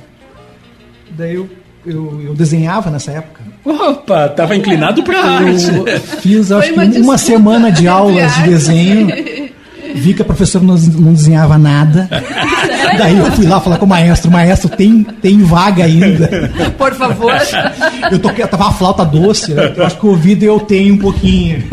Daí 1.11 1.35
eu, 1.35 1.49
eu, 1.85 2.21
eu 2.25 2.33
desenhava 2.33 2.89
nessa 2.89 3.11
época. 3.11 3.41
Opa, 3.65 4.25
estava 4.25 4.55
inclinado 4.55 5.03
para 5.03 5.19
arte. 5.23 5.67
Eu 5.73 5.99
fiz 6.19 6.51
acho 6.51 6.73
que 6.73 6.99
uma 6.99 7.17
semana 7.17 7.71
de 7.71 7.87
aulas 7.87 8.35
de 8.35 8.43
desenho. 8.43 9.07
Vi 9.93 10.13
que 10.13 10.21
a 10.21 10.25
professora 10.25 10.63
não, 10.63 10.75
não 10.75 11.13
desenhava 11.13 11.57
nada. 11.57 12.09
Daí 12.97 13.17
eu 13.17 13.31
fui 13.31 13.45
lá 13.47 13.59
falar 13.59 13.77
com 13.77 13.85
o 13.85 13.89
maestro, 13.89 14.31
maestro, 14.31 14.69
tem, 14.69 15.03
tem 15.03 15.39
vaga 15.39 15.85
ainda. 15.85 16.51
Por 16.77 16.93
favor. 16.93 17.33
Eu 18.11 18.19
toquei, 18.19 18.45
tava 18.45 18.65
uma 18.65 18.73
flauta 18.73 19.05
doce, 19.05 19.53
né? 19.53 19.73
eu 19.75 19.85
acho 19.85 19.97
que 19.97 20.05
o 20.05 20.09
ouvido 20.09 20.43
eu 20.43 20.59
tenho 20.59 20.93
um 20.93 20.97
pouquinho. 20.97 21.63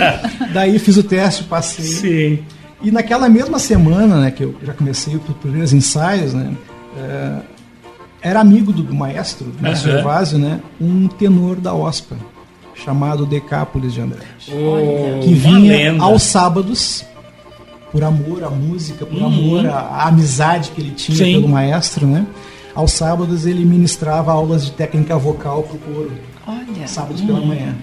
Daí 0.52 0.78
fiz 0.78 0.96
o 0.96 1.02
teste, 1.02 1.44
passei. 1.44 1.84
Sim. 1.84 2.38
E 2.82 2.90
naquela 2.90 3.28
mesma 3.28 3.58
semana, 3.58 4.20
né, 4.20 4.30
que 4.30 4.42
eu 4.42 4.54
já 4.64 4.72
comecei 4.72 5.14
os 5.14 5.22
primeiros 5.36 5.72
ensaios, 5.72 6.32
né, 6.32 6.52
é, 6.96 7.32
era 8.22 8.40
amigo 8.40 8.72
do, 8.72 8.82
do 8.82 8.94
maestro, 8.94 9.46
do 9.46 9.62
maestro. 9.62 9.90
Gervásio, 9.92 10.38
né, 10.38 10.60
um 10.80 11.06
tenor 11.06 11.56
da 11.56 11.74
OSPA, 11.74 12.16
chamado 12.74 13.26
Decápolis 13.26 13.92
de 13.92 14.00
Andrade. 14.00 14.24
Oh, 14.48 15.20
que 15.20 15.34
vinha 15.34 16.00
aos 16.00 16.22
sábados 16.22 17.04
por 17.92 18.02
amor 18.04 18.44
à 18.44 18.50
música, 18.50 19.04
por 19.06 19.16
Uhum. 19.18 19.26
amor 19.26 19.66
à, 19.66 19.78
à 19.78 20.08
amizade 20.08 20.70
que 20.70 20.80
ele 20.80 20.90
tinha 20.92 21.16
Sim. 21.18 21.32
pelo 21.34 21.48
maestro, 21.48 22.06
né? 22.06 22.26
aos 22.74 22.92
sábados 22.92 23.46
ele 23.46 23.64
ministrava 23.64 24.30
aulas 24.32 24.64
de 24.66 24.70
técnica 24.72 25.16
vocal 25.18 25.62
para 25.64 25.76
o 25.76 25.78
coro. 25.80 26.12
Olha. 26.46 26.86
Sábados 26.86 27.20
pela 27.20 27.40
manhã. 27.40 27.74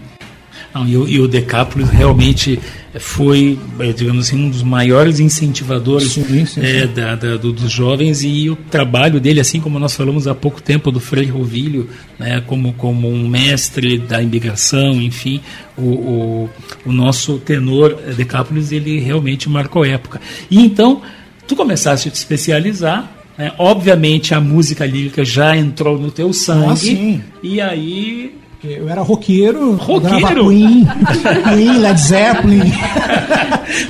Não, 0.73 0.87
e, 0.87 0.95
o, 0.97 1.07
e 1.07 1.19
o 1.19 1.27
Decápolis 1.27 1.89
realmente 1.89 2.59
foi, 2.99 3.57
eh, 3.79 3.93
digamos 3.93 4.27
assim, 4.27 4.45
um 4.45 4.49
dos 4.49 4.63
maiores 4.63 5.19
incentivadores 5.19 6.11
Sim, 6.11 6.45
sim, 6.45 6.61
eh, 6.61 6.87
sim. 6.87 6.93
da- 6.93 7.15
da- 7.15 7.37
do- 7.37 7.51
dos 7.53 7.71
jovens 7.71 8.23
e 8.23 8.49
o 8.49 8.55
trabalho 8.55 9.19
dele, 9.19 9.39
assim 9.39 9.59
como 9.59 9.79
nós 9.79 9.95
falamos 9.95 10.27
há 10.27 10.35
pouco 10.35 10.61
tempo 10.61 10.91
do 10.91 10.99
Frei 10.99 11.25
Rovilho, 11.27 11.89
né, 12.19 12.41
como, 12.45 12.73
como 12.73 13.09
um 13.09 13.27
mestre 13.27 13.97
da 13.97 14.21
imigração, 14.21 15.01
enfim, 15.01 15.41
o, 15.77 15.81
o, 15.81 16.49
o 16.85 16.91
nosso 16.91 17.37
tenor 17.39 17.97
eh, 18.07 18.13
Decápolis, 18.13 18.71
ele 18.71 18.99
realmente 18.99 19.49
marcou 19.49 19.85
época. 19.85 20.19
E 20.49 20.59
então, 20.59 21.01
tu 21.47 21.55
começaste 21.55 22.07
a 22.07 22.11
te 22.11 22.15
especializar, 22.15 23.11
né, 23.37 23.51
obviamente 23.57 24.33
a 24.33 24.41
música 24.41 24.85
lírica 24.85 25.23
já 25.23 25.55
entrou 25.55 25.99
no 25.99 26.09
teu 26.11 26.33
sangue, 26.33 27.21
Ah, 27.23 27.37
e 27.43 27.61
aí 27.61 28.35
Eu 28.69 28.89
era 28.89 29.01
roqueiro, 29.01 29.75
Roqueiro? 29.75 30.47
Queen, 30.49 30.85
Queen, 31.43 31.77
Led 31.79 31.99
Zeppelin. 31.99 32.61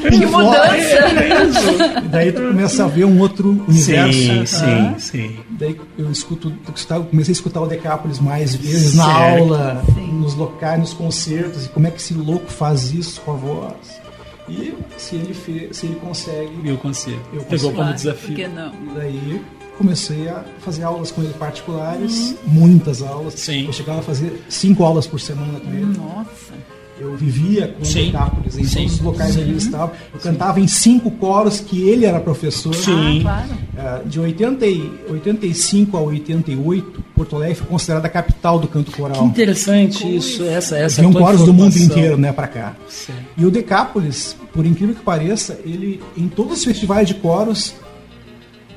Que 0.09 0.25
mudança! 0.25 2.01
E 2.03 2.07
daí 2.07 2.31
tu 2.31 2.41
começa 2.41 2.85
a 2.85 2.87
ver 2.87 3.05
um 3.05 3.19
outro 3.19 3.49
universo. 3.67 4.13
Sim, 4.19 4.39
Ah. 4.41 4.45
sim, 4.45 4.95
sim. 4.97 5.35
Daí 5.51 5.77
eu 5.97 6.11
escuto, 6.11 6.51
eu 6.89 7.03
comecei 7.05 7.31
a 7.31 7.33
escutar 7.33 7.61
o 7.61 7.67
Decápolis 7.67 8.19
mais 8.19 8.55
vezes 8.55 8.95
na 8.95 9.05
Certo. 9.05 9.39
aula, 9.43 9.83
nos 10.11 10.33
locais, 10.35 10.79
nos 10.79 10.93
concertos, 10.93 11.65
e 11.65 11.69
como 11.69 11.85
é 11.87 11.91
que 11.91 11.97
esse 11.99 12.13
louco 12.15 12.51
faz 12.51 12.91
isso 12.91 13.21
com 13.21 13.31
a 13.31 13.35
voz. 13.35 14.01
E 14.49 14.73
se 14.97 15.15
ele, 15.15 15.33
fe- 15.33 15.69
se 15.71 15.85
ele 15.87 15.95
consegue. 15.95 16.49
Eu 16.65 16.77
consigo. 16.77 17.19
Eu 17.33 17.41
Pegou 17.43 17.69
consigo. 17.71 17.75
como 17.75 17.93
desafio. 17.93 18.27
Por 18.27 18.35
que 18.35 18.47
não? 18.47 18.67
E 18.69 18.89
daí 18.95 19.41
comecei 19.77 20.27
a 20.27 20.43
fazer 20.59 20.83
aulas 20.83 21.11
com 21.11 21.21
ele 21.21 21.33
particulares, 21.33 22.35
muitas 22.45 23.01
aulas. 23.01 23.35
Sim. 23.35 23.65
Eu 23.65 23.73
chegava 23.73 23.99
a 23.99 24.03
fazer 24.03 24.41
cinco 24.49 24.83
aulas 24.83 25.05
por 25.07 25.19
semana 25.19 25.59
com 25.59 25.69
ele. 25.71 25.85
Nossa. 25.97 26.67
Eu 26.99 27.15
vivia 27.15 27.67
com 27.77 27.85
Sim. 27.85 28.01
o 28.01 28.05
Decápolis 28.07 28.57
em 28.57 28.63
Sim. 28.63 28.75
todos 28.79 28.93
os 28.93 29.01
locais 29.01 29.33
Sim. 29.35 29.41
onde 29.41 29.49
ele 29.51 29.57
estava. 29.59 29.93
Eu 30.11 30.19
cantava 30.19 30.59
em 30.59 30.67
cinco 30.67 31.11
coros 31.11 31.59
que 31.59 31.87
ele 31.87 32.05
era 32.05 32.19
professor. 32.19 32.73
Sim. 32.73 33.21
Claro. 33.21 33.49
Ah, 33.77 34.01
de 34.03 34.19
80 34.19 34.65
e, 34.65 34.91
85 35.07 35.95
a 35.95 36.01
88, 36.01 37.03
Porto 37.15 37.35
Alegre 37.35 37.53
foi 37.53 37.67
considerada 37.67 38.07
a 38.07 38.09
capital 38.09 38.57
do 38.57 38.67
canto 38.67 38.89
Que 38.91 38.97
coral. 38.99 39.23
interessante 39.25 40.15
isso, 40.15 40.43
essa 40.45 40.75
essa 40.75 40.99
Vinham 40.99 41.11
tua 41.11 41.21
coros 41.21 41.43
do 41.43 41.53
mundo 41.53 41.77
inteiro, 41.77 42.17
né, 42.17 42.31
para 42.31 42.47
cá. 42.47 42.75
Sim. 42.89 43.13
E 43.37 43.45
o 43.45 43.51
Decápolis, 43.51 44.35
por 44.51 44.65
incrível 44.65 44.95
que 44.95 45.01
pareça, 45.03 45.59
ele 45.63 46.01
em 46.17 46.27
todos 46.27 46.57
os 46.57 46.65
festivais 46.65 47.07
de 47.07 47.13
coros, 47.13 47.75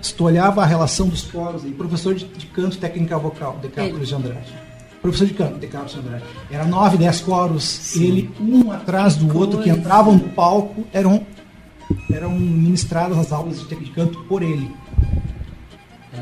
se 0.01 0.14
tu 0.14 0.24
olhava 0.24 0.62
a 0.62 0.66
relação 0.66 1.09
dos 1.09 1.22
coros, 1.22 1.64
e 1.64 1.70
professor 1.70 2.14
de, 2.14 2.24
de 2.24 2.46
canto 2.46 2.78
técnica 2.78 3.18
vocal, 3.18 3.59
Decápolis 3.61 4.09
de 4.09 4.14
Andrade. 4.14 4.55
Professor 5.03 5.26
de 5.26 5.34
canto, 5.34 5.59
Decápolis 5.59 5.92
de 5.92 5.98
Andrade. 6.01 6.24
Era 6.51 6.64
nove, 6.64 6.96
dez 6.96 7.20
coros, 7.20 7.96
ele 7.96 8.30
um 8.40 8.70
atrás 8.70 9.16
do 9.16 9.36
outro, 9.36 9.61
que 9.61 9.70
entravam 9.70 10.14
no 10.14 10.28
palco, 10.30 10.84
eram, 10.92 11.26
eram 12.11 12.30
ministradas 12.30 13.18
as 13.18 13.32
aulas 13.32 13.61
de 13.61 13.66
técnica 13.66 13.90
de 13.90 13.94
canto 13.94 14.24
por 14.24 14.42
ele. 14.42 14.70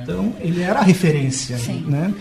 Então, 0.03 0.33
ele 0.41 0.63
era 0.63 0.81
a 0.81 0.83
referência, 0.83 1.59
Sim. 1.59 1.85
né? 1.87 2.13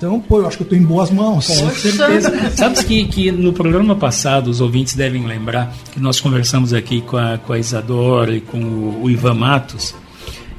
Então, 0.00 0.18
pô, 0.18 0.38
eu 0.38 0.46
acho 0.46 0.56
que 0.56 0.62
eu 0.62 0.64
estou 0.64 0.78
em 0.78 0.82
boas 0.82 1.10
mãos. 1.10 1.46
Com 1.46 1.70
certeza. 1.72 2.50
Sabes 2.56 2.82
que, 2.82 3.04
que 3.04 3.30
no 3.30 3.52
programa 3.52 3.94
passado, 3.94 4.48
os 4.48 4.58
ouvintes 4.58 4.94
devem 4.94 5.26
lembrar 5.26 5.74
que 5.92 6.00
nós 6.00 6.18
conversamos 6.18 6.72
aqui 6.72 7.02
com 7.02 7.18
a, 7.18 7.36
com 7.36 7.52
a 7.52 7.58
Isadora 7.58 8.34
e 8.34 8.40
com 8.40 8.58
o, 8.58 9.02
o 9.02 9.10
Ivan 9.10 9.34
Matos, 9.34 9.94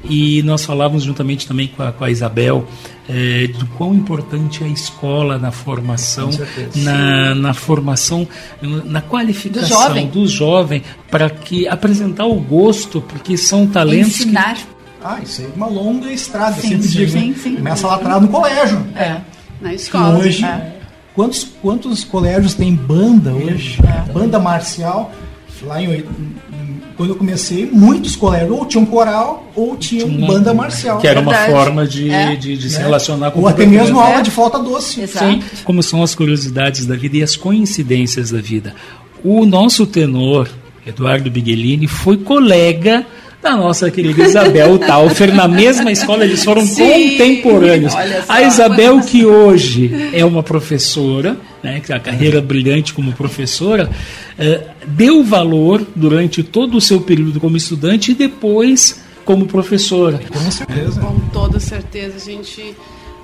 e 0.04 0.42
nós 0.44 0.66
falávamos 0.66 1.04
juntamente 1.04 1.48
também 1.48 1.68
com 1.68 1.84
a, 1.84 1.92
com 1.92 2.04
a 2.04 2.10
Isabel 2.12 2.66
eh, 3.08 3.48
do 3.58 3.66
quão 3.78 3.94
importante 3.94 4.64
é 4.64 4.68
a 4.68 4.70
escola 4.70 5.38
na 5.38 5.52
formação, 5.52 6.30
na, 6.76 7.36
na 7.36 7.54
formação, 7.54 8.28
na 8.62 9.02
qualificação 9.02 9.68
Do 9.68 9.84
jovem. 9.88 10.08
do 10.08 10.28
jovem, 10.28 10.84
para 11.10 11.30
que 11.30 11.68
apresentar 11.68 12.26
o 12.26 12.36
gosto, 12.36 13.02
porque 13.02 13.38
são 13.38 13.68
talentos 13.68 14.18
que 14.18 14.24
Ensinar. 14.24 14.58
Ah, 15.04 15.20
isso 15.24 15.42
aí 15.42 15.48
é 15.48 15.56
uma 15.56 15.68
longa 15.68 16.12
estrada, 16.12 16.62
Sim, 16.62 16.70
sempre 16.70 16.84
sim, 16.88 16.98
digo. 16.98 17.12
sim, 17.12 17.30
né? 17.30 17.36
sim. 17.42 17.56
Começa 17.56 17.88
lá 17.88 17.96
atrás 17.96 18.22
no 18.22 18.28
colégio. 18.28 18.86
É. 18.96 19.18
Na 19.60 19.70
Que 19.70 19.76
escola. 19.76 20.18
hoje, 20.20 20.46
É. 20.46 20.74
quantos, 21.16 21.48
quantos 21.62 22.04
colégios 22.04 22.54
tem 22.54 22.76
banda 22.76 23.32
hoje? 23.34 23.80
É. 23.84 24.12
Banda 24.12 24.40
marcial. 24.40 25.12
Lá 25.64 25.82
em- 25.82 26.04
quando 26.98 27.10
eu 27.10 27.16
comecei, 27.16 27.70
muitos 27.72 28.16
colégios 28.16 28.52
ou 28.52 28.66
tinham 28.66 28.86
coral 28.86 29.52
ou 29.56 29.76
tinham 29.76 30.08
Uma- 30.08 30.28
banda 30.28 30.54
marcial. 30.54 30.98
que 31.00 31.08
era 31.08 31.20
uma 31.20 31.32
Verdade. 31.32 31.52
forma 31.52 31.88
de, 31.88 32.10
É. 32.10 32.36
de, 32.36 32.58
de 32.58 32.70
se 32.70 32.78
Né? 32.78 32.84
relacionar 32.84 33.32
com 33.32 33.40
Ou 33.40 33.46
o 33.46 33.48
até 33.50 33.66
mesmo 33.66 33.84
mesmo. 33.86 34.00
aula 34.00 34.22
de 34.22 34.32
flauta 34.32 34.60
doce. 34.60 35.02
Exato. 35.02 35.26
Sim, 35.26 35.42
como 35.64 35.82
são 35.82 36.02
as 36.04 36.14
curiosidades 36.16 36.86
da 36.86 36.96
vida 36.96 37.18
e 37.18 37.24
as 37.24 37.36
coincidências 37.36 38.32
da 38.32 38.40
vida. 38.42 38.74
O 39.24 39.46
nosso 39.46 39.86
tenor, 39.86 40.50
Eduardo 40.86 41.30
Biguelini, 41.30 41.88
foi 41.88 42.18
colega 42.18 43.06
da 43.42 43.56
nossa 43.58 43.90
querida 43.90 44.24
Isabel 44.24 44.78
Taufer, 44.78 45.34
na 45.34 45.48
mesma 45.48 45.92
escola, 45.92 46.24
eles 46.24 46.44
foram 46.44 46.66
Sim, 46.66 47.18
contemporâneos. 47.18 47.94
olha 47.96 48.24
só. 48.24 48.34
A 48.34 48.42
Isabel, 48.44 49.00
que 49.02 49.26
hoje 49.26 50.12
é 50.14 50.24
uma 50.24 50.44
professora, 50.44 51.36
né, 51.64 51.80
que 51.80 51.92
a 51.92 52.00
carreira 52.00 52.40
brilhante 52.42 52.94
como 52.94 53.12
professora, 53.14 53.90
eh, 54.38 54.62
deu 54.86 55.24
valor 55.24 55.86
durante 55.96 56.44
todo 56.44 56.78
o 56.78 56.82
seu 56.82 57.02
período 57.02 57.40
como 57.40 57.58
estudante 57.58 58.12
e 58.12 58.14
depois 58.14 59.02
como 59.26 59.46
professora. 59.46 60.20
Com 60.32 60.52
certeza. 60.52 61.02
Com 61.02 61.20
toda 61.32 61.60
certeza, 61.60 62.18
a 62.18 62.20
gente 62.20 62.76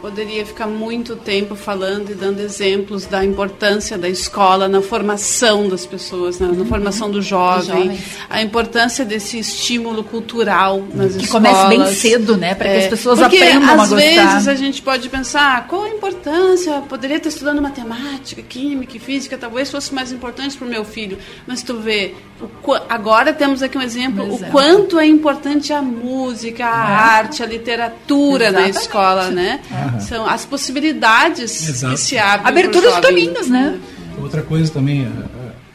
poderia 0.02 0.46
ficar 0.46 0.68
muito 0.68 1.16
tempo 1.16 1.56
falando 1.56 2.12
e 2.12 2.14
dando 2.14 2.40
exemplos 2.40 3.06
da 3.06 3.26
importância 3.26 3.98
da 3.98 4.08
escola 4.08 4.68
na 4.68 4.82
formação 4.82 5.68
das 5.68 5.86
pessoas, 5.86 6.40
na, 6.40 6.48
na 6.50 6.66
formação 6.66 7.10
do 7.10 7.22
jovem, 7.22 8.00
a 8.30 8.42
importância 8.42 9.04
desse 9.04 9.40
estímulo 9.40 10.04
cultural 10.04 10.84
nas 10.94 11.16
Que 11.16 11.24
escolas. 11.26 11.52
comece 11.58 11.68
bem 11.78 11.94
cedo, 11.94 12.38
né? 12.38 12.54
Para 12.54 12.68
que 12.70 12.76
É, 12.76 12.80
as 12.80 12.88
pessoas 12.88 13.20
porque 13.20 13.38
aprendam 13.38 13.70
a 13.70 13.84
às 13.84 13.90
gostar. 13.90 13.98
vezes 14.34 14.48
a 14.48 14.56
gente 14.56 14.82
pode 14.82 15.10
pensar 15.10 15.68
qual 15.68 15.84
a 15.84 15.90
importância, 15.90 16.74
poderia 16.88 17.18
estar 17.18 17.30
estudando 17.30 17.62
matemática, 17.62 18.42
química 18.42 18.98
e 18.98 19.00
física, 19.00 19.38
talvez 19.38 19.72
fosse 19.72 19.94
mais 19.94 20.12
importante 20.12 20.56
para 20.58 20.68
o 20.68 20.70
meu 20.70 20.86
filho. 20.86 21.18
Mas 21.48 21.64
tu 21.64 21.76
vê, 21.80 22.14
o 22.40 22.48
agora 22.88 23.34
temos 23.34 23.64
aqui 23.64 23.78
um 23.78 23.82
exemplo, 23.82 24.24
Um 24.24 24.30
o 24.32 24.36
exemplo. 24.36 24.52
quanto 24.52 25.00
é 25.00 25.06
importante 25.08 25.74
a 25.74 25.82
música, 25.82 26.66
a 26.68 26.78
arte, 27.18 27.42
a 27.42 27.46
literatura 27.46 28.52
na 28.52 28.68
Exatamente. 28.68 28.78
escola, 28.80 29.30
né? 29.32 29.60
São 30.00 30.26
as 30.28 30.46
possibilidades 30.46 31.68
Exato. 31.68 31.96
que 31.96 32.00
se 32.00 32.18
abrem. 32.18 32.48
Abertura 32.48 32.90
jovem. 32.90 33.02
caminhos, 33.02 33.48
né? 33.48 33.80
Outra 34.22 34.42
coisa 34.42 34.72
também, 34.72 35.06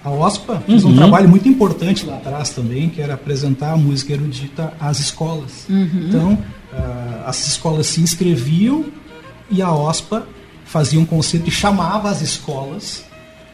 a, 0.04 0.08
a 0.08 0.10
OSPA 0.10 0.62
fez 0.66 0.84
um 0.84 0.96
trabalho 0.96 1.28
muito 1.28 1.48
importante 1.48 2.04
lá 2.04 2.16
atrás 2.16 2.50
também, 2.50 2.88
que 2.88 3.00
era 3.00 3.14
apresentar 3.14 3.72
a 3.72 3.76
música 3.76 4.12
erudita 4.12 4.72
às 4.80 4.98
escolas. 4.98 5.66
Então, 5.68 6.38
ah, 6.72 7.24
as 7.26 7.46
escolas 7.46 7.86
se 7.86 8.00
inscreviam 8.00 8.84
e 9.50 9.62
a 9.62 9.70
OSPA 9.70 10.26
fazia 10.64 10.98
um 10.98 11.04
concerto 11.04 11.48
e 11.48 11.52
chamava 11.52 12.10
as 12.10 12.20
escolas 12.22 13.04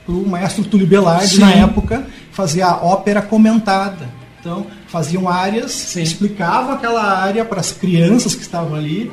para 0.07 0.15
o 0.15 0.27
maestro 0.27 0.65
Túlio 0.65 0.87
Belardi, 0.87 1.35
Sim. 1.35 1.41
na 1.41 1.51
época, 1.51 2.07
fazer 2.33 2.63
a 2.63 2.77
ópera 2.77 3.21
comentada. 3.21 4.09
Então, 4.41 4.67
faziam 4.87 5.29
áreas, 5.29 5.97
explicavam 5.97 6.73
aquela 6.73 7.03
área 7.03 7.45
para 7.45 7.61
as 7.61 7.73
crianças 7.73 8.35
que 8.35 8.41
estavam 8.41 8.75
ali, 8.75 9.11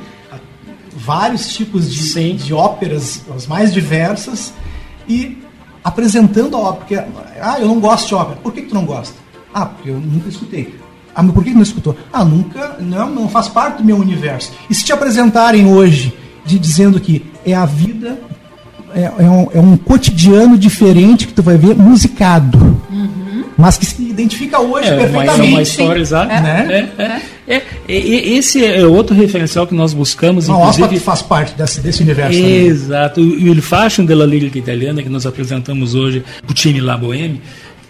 vários 0.96 1.54
tipos 1.54 1.92
de, 1.92 2.02
Sim. 2.02 2.36
de 2.36 2.54
óperas, 2.54 3.22
as 3.34 3.46
mais 3.46 3.72
diversas, 3.72 4.52
e 5.08 5.38
apresentando 5.84 6.56
a 6.56 6.60
ópera. 6.60 7.02
Porque, 7.02 7.20
ah, 7.40 7.60
eu 7.60 7.68
não 7.68 7.78
gosto 7.78 8.08
de 8.08 8.14
ópera. 8.14 8.38
Por 8.42 8.52
que, 8.52 8.62
que 8.62 8.68
tu 8.68 8.74
não 8.74 8.84
gosta? 8.84 9.14
Ah, 9.54 9.66
porque 9.66 9.90
eu 9.90 10.00
nunca 10.00 10.28
escutei. 10.28 10.74
Ah, 11.14 11.22
mas 11.22 11.32
por 11.32 11.42
que 11.42 11.50
que 11.50 11.56
não 11.56 11.62
escutou? 11.62 11.96
Ah, 12.12 12.24
nunca, 12.24 12.76
não, 12.80 13.10
não 13.10 13.28
faz 13.28 13.48
parte 13.48 13.78
do 13.78 13.84
meu 13.84 13.96
universo. 13.96 14.52
E 14.68 14.74
se 14.74 14.84
te 14.84 14.92
apresentarem 14.92 15.66
hoje, 15.66 16.12
de, 16.44 16.58
dizendo 16.58 17.00
que 17.00 17.24
é 17.44 17.54
a 17.54 17.64
vida, 17.64 18.18
é, 18.94 19.04
é 19.18 19.30
um, 19.30 19.48
é 19.52 19.60
um 19.60 19.76
cotidiano 19.76 20.58
diferente 20.58 21.26
que 21.26 21.32
tu 21.32 21.42
vai 21.42 21.56
ver 21.56 21.74
musicado, 21.74 22.75
mas 23.56 23.78
que 23.78 23.86
se 23.86 24.02
identifica 24.02 24.60
hoje 24.60 24.88
É 24.88 24.92
uma, 24.94 25.02
é 25.02 25.06
perfeitamente. 25.08 25.52
uma 25.52 25.62
história 25.62 26.00
exata. 26.00 26.40
Né? 26.40 26.90
É, 26.98 27.02
é. 27.02 27.22
É, 27.48 27.62
e- 27.88 27.92
e- 27.94 28.38
esse 28.38 28.64
é 28.64 28.84
outro 28.84 29.14
referencial 29.14 29.66
que 29.66 29.74
nós 29.74 29.94
buscamos, 29.94 30.50
A 30.50 30.56
OSPA 30.56 30.84
inclusive. 30.84 31.00
faz 31.00 31.22
parte 31.22 31.54
desse, 31.56 31.80
desse 31.80 32.02
universo. 32.02 32.36
também. 32.38 32.66
Exato. 32.66 33.20
E 33.20 33.48
o 33.48 33.62
Fashion 33.62 34.04
della 34.04 34.26
Lírica 34.26 34.58
Italiana, 34.58 35.02
que 35.02 35.08
nós 35.08 35.24
apresentamos 35.26 35.94
hoje, 35.94 36.22
o 36.48 36.52
time 36.52 36.80
La 36.80 36.96
Boheme, 36.96 37.40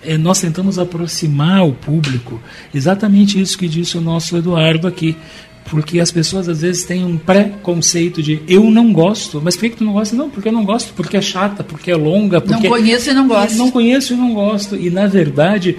eh, 0.04 0.16
nós 0.18 0.40
tentamos 0.40 0.78
aproximar 0.78 1.64
o 1.66 1.72
público 1.72 2.40
exatamente 2.74 3.40
isso 3.40 3.56
que 3.58 3.66
disse 3.66 3.96
o 3.98 4.00
nosso 4.00 4.36
Eduardo 4.36 4.86
aqui. 4.86 5.16
Porque 5.68 5.98
as 5.98 6.10
pessoas 6.12 6.48
às 6.48 6.60
vezes 6.60 6.84
têm 6.84 7.04
um 7.04 7.18
preconceito 7.18 8.22
de 8.22 8.40
eu 8.48 8.70
não 8.70 8.92
gosto, 8.92 9.40
mas 9.42 9.56
por 9.56 9.62
que, 9.62 9.70
que 9.70 9.76
tu 9.78 9.84
não 9.84 9.92
gosta? 9.94 10.14
Não, 10.14 10.30
porque 10.30 10.48
eu 10.48 10.52
não 10.52 10.64
gosto, 10.64 10.92
porque 10.94 11.16
é 11.16 11.20
chata, 11.20 11.64
porque 11.64 11.90
é 11.90 11.96
longa, 11.96 12.38
Não 12.38 12.46
porque 12.46 12.68
conheço 12.68 13.10
e 13.10 13.14
não 13.14 13.26
gosto. 13.26 13.56
não 13.56 13.70
conheço 13.70 14.14
e 14.14 14.16
não 14.16 14.32
gosto. 14.32 14.76
E 14.76 14.90
na 14.90 15.06
verdade, 15.06 15.76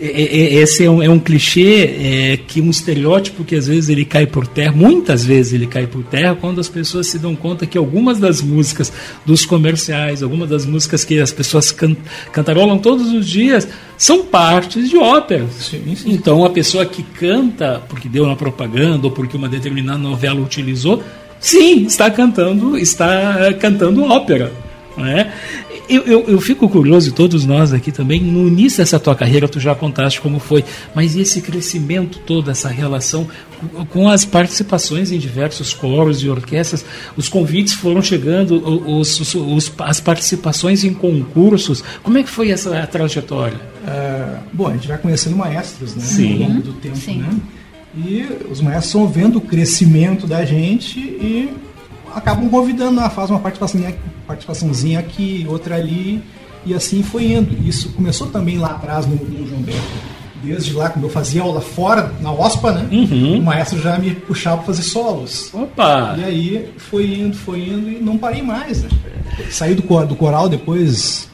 esse 0.00 0.84
é 0.84 0.90
um, 0.90 1.02
é 1.02 1.08
um 1.08 1.18
clichê 1.18 1.96
é, 2.00 2.36
que 2.36 2.60
um 2.60 2.70
estereótipo 2.70 3.42
que 3.42 3.56
às 3.56 3.66
vezes 3.66 3.90
ele 3.90 4.04
cai 4.04 4.26
por 4.26 4.46
terra, 4.46 4.72
muitas 4.72 5.24
vezes 5.24 5.52
ele 5.52 5.66
cai 5.66 5.86
por 5.86 6.04
terra 6.04 6.36
quando 6.36 6.60
as 6.60 6.68
pessoas 6.68 7.08
se 7.08 7.18
dão 7.18 7.34
conta 7.34 7.66
que 7.66 7.76
algumas 7.76 8.18
das 8.18 8.40
músicas 8.40 8.92
dos 9.26 9.44
comerciais, 9.44 10.22
algumas 10.22 10.48
das 10.48 10.64
músicas 10.64 11.04
que 11.04 11.18
as 11.18 11.32
pessoas 11.32 11.72
can, 11.72 11.96
cantarolam 12.32 12.78
todos 12.78 13.12
os 13.12 13.26
dias 13.26 13.66
são 13.96 14.24
partes 14.24 14.88
de 14.88 14.96
óperas. 14.96 15.50
Sim, 15.54 15.96
sim. 15.96 16.12
Então 16.12 16.44
a 16.44 16.50
pessoa 16.50 16.86
que 16.86 17.02
canta 17.02 17.82
porque 17.88 18.08
deu 18.08 18.26
na 18.26 18.36
propaganda 18.36 19.06
ou 19.06 19.10
porque 19.10 19.36
uma 19.36 19.48
determinada 19.48 19.98
novela 19.98 20.40
utilizou, 20.40 21.02
sim, 21.40 21.86
está 21.86 22.08
cantando, 22.08 22.78
está 22.78 23.52
cantando 23.54 24.04
ópera. 24.04 24.52
Não 24.96 25.06
é? 25.06 25.32
Eu, 25.88 26.02
eu, 26.02 26.24
eu, 26.28 26.40
fico 26.40 26.68
curioso, 26.68 27.08
e 27.08 27.12
todos 27.12 27.46
nós 27.46 27.72
aqui 27.72 27.90
também, 27.90 28.20
no 28.20 28.46
início 28.46 28.78
dessa 28.78 29.00
tua 29.00 29.14
carreira, 29.14 29.48
tu 29.48 29.58
já 29.58 29.74
contaste 29.74 30.20
como 30.20 30.38
foi, 30.38 30.62
mas 30.94 31.16
esse 31.16 31.40
crescimento 31.40 32.18
todo, 32.26 32.50
essa 32.50 32.68
relação 32.68 33.26
com, 33.58 33.86
com 33.86 34.08
as 34.08 34.24
participações 34.24 35.10
em 35.10 35.18
diversos 35.18 35.72
coros 35.72 36.22
e 36.22 36.28
orquestras, 36.28 36.84
os 37.16 37.28
convites 37.28 37.72
foram 37.72 38.02
chegando, 38.02 38.62
os, 38.86 39.18
os, 39.18 39.34
os, 39.34 39.72
as 39.78 39.98
participações 39.98 40.84
em 40.84 40.92
concursos, 40.92 41.82
como 42.02 42.18
é 42.18 42.22
que 42.22 42.30
foi 42.30 42.50
essa 42.50 42.86
trajetória? 42.86 43.58
Uh, 43.82 44.38
bom, 44.52 44.68
a 44.68 44.72
gente 44.74 44.88
vai 44.88 44.98
conhecendo 44.98 45.36
maestros 45.36 45.94
né, 45.94 46.02
Sim. 46.04 46.42
ao 46.42 46.48
longo 46.50 46.62
do 46.62 46.72
tempo, 46.74 46.96
Sim. 46.96 47.18
né? 47.18 47.30
E 47.96 48.26
os 48.50 48.60
maestros 48.60 48.92
vão 48.92 49.08
vendo 49.08 49.38
o 49.38 49.40
crescimento 49.40 50.26
da 50.26 50.44
gente 50.44 51.00
e 51.00 51.48
acabam 52.14 52.48
convidando, 52.48 53.00
ah, 53.00 53.10
faz 53.10 53.30
uma 53.30 53.38
participaçãozinha, 53.38 53.96
participaçãozinha 54.26 54.98
aqui, 54.98 55.46
outra 55.48 55.76
ali, 55.76 56.22
e 56.64 56.74
assim 56.74 57.02
foi 57.02 57.32
indo. 57.32 57.56
Isso 57.66 57.90
começou 57.90 58.28
também 58.28 58.58
lá 58.58 58.72
atrás 58.72 59.06
no, 59.06 59.16
no 59.16 59.46
João 59.46 59.62
Beto. 59.62 59.78
Desde 60.42 60.72
lá, 60.72 60.88
quando 60.88 61.04
eu 61.04 61.10
fazia 61.10 61.42
aula 61.42 61.60
fora, 61.60 62.12
na 62.20 62.30
OSPA, 62.32 62.72
né? 62.72 62.88
Uhum. 62.92 63.38
O 63.38 63.42
maestro 63.42 63.80
já 63.80 63.98
me 63.98 64.14
puxava 64.14 64.58
para 64.58 64.66
fazer 64.66 64.82
solos. 64.82 65.52
Opa! 65.52 66.14
E 66.16 66.24
aí 66.24 66.68
foi 66.76 67.06
indo, 67.12 67.36
foi 67.36 67.60
indo 67.60 67.90
e 67.90 67.98
não 67.98 68.16
parei 68.16 68.40
mais, 68.40 68.82
né? 68.84 68.88
Saí 69.50 69.74
do, 69.74 69.82
do 70.06 70.14
coral 70.14 70.48
depois, 70.48 71.28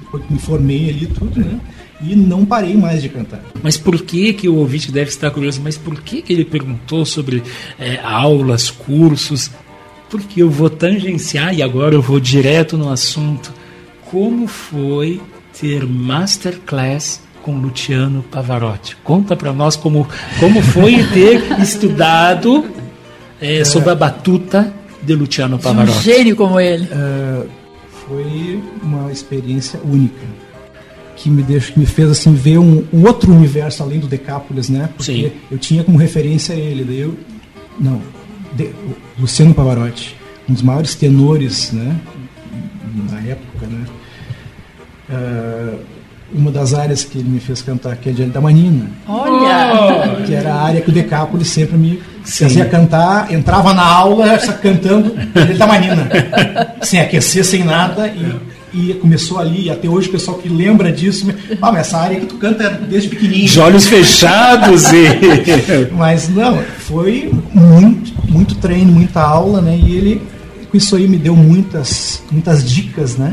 depois 0.00 0.24
que 0.24 0.32
me 0.32 0.38
formei 0.38 0.88
ali 0.88 1.06
tudo, 1.06 1.38
né? 1.38 1.60
E 2.00 2.14
não 2.14 2.44
parei 2.44 2.76
mais 2.76 3.02
de 3.02 3.08
cantar. 3.08 3.40
Mas 3.62 3.76
por 3.76 4.00
que 4.02 4.32
que 4.32 4.48
o 4.48 4.56
ouvinte 4.56 4.90
deve 4.90 5.10
estar 5.10 5.30
curioso? 5.30 5.60
Mas 5.62 5.76
por 5.76 6.00
que 6.00 6.22
que 6.22 6.32
ele 6.32 6.44
perguntou 6.44 7.04
sobre 7.04 7.42
eh, 7.78 8.00
aulas, 8.02 8.70
cursos? 8.70 9.50
Porque 10.10 10.42
eu 10.42 10.50
vou 10.50 10.70
tangenciar 10.70 11.54
e 11.54 11.62
agora 11.62 11.94
eu 11.94 12.02
vou 12.02 12.20
direto 12.20 12.76
no 12.78 12.90
assunto. 12.90 13.52
Como 14.10 14.46
foi 14.46 15.20
ter 15.58 15.84
masterclass 15.84 17.20
com 17.42 17.58
Luciano 17.58 18.22
Pavarotti? 18.22 18.96
Conta 19.02 19.34
para 19.34 19.52
nós 19.52 19.74
como, 19.74 20.06
como 20.38 20.62
foi 20.62 21.02
ter 21.12 21.42
estudado 21.60 22.64
eh, 23.40 23.64
sob 23.64 23.90
a 23.90 23.94
batuta 23.94 24.72
de 25.02 25.14
Luciano 25.14 25.56
Um 25.56 25.58
Pavarotti. 25.58 26.02
gênio 26.04 26.36
como 26.36 26.60
ele. 26.60 26.88
É, 26.90 27.46
foi 28.06 28.62
uma 28.82 29.10
experiência 29.10 29.80
única 29.84 30.24
que 31.16 31.30
me 31.30 31.42
deixa, 31.42 31.72
que 31.72 31.78
me 31.78 31.86
fez 31.86 32.10
assim 32.10 32.34
ver 32.34 32.58
um, 32.58 32.84
um 32.92 33.04
outro 33.06 33.32
universo 33.32 33.82
além 33.82 33.98
do 33.98 34.06
Decápolis, 34.06 34.68
né? 34.68 34.88
Porque 34.96 35.12
Sim. 35.12 35.32
eu 35.50 35.58
tinha 35.58 35.82
como 35.82 35.96
referência 35.98 36.52
ele, 36.52 36.84
daí 36.84 37.00
eu 37.00 37.16
não, 37.80 38.00
de- 38.54 38.70
Luciano 39.18 39.52
Pavarotti, 39.54 40.16
um 40.48 40.52
dos 40.52 40.62
maiores 40.62 40.94
tenores, 40.94 41.72
né? 41.72 41.96
Na 43.10 43.20
época, 43.20 43.66
né? 43.66 43.84
É, 45.10 45.74
uma 46.32 46.50
das 46.50 46.74
áreas 46.74 47.04
que 47.04 47.18
ele 47.18 47.28
me 47.28 47.38
fez 47.38 47.62
cantar, 47.62 47.96
que 47.96 48.08
é 48.08 48.12
de 48.12 48.24
da 48.24 48.40
Manina, 48.40 48.90
Olha! 49.06 50.16
que 50.26 50.34
era 50.34 50.54
a 50.54 50.62
área 50.64 50.80
que 50.80 50.90
o 50.90 50.92
Decápolis 50.92 51.48
sempre 51.48 51.76
me 51.78 52.02
Sim. 52.24 52.44
fazia 52.46 52.64
cantar, 52.64 53.32
entrava 53.32 53.72
na 53.72 53.84
aula 53.86 54.36
cantando 54.60 55.14
ele 55.36 55.54
da 55.54 55.66
Manina, 55.66 56.08
sem 56.82 57.00
aquecer, 57.00 57.44
sem 57.44 57.62
nada, 57.62 58.08
e, 58.08 58.34
e 58.76 58.94
começou 58.94 59.38
ali, 59.38 59.64
e 59.66 59.70
até 59.70 59.88
hoje 59.88 60.08
o 60.08 60.12
pessoal 60.12 60.36
que 60.38 60.48
lembra 60.48 60.92
disso, 60.92 61.26
me- 61.26 61.34
ah, 61.62 61.72
mas 61.72 61.86
essa 61.88 61.98
área 61.98 62.20
que 62.20 62.26
tu 62.26 62.36
canta 62.36 62.64
é 62.64 62.70
desde 62.70 63.08
pequenininho. 63.08 63.48
De 63.48 63.58
olhos 63.60 63.86
fechados 63.86 64.84
e. 64.92 65.06
Mas 65.96 66.28
não, 66.28 66.58
foi 66.78 67.30
muito, 67.54 68.12
muito 68.30 68.54
treino, 68.56 68.92
muita 68.92 69.20
aula, 69.20 69.60
né? 69.60 69.76
E 69.82 69.96
ele, 69.96 70.22
com 70.70 70.76
isso 70.76 70.94
aí, 70.96 71.08
me 71.08 71.16
deu 71.16 71.34
muitas, 71.34 72.22
muitas 72.30 72.68
dicas, 72.68 73.16
né? 73.16 73.32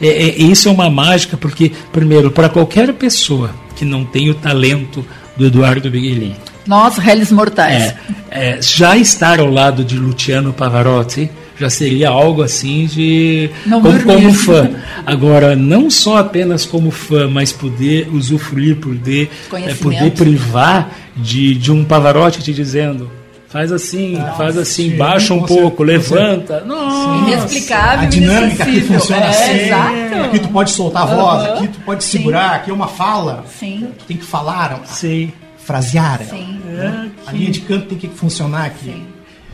É, 0.00 0.08
é, 0.08 0.36
isso 0.42 0.68
é 0.68 0.72
uma 0.72 0.90
mágica, 0.90 1.36
porque, 1.36 1.72
primeiro, 1.92 2.30
para 2.30 2.48
qualquer 2.48 2.92
pessoa 2.92 3.50
que 3.74 3.84
não 3.84 4.04
tem 4.04 4.28
o 4.30 4.34
talento 4.34 5.04
do 5.36 5.46
Eduardo 5.46 5.90
Biguelin, 5.90 6.34
Nós, 6.66 6.96
réis 6.98 7.30
mortais. 7.32 7.82
é, 7.82 7.96
é, 8.30 8.58
já 8.62 8.96
estar 8.96 9.38
ao 9.40 9.50
lado 9.50 9.84
de 9.84 9.96
Luciano 9.96 10.52
Pavarotti 10.52 11.30
já 11.58 11.70
seria 11.70 12.08
algo 12.08 12.42
assim 12.42 12.86
de 12.86 13.50
Não 13.64 13.80
como, 13.82 14.02
como 14.02 14.32
fã. 14.32 14.70
Agora, 15.06 15.56
não 15.56 15.90
só 15.90 16.18
apenas 16.18 16.64
como 16.64 16.90
fã, 16.90 17.28
mas 17.28 17.52
poder 17.52 18.08
usufruir, 18.12 18.76
poder, 18.76 19.30
é, 19.52 19.74
poder 19.74 20.12
privar 20.12 20.90
de, 21.16 21.54
de 21.54 21.72
um 21.72 21.84
Pavarotti 21.84 22.42
te 22.42 22.52
dizendo 22.52 23.10
faz 23.56 23.72
assim, 23.72 24.22
faz 24.36 24.58
assim, 24.58 24.90
sim, 24.90 24.96
baixa 24.98 25.32
um 25.32 25.42
pouco, 25.42 25.82
levanta. 25.82 26.60
Nossa. 26.60 27.26
Inexplicável, 27.26 28.00
A 28.00 28.04
dinâmica 28.04 28.62
aqui 28.64 28.80
funciona 28.82 29.24
É, 29.24 29.28
assim. 29.30 29.52
exato. 29.52 30.24
Aqui 30.26 30.38
tu 30.40 30.48
pode 30.48 30.70
soltar 30.70 31.02
a 31.02 31.06
voz, 31.06 31.42
Aham. 31.42 31.54
aqui 31.54 31.68
tu 31.68 31.80
pode 31.80 32.04
segurar, 32.04 32.56
aqui 32.56 32.70
é 32.70 32.74
uma 32.74 32.88
fala. 32.88 33.44
Sim. 33.58 33.88
Tu 33.98 34.04
tem 34.04 34.16
que 34.18 34.24
falar, 34.26 34.82
Sim. 34.84 35.32
frasear. 35.56 36.20
Sim. 36.28 36.60
né? 36.66 37.08
A 37.26 37.32
linha 37.32 37.50
de 37.50 37.60
canto 37.60 37.86
tem 37.86 37.96
que 37.96 38.08
funcionar 38.08 38.66
aqui. 38.66 39.02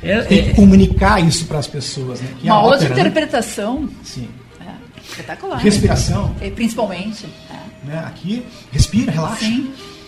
É, 0.02 0.20
Tem 0.22 0.44
que 0.44 0.50
é, 0.50 0.54
comunicar 0.54 1.20
isso 1.20 1.44
para 1.46 1.58
as 1.58 1.66
pessoas. 1.66 2.20
Né? 2.20 2.28
Que 2.40 2.48
é 2.48 2.52
Uma 2.52 2.60
a 2.60 2.64
outra 2.64 2.76
ópera, 2.78 2.94
né? 2.94 3.00
interpretação. 3.00 3.88
Sim. 4.02 4.28
É, 4.60 5.00
espetacular. 5.02 5.58
Respiração. 5.58 6.34
E 6.40 6.50
principalmente. 6.50 7.26
é. 7.50 7.86
Né? 7.86 7.98
Aqui, 8.06 8.44
respira, 8.70 9.10
relaxa. 9.12 9.44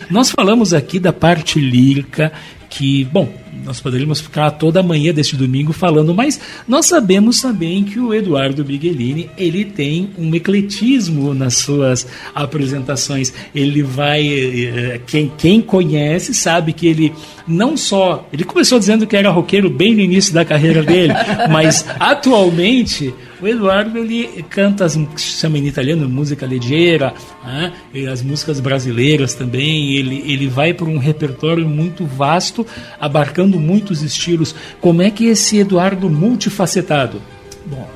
Nós 0.09 0.29
falamos 0.29 0.73
aqui 0.73 0.99
da 0.99 1.11
parte 1.11 1.59
lírica 1.59 2.31
que, 2.75 3.05
bom, 3.05 3.29
nós 3.63 3.79
poderíamos 3.79 4.19
ficar 4.19 4.51
toda 4.51 4.81
a 4.81 4.83
manhã 4.83 5.13
deste 5.13 5.37
domingo 5.37 5.71
falando, 5.71 6.13
mas 6.13 6.41
nós 6.67 6.87
sabemos 6.87 7.41
também 7.41 7.85
que 7.85 7.97
o 7.97 8.13
Eduardo 8.13 8.65
Biguellini, 8.65 9.29
ele 9.37 9.63
tem 9.63 10.09
um 10.17 10.35
ecletismo 10.35 11.33
nas 11.33 11.55
suas 11.55 12.05
apresentações. 12.33 13.33
Ele 13.53 13.81
vai, 13.81 14.27
eh, 14.27 14.99
quem, 15.07 15.31
quem 15.37 15.61
conhece 15.61 16.33
sabe 16.33 16.73
que 16.73 16.85
ele 16.85 17.13
não 17.47 17.77
só, 17.77 18.27
ele 18.33 18.43
começou 18.43 18.77
dizendo 18.77 19.07
que 19.07 19.15
era 19.15 19.29
roqueiro 19.29 19.69
bem 19.69 19.95
no 19.95 20.01
início 20.01 20.33
da 20.33 20.43
carreira 20.43 20.83
dele, 20.83 21.13
mas 21.49 21.85
atualmente 21.97 23.13
o 23.41 23.47
Eduardo 23.47 23.97
ele 23.97 24.43
canta 24.49 24.85
as 24.85 24.95
que 24.95 25.21
se 25.21 25.39
chama 25.39 25.57
em 25.57 25.67
italiano 25.67 26.07
música 26.07 26.45
leggera, 26.45 27.13
né? 27.43 27.73
as 28.11 28.21
músicas 28.21 28.59
brasileiras 28.59 29.33
também. 29.33 29.93
Ele, 29.93 30.23
ele 30.25 30.47
vai 30.47 30.73
por 30.73 30.87
um 30.87 30.97
repertório 30.97 31.67
muito 31.67 32.05
vasto, 32.05 32.65
abarcando 32.99 33.59
muitos 33.59 34.01
estilos. 34.01 34.55
Como 34.79 35.01
é 35.01 35.09
que 35.09 35.25
esse 35.25 35.57
Eduardo 35.57 36.09
multifacetado? 36.09 37.21
Bom, 37.65 37.89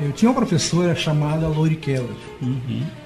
eu 0.00 0.12
tinha 0.12 0.30
uma 0.30 0.36
professora 0.36 0.94
chamada 0.94 1.48
Lori 1.48 1.76
Keller, 1.76 2.08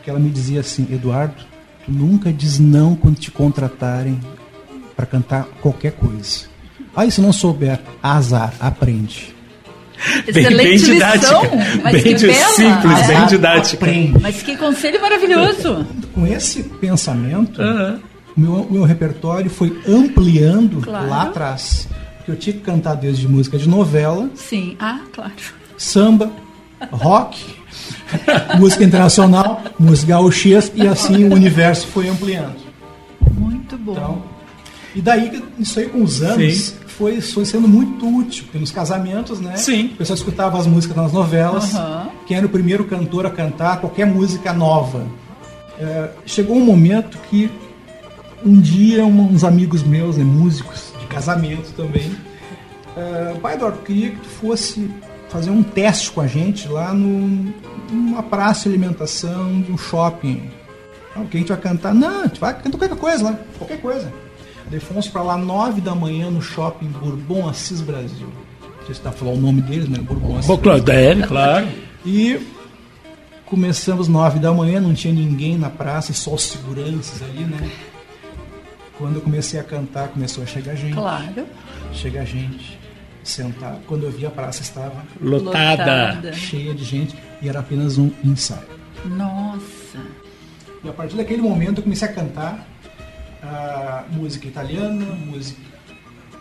que 0.02 0.10
ela 0.10 0.18
me 0.18 0.30
dizia 0.30 0.60
assim, 0.60 0.86
Eduardo, 0.90 1.42
tu 1.84 1.90
nunca 1.90 2.32
diz 2.32 2.58
não 2.58 2.94
quando 2.94 3.16
te 3.16 3.30
contratarem 3.30 4.20
para 4.94 5.06
cantar 5.06 5.46
qualquer 5.60 5.92
coisa. 5.92 6.52
Aí 6.94 7.10
se 7.10 7.20
não 7.20 7.32
souber, 7.32 7.80
azar, 8.02 8.54
aprende. 8.60 9.34
Bem- 10.32 10.32
bem 10.56 10.74
Excelente 10.74 10.84
didática. 10.84 11.40
lição. 11.40 11.50
Mas 11.82 11.92
Bem 12.02 12.18
simples, 12.18 13.06
bem 13.06 13.16
É. 13.16 13.26
didática. 13.26 13.84
Aprende. 13.86 14.18
Mas 14.20 14.42
que 14.42 14.56
conselho 14.56 15.00
maravilhoso. 15.00 15.86
Com 16.14 16.26
esse 16.26 16.62
pensamento, 16.64 17.60
o 17.62 18.40
meu, 18.40 18.66
meu 18.70 18.82
repertório 18.84 19.48
foi 19.50 19.78
ampliando 19.86 20.80
Claro. 20.82 21.08
lá 21.08 21.22
atrás. 21.22 21.88
Porque 22.18 22.30
eu 22.32 22.36
tinha 22.36 22.54
que 22.54 22.60
cantar 22.60 22.94
desde 22.94 23.26
música 23.28 23.58
de 23.58 23.68
novela, 23.68 24.28
Sim. 24.34 24.76
Ah, 24.78 25.00
claro. 25.12 25.32
samba, 25.76 26.30
rock, 26.92 27.38
música 28.58 28.84
internacional, 28.84 29.62
música 29.78 30.12
gauchês 30.12 30.70
e 30.74 30.86
assim 30.86 31.24
o 31.24 31.32
universo 31.34 31.86
foi 31.88 32.08
ampliando. 32.08 32.56
Muito 33.36 33.76
bom. 33.76 33.92
Então, 33.92 34.22
e 34.94 35.00
daí, 35.00 35.42
isso 35.58 35.78
aí 35.80 35.86
com 35.88 36.02
os 36.02 36.22
anos, 36.22 36.54
Sim. 36.56 36.74
Foi, 36.92 37.20
foi 37.20 37.44
sendo 37.44 37.66
muito 37.68 38.06
útil. 38.06 38.44
Porque 38.44 38.58
nos 38.58 38.70
casamentos, 38.70 39.40
né? 39.40 39.56
Sim. 39.56 39.86
O 39.94 39.96
pessoal 39.96 40.16
escutava 40.16 40.58
as 40.58 40.66
músicas 40.66 40.96
nas 40.96 41.12
novelas. 41.12 41.74
Aham. 41.74 42.08
Quem 42.26 42.36
era 42.36 42.46
o 42.46 42.48
primeiro 42.48 42.84
cantor 42.84 43.26
a 43.26 43.30
cantar 43.30 43.80
qualquer 43.80 44.06
música 44.06 44.52
nova. 44.52 45.06
É, 45.78 46.10
chegou 46.26 46.56
um 46.56 46.64
momento 46.64 47.18
que 47.30 47.50
um 48.44 48.60
dia 48.60 49.04
um- 49.04 49.32
uns 49.32 49.42
amigos 49.44 49.82
meus, 49.82 50.16
né, 50.16 50.24
músicos 50.24 50.92
de 51.00 51.06
casamento 51.06 51.72
também, 51.76 52.12
é, 52.96 53.34
pai 53.40 53.54
Eduardo, 53.54 53.78
queria 53.78 54.10
que 54.10 54.16
tu 54.16 54.28
fosse 54.28 54.90
fazer 55.28 55.50
um 55.50 55.62
teste 55.62 56.10
com 56.10 56.20
a 56.20 56.26
gente 56.26 56.68
lá 56.68 56.92
no, 56.92 57.52
numa 57.90 58.22
praça 58.22 58.68
de 58.68 58.74
alimentação 58.74 59.62
de 59.62 59.72
um 59.72 59.78
shopping. 59.78 60.42
Ah, 61.16 61.20
o 61.20 61.26
que 61.26 61.36
a 61.36 61.40
gente 61.40 61.48
vai 61.48 61.58
cantar? 61.58 61.94
Não, 61.94 62.20
a 62.20 62.26
gente 62.26 62.38
vai 62.40 62.52
cantar 62.54 62.78
qualquer 62.78 62.96
coisa 62.96 63.24
lá, 63.24 63.38
qualquer 63.58 63.80
coisa. 63.80 64.12
Daí 64.72 64.80
fomos 64.80 65.06
pra 65.06 65.20
lá 65.20 65.36
nove 65.36 65.82
da 65.82 65.94
manhã 65.94 66.30
no 66.30 66.40
shopping 66.40 66.86
Bourbon 66.86 67.46
Assis 67.46 67.82
Brasil. 67.82 68.26
Não 68.62 68.86
sei 68.86 68.94
se 68.94 69.02
dá 69.02 69.10
pra 69.10 69.18
falar 69.18 69.32
o 69.32 69.36
nome 69.36 69.60
deles, 69.60 69.86
né? 69.86 69.98
Bourbon 69.98 70.38
Assis 70.38 70.46
Bom, 70.46 70.56
claro, 70.56 70.82
claro. 71.28 71.68
E 72.06 72.40
começamos 73.44 74.08
nove 74.08 74.38
da 74.38 74.50
manhã, 74.50 74.80
não 74.80 74.94
tinha 74.94 75.12
ninguém 75.12 75.58
na 75.58 75.68
praça, 75.68 76.14
só 76.14 76.32
os 76.32 76.44
seguranças 76.44 77.20
ali, 77.22 77.44
né? 77.44 77.70
Quando 78.96 79.16
eu 79.16 79.20
comecei 79.20 79.60
a 79.60 79.62
cantar, 79.62 80.08
começou 80.08 80.42
a 80.42 80.46
chegar 80.46 80.74
gente. 80.74 80.94
Claro. 80.94 81.46
Chega 81.92 82.24
gente, 82.24 82.78
sentar. 83.22 83.78
Quando 83.86 84.04
eu 84.04 84.10
vi 84.10 84.24
a 84.24 84.30
praça 84.30 84.62
estava 84.62 85.04
Lotada. 85.20 86.14
Lotada. 86.14 86.32
cheia 86.32 86.72
de 86.72 86.82
gente 86.82 87.14
e 87.42 87.48
era 87.50 87.60
apenas 87.60 87.98
um 87.98 88.10
ensaio. 88.24 88.62
Nossa. 89.04 89.98
E 90.82 90.88
a 90.88 90.92
partir 90.94 91.14
daquele 91.14 91.42
momento 91.42 91.80
eu 91.80 91.82
comecei 91.82 92.08
a 92.08 92.12
cantar 92.14 92.71
ah, 93.42 94.04
música 94.10 94.46
italiana, 94.46 95.04
música 95.04 95.72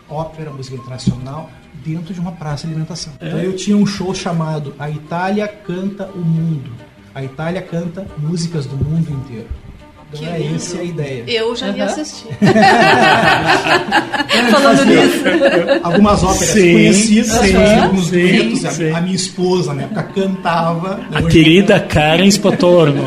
ópera, 0.09 0.51
música 0.51 0.75
internacional, 0.75 1.49
dentro 1.83 2.13
de 2.13 2.19
uma 2.19 2.33
praça 2.33 2.67
de 2.67 2.73
alimentação. 2.73 3.13
É. 3.19 3.29
Daí 3.29 3.45
eu 3.45 3.55
tinha 3.55 3.77
um 3.77 3.85
show 3.85 4.13
chamado 4.13 4.75
A 4.77 4.89
Itália 4.89 5.47
Canta 5.47 6.05
o 6.07 6.19
Mundo. 6.19 6.71
A 7.13 7.23
Itália 7.23 7.61
canta 7.61 8.07
músicas 8.17 8.65
do 8.65 8.77
mundo 8.77 9.11
inteiro. 9.11 9.47
Então 10.13 10.19
Que 10.19 10.25
é 10.29 10.37
lindo. 10.39 10.55
essa 10.55 10.77
a 10.77 10.83
ideia. 10.83 11.23
Eu 11.27 11.55
já 11.55 11.69
ia 11.69 11.85
Aham. 11.85 11.93
assistir. 11.93 12.27
Falando 14.51 14.85
nisso. 14.85 15.23
Algumas 15.83 16.23
óperas 16.23 16.49
Sim, 16.49 16.73
conhecidas, 16.73 17.27
sim, 17.31 17.55
alguns 17.55 18.05
sim, 18.07 18.11
duetos. 18.11 18.65
A- 18.65 18.71
sim. 18.71 18.91
A, 18.91 19.01
minha 19.01 19.15
esposa, 19.15 19.73
na 19.73 19.83
época, 19.83 20.03
cantava. 20.03 20.99
A 21.13 21.19
Hoje- 21.19 21.27
querida 21.29 21.79
Karen 21.79 22.27
Spotorno. 22.27 23.03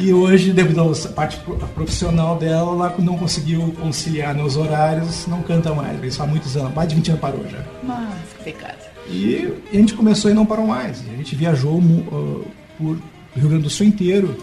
E 0.00 0.12
hoje, 0.12 0.52
devido 0.52 0.80
à 0.80 1.08
parte 1.12 1.36
pro- 1.38 1.56
profissional 1.56 2.36
dela, 2.36 2.72
ela 2.86 2.94
não 2.98 3.18
conseguiu 3.18 3.74
conciliar 3.80 4.34
nos 4.34 4.56
horários, 4.56 5.26
não 5.26 5.42
canta 5.42 5.74
mais. 5.74 6.02
Isso 6.02 6.22
há 6.22 6.26
muitos 6.26 6.56
anos, 6.56 6.72
mais 6.74 6.88
de 6.88 6.94
20 6.94 7.08
anos 7.10 7.20
parou 7.20 7.44
já. 7.50 7.58
Mas, 7.82 8.08
que 8.38 8.44
pecado. 8.44 8.76
E 9.10 9.52
a 9.72 9.76
gente 9.76 9.94
começou 9.94 10.30
e 10.30 10.34
não 10.34 10.46
parou 10.46 10.66
mais. 10.66 11.02
A 11.12 11.16
gente 11.16 11.34
viajou 11.34 11.82
ah, 12.12 12.48
por 12.78 12.96
Rio 13.36 13.48
Grande 13.48 13.64
do 13.64 13.70
Sul 13.70 13.86
inteiro, 13.86 14.36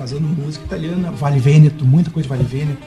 fazendo 0.00 0.22
música 0.26 0.64
italiana, 0.64 1.10
Vale 1.10 1.38
Vêneto, 1.38 1.84
muita 1.84 2.10
coisa 2.10 2.26
de 2.26 2.34
Vale 2.34 2.48
Vêneto. 2.48 2.86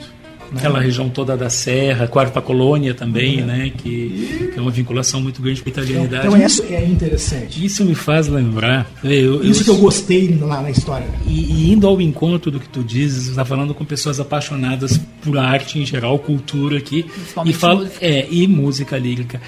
né? 0.52 0.58
Aquela 0.58 0.80
região 0.82 1.10
toda 1.10 1.38
da 1.38 1.48
Serra, 1.48 2.08
Quarta 2.08 2.42
Colônia 2.42 2.94
também, 2.96 3.42
né? 3.42 3.72
Que, 3.78 4.50
que 4.52 4.58
é 4.58 4.62
uma 4.62 4.72
vinculação 4.72 5.22
muito 5.22 5.40
grande 5.42 5.62
com 5.62 5.70
a 5.70 5.72
italianidade. 5.72 6.26
Então 6.28 6.44
isso 6.46 6.64
é 6.70 6.84
interessante. 6.86 7.64
Isso 7.64 7.86
me 7.86 7.94
faz 7.94 8.28
lembrar. 8.28 8.90
eu- 9.04 9.44
Isso 9.44 9.62
eu- 9.62 9.66
que 9.66 9.70
eu 9.70 9.78
gostei 9.78 10.36
lá 10.42 10.62
na 10.64 10.72
história. 10.72 11.08
E, 11.28 11.40
e 11.70 11.72
indo 11.72 11.88
ao 11.88 12.02
encontro 12.02 12.50
do 12.50 12.60
que 12.60 12.68
tu 12.68 12.84
dizes, 12.84 13.28
está 13.28 13.46
falando 13.46 13.76
com 13.76 13.86
pessoas 13.86 14.20
apaixonadas 14.20 15.00
por 15.22 15.38
arte 15.38 15.78
em 15.80 15.86
geral, 15.86 16.18
cultura 16.20 16.78
aqui, 16.80 17.06
e, 17.46 17.54
música. 17.54 17.92
é, 18.02 18.28
e 18.30 18.48
música 18.48 18.98
lírica. 18.98 19.40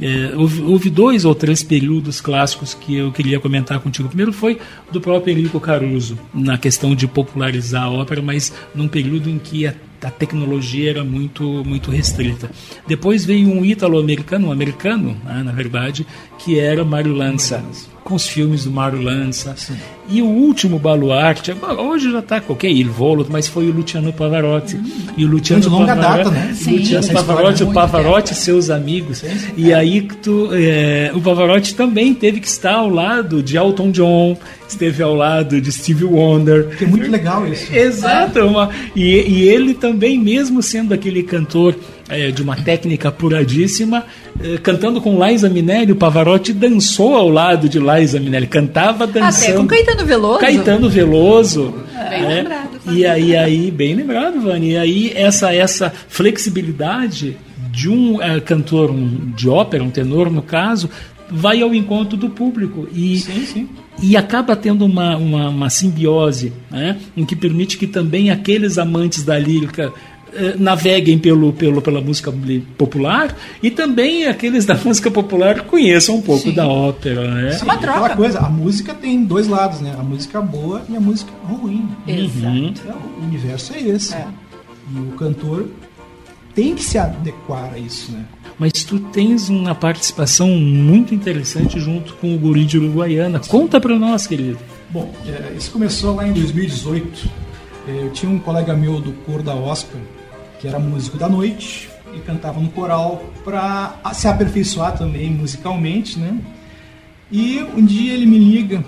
É, 0.00 0.34
houve, 0.36 0.62
houve 0.62 0.90
dois 0.90 1.24
ou 1.24 1.34
três 1.34 1.62
períodos 1.62 2.20
clássicos 2.20 2.74
que 2.74 2.96
eu 2.96 3.12
queria 3.12 3.38
comentar 3.38 3.78
contigo. 3.80 4.06
O 4.06 4.08
primeiro 4.08 4.32
foi 4.32 4.58
do 4.90 5.00
próprio 5.00 5.32
Enrico 5.32 5.60
Caruso, 5.60 6.18
na 6.32 6.58
questão 6.58 6.94
de 6.94 7.06
popularizar 7.06 7.84
a 7.84 7.90
ópera, 7.90 8.20
mas 8.20 8.52
num 8.74 8.88
período 8.88 9.30
em 9.30 9.38
que 9.38 9.66
a, 9.66 9.74
a 10.02 10.10
tecnologia 10.10 10.90
era 10.90 11.04
muito, 11.04 11.44
muito 11.64 11.90
restrita. 11.90 12.50
Depois 12.86 13.24
veio 13.24 13.48
um 13.48 13.64
ítalo-americano, 13.64 14.48
um 14.48 14.52
americano, 14.52 15.16
né, 15.24 15.42
na 15.44 15.52
verdade, 15.52 16.06
que 16.38 16.58
era 16.58 16.84
Mário 16.84 17.14
Lanza, 17.14 17.62
com 18.04 18.14
os 18.14 18.28
filmes 18.28 18.64
do 18.64 18.70
Mário 18.70 19.00
Lanza. 19.00 19.56
E 20.08 20.20
o 20.20 20.26
último 20.26 20.78
baluarte, 20.78 21.56
hoje 21.78 22.12
já 22.12 22.18
está 22.18 22.40
qualquer 22.40 22.70
Il 22.70 22.90
Volo, 22.90 23.26
mas 23.30 23.48
foi 23.48 23.68
o 23.68 23.72
Luciano 23.72 24.12
Pavarotti. 24.12 24.78
E 25.16 25.24
o 25.24 25.28
Luciano 25.28 25.62
De 25.62 25.68
longa 25.68 25.96
Pavarotti, 25.96 26.24
data, 26.24 26.30
né? 26.30 26.50
o 26.52 26.54
Sim. 26.54 26.78
Luciano 26.78 27.08
Pavarotti, 27.08 27.62
o 27.64 27.72
Pavarotti 27.72 28.32
e 28.32 28.36
seus 28.36 28.68
amigos. 28.68 29.24
E 29.56 29.72
aí 29.72 30.02
que 30.02 30.16
tu, 30.16 30.50
é, 30.52 31.10
o 31.14 31.20
Pavarotti 31.22 31.74
também 31.74 32.12
teve 32.14 32.40
que 32.40 32.46
estar 32.46 32.74
ao 32.74 32.90
lado 32.90 33.42
de 33.42 33.56
Elton 33.56 33.90
John, 33.90 34.36
esteve 34.74 35.02
ao 35.02 35.14
lado 35.14 35.60
de 35.60 35.72
Stevie 35.72 36.04
Wonder. 36.04 36.68
Que 36.76 36.84
é 36.84 36.86
muito 36.86 37.10
legal 37.10 37.46
isso. 37.46 37.72
Exato. 37.74 38.40
uma- 38.40 38.70
e, 38.94 39.02
e 39.02 39.48
ele 39.48 39.74
também, 39.74 40.18
mesmo 40.18 40.62
sendo 40.62 40.92
aquele 40.92 41.22
cantor 41.22 41.74
é, 42.08 42.30
de 42.30 42.42
uma 42.42 42.54
técnica 42.54 43.08
apuradíssima, 43.08 44.04
é, 44.42 44.58
cantando 44.58 45.00
com 45.00 45.24
Liza 45.24 45.48
Minelli, 45.48 45.92
o 45.92 45.96
Pavarotti 45.96 46.52
dançou 46.52 47.14
ao 47.16 47.28
lado 47.30 47.66
de 47.68 47.78
Liza 47.78 48.20
Minelli, 48.20 48.46
cantava 48.46 49.06
dançando. 49.06 49.44
Até 49.50 49.52
com 49.54 49.66
Caetano 49.66 50.04
Veloso. 50.04 50.38
Caetano 50.40 50.90
Veloso. 50.90 51.74
Bem 52.10 52.22
né? 52.22 52.34
lembrado, 52.42 52.68
E 52.92 53.06
aí, 53.06 53.34
aí, 53.36 53.70
bem 53.70 53.94
lembrado, 53.94 54.40
Vani. 54.42 54.72
E 54.72 54.76
aí, 54.76 55.12
essa, 55.14 55.54
essa 55.54 55.90
flexibilidade 56.08 57.36
de 57.70 57.88
um 57.88 58.20
eh, 58.22 58.38
cantor 58.40 58.90
um, 58.90 59.32
de 59.34 59.48
ópera, 59.48 59.82
um 59.82 59.90
tenor 59.90 60.30
no 60.30 60.42
caso, 60.42 60.88
vai 61.30 61.62
ao 61.62 61.74
encontro 61.74 62.16
do 62.16 62.28
público. 62.28 62.86
E, 62.92 63.18
Sim, 63.18 63.46
sim. 63.46 63.68
E 64.02 64.16
acaba 64.16 64.56
tendo 64.56 64.84
uma, 64.84 65.16
uma, 65.16 65.48
uma 65.48 65.70
simbiose, 65.70 66.52
né? 66.70 66.98
em 67.16 67.24
que 67.24 67.36
permite 67.36 67.78
que 67.78 67.86
também 67.86 68.30
aqueles 68.30 68.78
amantes 68.78 69.22
da 69.22 69.38
lírica 69.38 69.92
eh, 70.36 70.56
naveguem 70.58 71.16
pelo, 71.16 71.52
pelo, 71.52 71.80
pela 71.80 72.00
música 72.00 72.32
popular 72.76 73.36
e 73.62 73.70
também 73.70 74.26
aqueles 74.26 74.64
da 74.64 74.74
música 74.84 75.08
popular 75.08 75.62
conheçam 75.62 76.16
um 76.16 76.22
pouco 76.22 76.50
da 76.50 76.66
ópera. 76.66 77.30
Né? 77.30 77.52
Sim, 77.52 77.70
Aquela 77.70 78.16
coisa, 78.16 78.40
a 78.40 78.48
música 78.48 78.92
tem 78.94 79.24
dois 79.24 79.46
lados, 79.46 79.80
né? 79.80 79.94
A 79.96 80.02
música 80.02 80.40
boa 80.40 80.82
e 80.88 80.96
a 80.96 81.00
música 81.00 81.30
ruim. 81.44 81.88
Exato. 82.06 82.56
Então, 82.56 82.96
o 83.20 83.24
universo 83.24 83.74
é 83.74 83.80
esse. 83.82 84.16
E 84.16 84.98
o 84.98 85.12
cantor 85.12 85.68
tem 86.52 86.74
que 86.74 86.82
se 86.82 86.98
adequar 86.98 87.72
a 87.72 87.78
isso, 87.78 88.10
né? 88.10 88.24
Mas 88.58 88.72
tu 88.72 88.98
tens 88.98 89.48
uma 89.48 89.74
participação 89.74 90.48
muito 90.48 91.14
interessante 91.14 91.80
junto 91.80 92.14
com 92.14 92.34
o 92.34 92.38
Guri 92.38 92.64
de 92.64 92.78
Uruguaiana. 92.78 93.40
Conta 93.40 93.80
pra 93.80 93.98
nós, 93.98 94.26
querido. 94.26 94.58
Bom, 94.90 95.12
é, 95.26 95.54
isso 95.56 95.70
começou 95.72 96.14
lá 96.14 96.26
em 96.26 96.32
2018. 96.32 97.28
É, 97.88 98.02
Eu 98.04 98.10
tinha 98.10 98.30
um 98.30 98.38
colega 98.38 98.74
meu 98.74 99.00
do 99.00 99.12
coro 99.24 99.42
da 99.42 99.54
Oscar, 99.54 100.00
que 100.60 100.68
era 100.68 100.78
músico 100.78 101.18
da 101.18 101.28
noite 101.28 101.90
e 102.14 102.20
cantava 102.20 102.60
no 102.60 102.70
coral 102.70 103.24
para 103.44 103.98
se 104.14 104.28
aperfeiçoar 104.28 104.96
também 104.96 105.30
musicalmente, 105.30 106.18
né? 106.18 106.38
E 107.30 107.60
um 107.76 107.84
dia 107.84 108.14
ele 108.14 108.26
me 108.26 108.38
liga: 108.38 108.84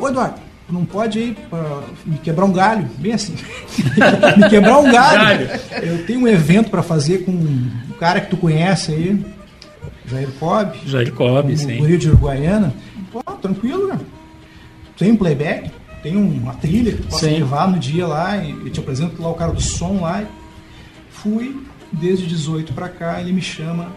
Ô 0.00 0.08
Eduardo, 0.08 0.40
não 0.70 0.84
pode 0.84 1.18
ir 1.18 1.34
pra 1.48 1.82
me 2.04 2.18
quebrar 2.18 2.44
um 2.44 2.52
galho? 2.52 2.88
Bem 2.98 3.12
assim, 3.12 3.34
me 4.36 4.48
quebrar 4.48 4.78
um 4.78 4.90
galho. 4.90 5.48
Eu 5.82 6.04
tenho 6.06 6.20
um 6.20 6.28
evento 6.28 6.70
para 6.70 6.82
fazer 6.82 7.24
com 7.24 7.32
um 7.32 7.70
cara 7.98 8.20
que 8.20 8.30
tu 8.30 8.36
conhece 8.36 8.92
aí, 8.92 9.24
Jair 10.06 10.30
Cobb. 10.38 10.78
Jair 10.86 11.12
Cobb, 11.12 11.56
sim. 11.56 11.78
guri 11.78 11.98
de 11.98 12.08
Uruguaiana. 12.08 12.74
Pô, 13.12 13.22
tranquilo, 13.22 13.88
né? 13.88 13.98
Tem 14.96 15.12
um 15.12 15.16
playback, 15.16 15.70
tem 16.02 16.16
uma 16.16 16.54
trilha 16.54 16.92
que 16.92 17.02
tu 17.02 17.08
possa 17.08 17.26
Sim. 17.26 17.34
levar 17.34 17.68
no 17.68 17.78
dia 17.78 18.06
lá 18.06 18.36
e 18.36 18.50
eu 18.50 18.70
te 18.70 18.80
apresento 18.80 19.20
lá 19.22 19.30
o 19.30 19.34
cara 19.34 19.52
do 19.52 19.60
som 19.60 20.00
lá. 20.00 20.24
Fui 21.10 21.56
desde 21.92 22.26
18 22.26 22.72
para 22.72 22.88
cá, 22.88 23.20
ele 23.20 23.32
me 23.32 23.42
chama 23.42 23.88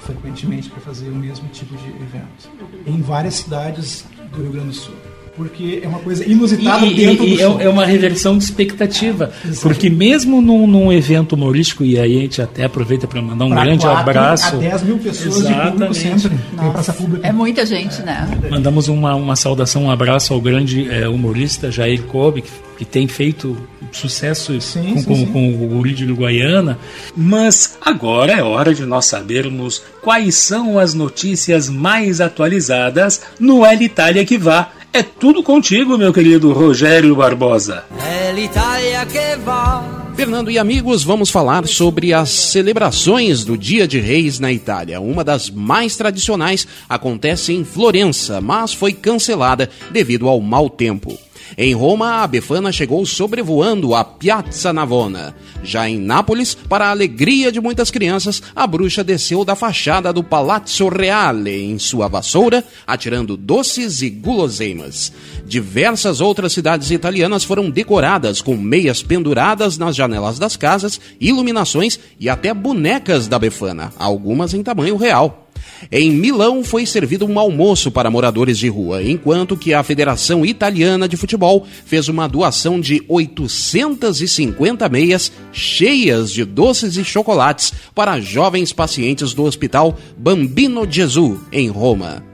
frequentemente 0.00 0.68
para 0.68 0.80
fazer 0.80 1.08
o 1.08 1.14
mesmo 1.14 1.48
tipo 1.48 1.76
de 1.76 1.88
evento 1.88 2.50
em 2.86 3.00
várias 3.00 3.34
cidades 3.34 4.04
do 4.32 4.42
Rio 4.42 4.52
Grande 4.52 4.68
do 4.68 4.74
Sul. 4.74 4.94
Porque 5.36 5.80
é 5.82 5.88
uma 5.88 5.98
coisa 5.98 6.24
inusitada 6.24 6.86
E, 6.86 6.94
dentro 6.94 7.24
e- 7.24 7.30
do 7.30 7.34
e 7.34 7.38
show. 7.38 7.60
é, 7.60 7.64
é 7.64 7.68
uma 7.68 7.84
reversão 7.84 8.38
de 8.38 8.44
expectativa. 8.44 9.32
porque 9.62 9.90
mesmo 9.90 10.40
num, 10.40 10.64
num 10.66 10.92
evento 10.92 11.32
humorístico, 11.34 11.84
e 11.84 11.98
aí 11.98 12.18
a 12.18 12.20
gente 12.20 12.40
até 12.40 12.64
aproveita 12.64 13.08
para 13.08 13.20
mandar 13.20 13.44
um 13.46 13.50
Pra 13.50 13.64
grande 13.64 13.84
quatro 13.84 14.00
abraço. 14.10 14.54
a 14.56 14.58
10 14.58 14.82
mil 14.84 14.98
pessoas 14.98 15.34
de 15.46 15.52
público 15.52 15.66
Exatamente. 15.92 15.98
sempre. 16.20 16.38
Tem 16.58 16.70
praça 16.70 16.92
pública. 16.92 17.26
É 17.26 17.32
muita 17.32 17.66
gente, 17.66 18.00
né? 18.02 18.28
Mandamos 18.48 18.86
uma, 18.86 19.14
uma 19.16 19.34
saudação, 19.34 19.84
um 19.84 19.90
abraço 19.90 20.32
ao 20.32 20.40
grande 20.40 20.88
eh, 20.88 21.08
humorista 21.08 21.70
Jair 21.70 22.02
Cobb, 22.04 22.40
que, 22.40 22.50
que 22.78 22.84
tem 22.84 23.08
feito 23.08 23.56
sucesso 23.90 24.52
com, 24.54 24.60
sim, 24.60 25.02
com, 25.04 25.14
sim. 25.16 25.26
com 25.26 25.48
o 25.54 25.68
Guri 25.68 25.94
de 25.94 26.04
Uruguaiana. 26.04 26.78
Mas 27.16 27.76
agora 27.80 28.32
é 28.32 28.42
hora 28.42 28.72
de 28.72 28.84
nós 28.86 29.06
sabermos 29.06 29.82
quais 30.00 30.36
são 30.36 30.78
as 30.78 30.94
notícias 30.94 31.68
mais 31.68 32.20
atualizadas 32.20 33.20
no 33.40 33.64
El 33.66 33.82
Itália 33.82 34.24
que 34.24 34.38
vá. 34.38 34.70
É 34.94 35.02
tudo 35.02 35.42
contigo, 35.42 35.98
meu 35.98 36.12
querido 36.12 36.52
Rogério 36.52 37.16
Barbosa. 37.16 37.84
L'Italia 38.32 39.04
va. 39.44 40.12
Fernando 40.14 40.52
e 40.52 40.56
amigos, 40.56 41.02
vamos 41.02 41.30
falar 41.30 41.66
sobre 41.66 42.12
as 42.12 42.30
celebrações 42.30 43.44
do 43.44 43.58
Dia 43.58 43.88
de 43.88 43.98
Reis 43.98 44.38
na 44.38 44.52
Itália. 44.52 45.00
Uma 45.00 45.24
das 45.24 45.50
mais 45.50 45.96
tradicionais 45.96 46.64
acontece 46.88 47.52
em 47.52 47.64
Florença, 47.64 48.40
mas 48.40 48.72
foi 48.72 48.92
cancelada 48.92 49.68
devido 49.90 50.28
ao 50.28 50.40
mau 50.40 50.70
tempo. 50.70 51.18
Em 51.56 51.74
Roma, 51.74 52.22
a 52.22 52.26
Befana 52.26 52.72
chegou 52.72 53.04
sobrevoando 53.06 53.94
a 53.94 54.04
Piazza 54.04 54.72
Navona. 54.72 55.34
Já 55.62 55.88
em 55.88 55.98
Nápoles, 55.98 56.54
para 56.54 56.86
a 56.86 56.90
alegria 56.90 57.50
de 57.52 57.60
muitas 57.60 57.90
crianças, 57.90 58.42
a 58.54 58.66
bruxa 58.66 59.04
desceu 59.04 59.44
da 59.44 59.54
fachada 59.54 60.12
do 60.12 60.22
Palazzo 60.22 60.88
Reale 60.88 61.64
em 61.64 61.78
sua 61.78 62.08
vassoura, 62.08 62.64
atirando 62.86 63.36
doces 63.36 64.02
e 64.02 64.10
guloseimas. 64.10 65.12
Diversas 65.46 66.20
outras 66.20 66.52
cidades 66.52 66.90
italianas 66.90 67.44
foram 67.44 67.70
decoradas 67.70 68.40
com 68.40 68.56
meias 68.56 69.02
penduradas 69.02 69.78
nas 69.78 69.94
janelas 69.94 70.38
das 70.38 70.56
casas, 70.56 71.00
iluminações 71.20 71.98
e 72.18 72.28
até 72.28 72.52
bonecas 72.52 73.28
da 73.28 73.38
Befana, 73.38 73.92
algumas 73.98 74.54
em 74.54 74.62
tamanho 74.62 74.96
real. 74.96 75.43
Em 75.90 76.10
Milão 76.10 76.64
foi 76.64 76.86
servido 76.86 77.26
um 77.26 77.38
almoço 77.38 77.90
para 77.90 78.10
moradores 78.10 78.58
de 78.58 78.68
rua, 78.68 79.02
enquanto 79.02 79.56
que 79.56 79.72
a 79.74 79.82
Federação 79.82 80.44
Italiana 80.44 81.08
de 81.08 81.16
Futebol 81.16 81.66
fez 81.84 82.08
uma 82.08 82.28
doação 82.28 82.80
de 82.80 83.02
850 83.08 84.88
meias 84.88 85.32
cheias 85.52 86.32
de 86.32 86.44
doces 86.44 86.96
e 86.96 87.04
chocolates 87.04 87.72
para 87.94 88.20
jovens 88.20 88.72
pacientes 88.72 89.34
do 89.34 89.44
Hospital 89.44 89.96
Bambino 90.16 90.86
Gesù, 90.90 91.38
em 91.52 91.68
Roma. 91.68 92.33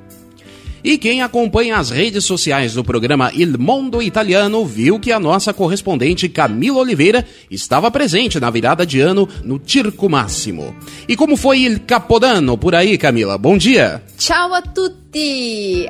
E 0.83 0.97
quem 0.97 1.23
acompanha 1.23 1.77
as 1.77 1.91
redes 1.91 2.25
sociais 2.25 2.75
do 2.75 2.85
programa 2.85 3.31
Il 3.35 3.59
Mondo 3.59 4.03
Italiano 4.03 4.65
viu 4.65 4.99
que 4.99 5.13
a 5.13 5.21
nossa 5.21 5.53
correspondente 5.53 6.29
Camila 6.29 6.79
Oliveira 6.79 7.27
estava 7.51 7.91
presente 7.91 8.41
na 8.41 8.51
virada 8.51 8.87
de 8.87 9.01
ano 9.01 9.29
no 9.45 9.61
Circo 9.65 10.09
Máximo. 10.09 10.75
E 11.09 11.17
como 11.17 11.37
foi 11.37 11.61
il 11.61 11.81
Capodanno 11.81 12.57
por 12.57 12.75
aí, 12.75 12.97
Camila? 12.97 13.37
Bom 13.37 13.57
dia! 13.57 14.03
Ciao 14.17 14.55
a 14.55 14.63
tutti! 14.63 15.00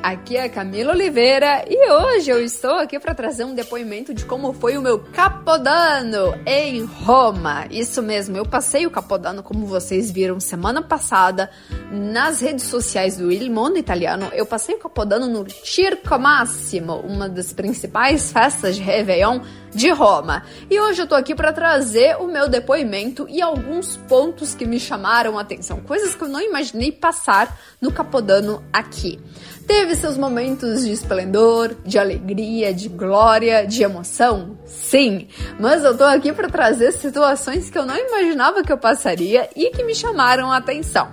Aqui 0.03 0.35
é 0.35 0.49
Camila 0.49 0.95
Oliveira 0.95 1.67
e 1.69 1.91
hoje 1.91 2.31
eu 2.31 2.43
estou 2.43 2.77
aqui 2.77 2.99
para 2.99 3.15
trazer 3.15 3.45
um 3.45 3.55
depoimento 3.55 4.15
de 4.15 4.25
como 4.25 4.55
foi 4.55 4.79
o 4.79 4.81
meu 4.81 4.99
Capodanno 4.99 6.35
em 6.47 6.85
Roma. 6.85 7.67
Isso 7.71 8.03
mesmo, 8.03 8.39
eu 8.39 8.47
passei 8.47 8.87
o 8.87 8.91
Capodanno, 8.91 9.43
como 9.43 9.67
vocês 9.67 10.11
viram 10.11 10.41
semana 10.41 10.81
passada, 10.81 11.51
nas 11.93 12.41
redes 12.41 12.65
sociais 12.65 13.19
do 13.19 13.31
Il 13.31 13.53
Mondo 13.53 13.77
Italiano. 13.77 14.31
Eu 14.33 14.47
passei 14.47 14.77
o 14.77 14.79
Capodanno 14.79 15.27
no 15.27 15.45
Circo 15.51 16.19
Massimo, 16.19 16.95
uma 17.01 17.29
das 17.29 17.53
principais 17.53 18.33
festas 18.33 18.77
de 18.77 18.83
Réveillon 18.83 19.41
de 19.75 19.91
Roma. 19.91 20.45
E 20.69 20.79
hoje 20.79 21.03
eu 21.03 21.07
tô 21.07 21.15
aqui 21.15 21.35
para 21.35 21.53
trazer 21.53 22.17
o 22.17 22.27
meu 22.27 22.49
depoimento 22.49 23.27
e 23.29 23.41
alguns 23.41 23.97
pontos 23.97 24.55
que 24.55 24.67
me 24.67 24.81
chamaram 24.81 25.39
a 25.39 25.43
atenção, 25.43 25.81
coisas 25.81 26.15
que 26.15 26.23
eu 26.23 26.29
não 26.29 26.41
imaginei 26.41 26.93
passar 26.93 27.59
no 27.81 27.93
Capodano 27.93 28.63
aqui. 28.73 29.21
Teve 29.67 29.95
seus 29.95 30.17
momentos 30.17 30.85
de 30.85 30.91
esplendor, 30.91 31.77
de 31.85 31.99
alegria, 31.99 32.75
de 32.75 32.89
glória, 32.89 33.65
de 33.65 33.83
emoção? 33.85 34.59
Sim, 34.67 35.29
mas 35.61 35.85
eu 35.85 35.97
tô 35.97 36.05
aqui 36.05 36.33
para 36.33 36.49
trazer 36.49 36.93
situações 36.93 37.71
que 37.71 37.79
eu 37.79 37.87
não 37.87 37.97
imaginava 37.97 38.65
que 38.65 38.73
eu 38.73 38.79
passaria 38.79 39.49
e 39.55 39.71
que 39.71 39.85
me 39.85 39.95
chamaram 39.95 40.51
a 40.51 40.57
atenção. 40.57 41.13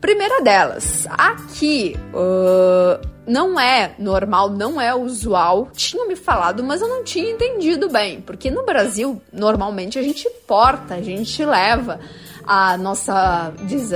Primeira 0.00 0.40
delas, 0.40 1.06
aqui 1.10 1.94
uh, 2.14 3.06
não 3.30 3.58
é 3.60 3.94
normal, 3.96 4.50
não 4.50 4.80
é 4.80 4.92
usual. 4.92 5.68
Tinham 5.72 6.08
me 6.08 6.16
falado, 6.16 6.64
mas 6.64 6.82
eu 6.82 6.88
não 6.88 7.04
tinha 7.04 7.30
entendido 7.30 7.88
bem, 7.88 8.20
porque 8.20 8.50
no 8.50 8.64
Brasil 8.64 9.22
normalmente 9.32 9.98
a 9.98 10.02
gente 10.02 10.28
porta, 10.48 10.94
a 10.94 11.02
gente 11.02 11.44
leva 11.44 12.00
a 12.44 12.76
nossa, 12.76 13.52
diz, 13.66 13.90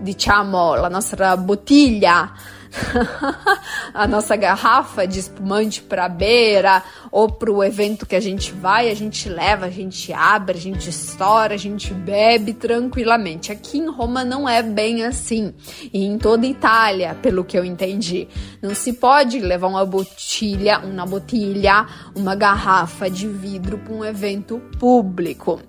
diciamo, 0.00 0.56
a 0.56 0.88
nossa 0.88 1.36
botilha 1.36 2.30
a 3.92 4.06
nossa 4.06 4.36
garrafa 4.36 5.06
de 5.06 5.20
espumante 5.20 5.82
para 5.82 6.08
beira 6.08 6.82
ou 7.10 7.30
para 7.30 7.50
o 7.50 7.62
evento 7.62 8.06
que 8.06 8.16
a 8.16 8.20
gente 8.20 8.52
vai, 8.52 8.90
a 8.90 8.94
gente 8.94 9.28
leva, 9.28 9.66
a 9.66 9.70
gente 9.70 10.12
abre, 10.12 10.58
a 10.58 10.60
gente 10.60 10.90
estoura, 10.90 11.54
a 11.54 11.58
gente 11.58 11.92
bebe 11.94 12.52
tranquilamente. 12.52 13.52
Aqui 13.52 13.78
em 13.78 13.88
Roma 13.88 14.24
não 14.24 14.48
é 14.48 14.62
bem 14.62 15.04
assim. 15.04 15.54
E 15.92 16.04
em 16.04 16.18
toda 16.18 16.46
Itália, 16.46 17.14
pelo 17.22 17.44
que 17.44 17.58
eu 17.58 17.64
entendi, 17.64 18.28
não 18.60 18.74
se 18.74 18.92
pode 18.92 19.38
levar 19.38 19.68
uma 19.68 19.84
botilha, 19.84 20.80
uma 20.80 21.06
botilha, 21.06 21.86
uma 22.14 22.34
garrafa 22.34 23.08
de 23.08 23.28
vidro 23.28 23.78
para 23.78 23.94
um 23.94 24.04
evento 24.04 24.60
público. 24.78 25.60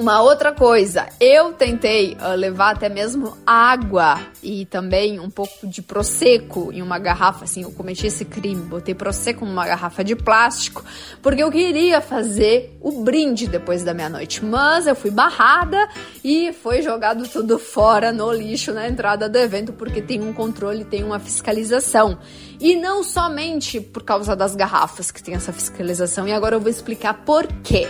Uma 0.00 0.22
outra 0.22 0.50
coisa, 0.50 1.10
eu 1.20 1.52
tentei 1.52 2.14
uh, 2.14 2.34
levar 2.34 2.70
até 2.70 2.88
mesmo 2.88 3.36
água 3.46 4.18
e 4.42 4.64
também 4.64 5.20
um 5.20 5.28
pouco 5.28 5.66
de 5.66 5.82
prosecco 5.82 6.72
em 6.72 6.80
uma 6.80 6.98
garrafa, 6.98 7.44
assim, 7.44 7.64
eu 7.64 7.70
cometi 7.70 8.06
esse 8.06 8.24
crime, 8.24 8.62
botei 8.62 8.94
prosecco 8.94 9.44
numa 9.44 9.66
garrafa 9.66 10.02
de 10.02 10.16
plástico, 10.16 10.82
porque 11.20 11.42
eu 11.42 11.50
queria 11.50 12.00
fazer 12.00 12.74
o 12.80 13.02
brinde 13.02 13.46
depois 13.46 13.84
da 13.84 13.92
meia-noite, 13.92 14.42
mas 14.42 14.86
eu 14.86 14.94
fui 14.94 15.10
barrada 15.10 15.86
e 16.24 16.50
foi 16.50 16.80
jogado 16.80 17.28
tudo 17.28 17.58
fora 17.58 18.10
no 18.10 18.32
lixo 18.32 18.72
na 18.72 18.88
entrada 18.88 19.28
do 19.28 19.36
evento, 19.36 19.70
porque 19.74 20.00
tem 20.00 20.22
um 20.22 20.32
controle, 20.32 20.82
tem 20.82 21.04
uma 21.04 21.18
fiscalização. 21.18 22.18
E 22.58 22.74
não 22.74 23.04
somente 23.04 23.78
por 23.78 24.02
causa 24.02 24.34
das 24.34 24.56
garrafas 24.56 25.10
que 25.10 25.22
tem 25.22 25.34
essa 25.34 25.52
fiscalização, 25.52 26.26
e 26.26 26.32
agora 26.32 26.56
eu 26.56 26.60
vou 26.60 26.70
explicar 26.70 27.22
por 27.22 27.46
quê. 27.62 27.86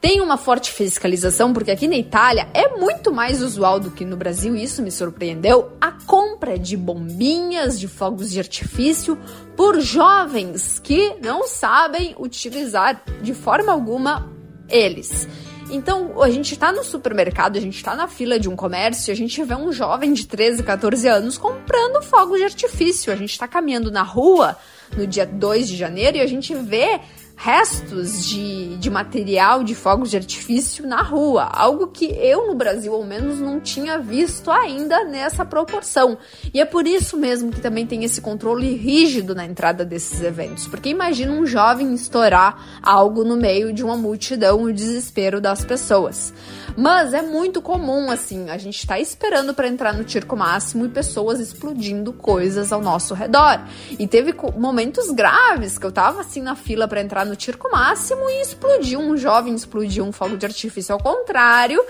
Tem 0.00 0.20
uma 0.20 0.36
forte 0.36 0.72
fiscalização, 0.72 1.52
porque 1.52 1.70
aqui 1.70 1.88
na 1.88 1.96
Itália 1.96 2.48
é 2.52 2.76
muito 2.76 3.12
mais 3.12 3.42
usual 3.42 3.80
do 3.80 3.90
que 3.90 4.04
no 4.04 4.16
Brasil, 4.16 4.54
isso 4.54 4.82
me 4.82 4.90
surpreendeu, 4.90 5.72
a 5.80 5.90
compra 5.90 6.58
de 6.58 6.76
bombinhas 6.76 7.80
de 7.80 7.88
fogos 7.88 8.30
de 8.30 8.38
artifício 8.38 9.18
por 9.56 9.80
jovens 9.80 10.78
que 10.78 11.16
não 11.22 11.48
sabem 11.48 12.14
utilizar 12.18 13.02
de 13.22 13.32
forma 13.32 13.72
alguma 13.72 14.30
eles. 14.68 15.26
Então, 15.68 16.22
a 16.22 16.30
gente 16.30 16.56
tá 16.56 16.70
no 16.70 16.84
supermercado, 16.84 17.56
a 17.56 17.60
gente 17.60 17.82
tá 17.82 17.96
na 17.96 18.06
fila 18.06 18.38
de 18.38 18.48
um 18.48 18.54
comércio, 18.54 19.12
a 19.12 19.16
gente 19.16 19.42
vê 19.42 19.54
um 19.54 19.72
jovem 19.72 20.12
de 20.12 20.26
13, 20.26 20.62
14 20.62 21.08
anos 21.08 21.36
comprando 21.36 22.00
fogos 22.02 22.38
de 22.38 22.44
artifício. 22.44 23.12
A 23.12 23.16
gente 23.16 23.36
tá 23.36 23.48
caminhando 23.48 23.90
na 23.90 24.02
rua 24.02 24.56
no 24.96 25.06
dia 25.06 25.26
2 25.26 25.66
de 25.66 25.76
janeiro 25.76 26.18
e 26.18 26.20
a 26.20 26.26
gente 26.26 26.54
vê 26.54 27.00
restos 27.36 28.26
de, 28.26 28.76
de 28.76 28.90
material 28.90 29.62
de 29.62 29.74
fogos 29.74 30.10
de 30.10 30.16
artifício 30.16 30.86
na 30.86 31.02
rua, 31.02 31.44
algo 31.44 31.88
que 31.88 32.06
eu 32.06 32.46
no 32.46 32.54
Brasil 32.54 32.94
ao 32.94 33.04
menos 33.04 33.38
não 33.38 33.60
tinha 33.60 33.98
visto 33.98 34.50
ainda 34.50 35.04
nessa 35.04 35.44
proporção. 35.44 36.16
E 36.52 36.60
é 36.60 36.64
por 36.64 36.86
isso 36.86 37.16
mesmo 37.16 37.52
que 37.52 37.60
também 37.60 37.86
tem 37.86 38.04
esse 38.04 38.22
controle 38.22 38.74
rígido 38.74 39.34
na 39.34 39.44
entrada 39.44 39.84
desses 39.84 40.22
eventos, 40.22 40.66
porque 40.66 40.88
imagina 40.88 41.30
um 41.32 41.44
jovem 41.44 41.94
estourar 41.94 42.80
algo 42.82 43.22
no 43.22 43.36
meio 43.36 43.72
de 43.72 43.84
uma 43.84 43.96
multidão 43.96 44.62
o 44.62 44.72
desespero 44.72 45.40
das 45.40 45.62
pessoas. 45.64 46.32
Mas 46.74 47.12
é 47.12 47.22
muito 47.22 47.60
comum 47.60 48.10
assim, 48.10 48.48
a 48.48 48.56
gente 48.56 48.86
tá 48.86 48.98
esperando 48.98 49.52
para 49.52 49.68
entrar 49.68 49.94
no 49.94 50.08
Circo 50.08 50.36
Máximo 50.36 50.86
e 50.86 50.88
pessoas 50.88 51.38
explodindo 51.38 52.12
coisas 52.12 52.72
ao 52.72 52.80
nosso 52.80 53.14
redor. 53.14 53.60
E 53.98 54.06
teve 54.06 54.34
momentos 54.56 55.10
graves 55.10 55.78
que 55.78 55.84
eu 55.84 55.92
tava 55.92 56.20
assim 56.20 56.40
na 56.40 56.54
fila 56.54 56.88
para 56.88 57.00
entrar 57.00 57.25
no 57.26 57.40
Circo 57.40 57.70
Máximo 57.70 58.28
e 58.30 58.40
explodiu 58.40 59.00
um 59.00 59.16
jovem, 59.16 59.54
explodiu 59.54 60.04
um 60.04 60.12
fogo 60.12 60.36
de 60.36 60.46
artifício 60.46 60.94
ao 60.94 61.00
contrário. 61.00 61.84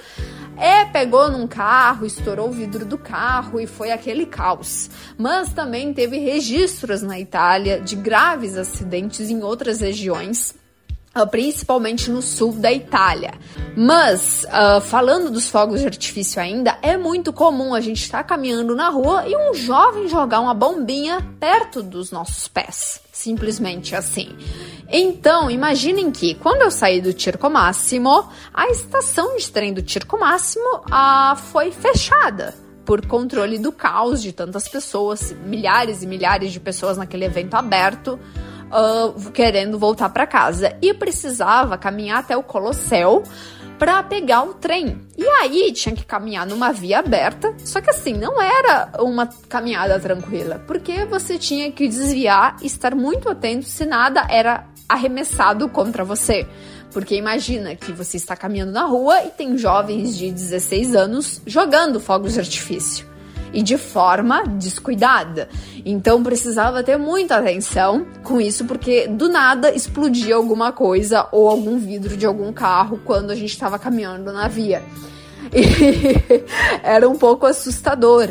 É, 0.57 0.85
pegou 0.87 1.31
num 1.31 1.47
carro, 1.47 2.07
estourou 2.07 2.49
o 2.49 2.53
vidro 2.53 2.85
do 2.85 2.97
carro 2.97 3.61
e 3.61 3.67
foi 3.67 3.93
aquele 3.93 4.25
caos. 4.25 4.91
Mas 5.19 5.53
também 5.53 5.93
teve 5.93 6.19
registros 6.19 7.03
na 7.03 7.21
Itália 7.21 7.81
de 7.81 7.95
graves 7.95 8.57
acidentes 8.57 9.29
em 9.31 9.43
outras 9.43 9.81
regiões 9.81 10.55
principalmente 11.25 12.11
no 12.11 12.21
sul 12.21 12.53
da 12.55 12.73
Itália. 12.73 13.35
Mas, 13.77 14.45
uh, 14.45 14.81
falando 14.81 15.31
dos 15.31 15.49
fogos 15.49 15.81
de 15.81 15.87
artifício 15.87 16.43
ainda, 16.43 16.79
é 16.83 16.97
muito 16.97 17.33
comum 17.33 17.75
a 17.75 17.81
gente 17.81 18.03
estar 18.03 18.19
tá 18.19 18.25
caminhando 18.25 18.75
na 18.75 18.89
rua 18.89 19.25
e 19.29 19.37
um 19.37 19.55
jovem 19.55 20.09
jogar 20.09 20.41
uma 20.41 20.55
bombinha 20.55 21.25
perto 21.39 21.83
dos 21.83 22.11
nossos 22.11 22.49
pés. 22.49 23.01
Simplesmente 23.13 23.95
assim. 23.95 24.37
Então, 24.89 25.51
imaginem 25.51 26.11
que 26.11 26.35
quando 26.35 26.63
eu 26.63 26.71
saí 26.71 27.01
do 27.01 27.19
Circo 27.19 27.49
Máximo, 27.49 28.29
a 28.53 28.69
estação 28.69 29.37
de 29.37 29.51
trem 29.51 29.73
do 29.73 29.89
Circo 29.89 30.19
Máximo 30.19 30.79
uh, 30.79 31.37
foi 31.37 31.71
fechada 31.71 32.55
por 32.85 33.05
controle 33.05 33.59
do 33.59 33.73
caos 33.73 34.23
de 34.23 34.33
tantas 34.33 34.69
pessoas, 34.69 35.35
milhares 35.45 36.03
e 36.03 36.07
milhares 36.07 36.53
de 36.53 36.61
pessoas 36.61 36.97
naquele 36.97 37.25
evento 37.25 37.55
aberto 37.55 38.19
uh, 38.67 39.31
querendo 39.31 39.79
voltar 39.79 40.09
para 40.09 40.27
casa 40.27 40.77
e 40.81 40.93
precisava 40.95 41.79
caminhar 41.79 42.21
até 42.21 42.37
o 42.37 42.43
Colosseu 42.43 43.23
para 43.79 44.03
pegar 44.03 44.43
o 44.43 44.55
trem. 44.55 45.01
E 45.17 45.25
aí 45.25 45.73
tinha 45.73 45.95
que 45.95 46.05
caminhar 46.05 46.47
numa 46.47 46.73
via 46.73 46.99
aberta, 46.99 47.55
só 47.59 47.81
que 47.81 47.91
assim, 47.91 48.15
não 48.15 48.41
era 48.41 48.91
uma 49.01 49.29
caminhada 49.49 49.99
tranquila, 50.01 50.63
porque 50.67 51.05
você 51.05 51.39
tinha 51.39 51.71
que 51.71 51.89
desviar 51.89 52.57
e 52.63 52.67
estar 52.67 52.95
muito 52.95 53.29
atento 53.29 53.67
se 53.67 53.85
nada 53.85 54.27
era 54.31 54.67
arremessado 54.89 55.69
contra 55.69 56.05
você. 56.05 56.47
Porque 56.93 57.15
imagina 57.15 57.77
que 57.77 57.93
você 57.93 58.17
está 58.17 58.35
caminhando 58.35 58.73
na 58.73 58.85
rua 58.85 59.23
e 59.25 59.31
tem 59.31 59.59
jovens 59.59 60.17
de 60.17 60.31
16 60.31 60.95
anos 60.95 61.43
jogando 61.47 62.01
fogos 62.01 62.33
de 62.33 62.41
artifício. 62.41 63.16
E 63.53 63.63
de 63.63 63.77
forma 63.77 64.45
descuidada. 64.45 65.49
Então 65.85 66.23
precisava 66.23 66.83
ter 66.83 66.97
muita 66.97 67.37
atenção 67.37 68.07
com 68.23 68.41
isso, 68.41 68.65
porque 68.65 69.07
do 69.07 69.29
nada 69.29 69.75
explodia 69.75 70.35
alguma 70.35 70.73
coisa 70.73 71.29
ou 71.33 71.49
algum 71.49 71.79
vidro 71.79 72.17
de 72.17 72.27
algum 72.27 72.53
carro 72.53 73.01
quando 73.05 73.31
a 73.31 73.35
gente 73.35 73.51
estava 73.51 73.79
caminhando 73.79 74.33
na 74.33 74.49
via. 74.49 74.83
E 75.53 75.63
era 76.83 77.09
um 77.09 77.17
pouco 77.17 77.47
assustador. 77.47 78.29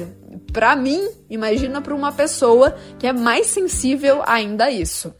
Para 0.51 0.75
mim, 0.75 1.01
imagina 1.29 1.81
para 1.81 1.93
uma 1.93 2.11
pessoa 2.11 2.75
que 2.97 3.07
é 3.07 3.13
mais 3.13 3.47
sensível 3.47 4.21
ainda 4.25 4.65
a 4.65 4.71
isso. 4.71 5.13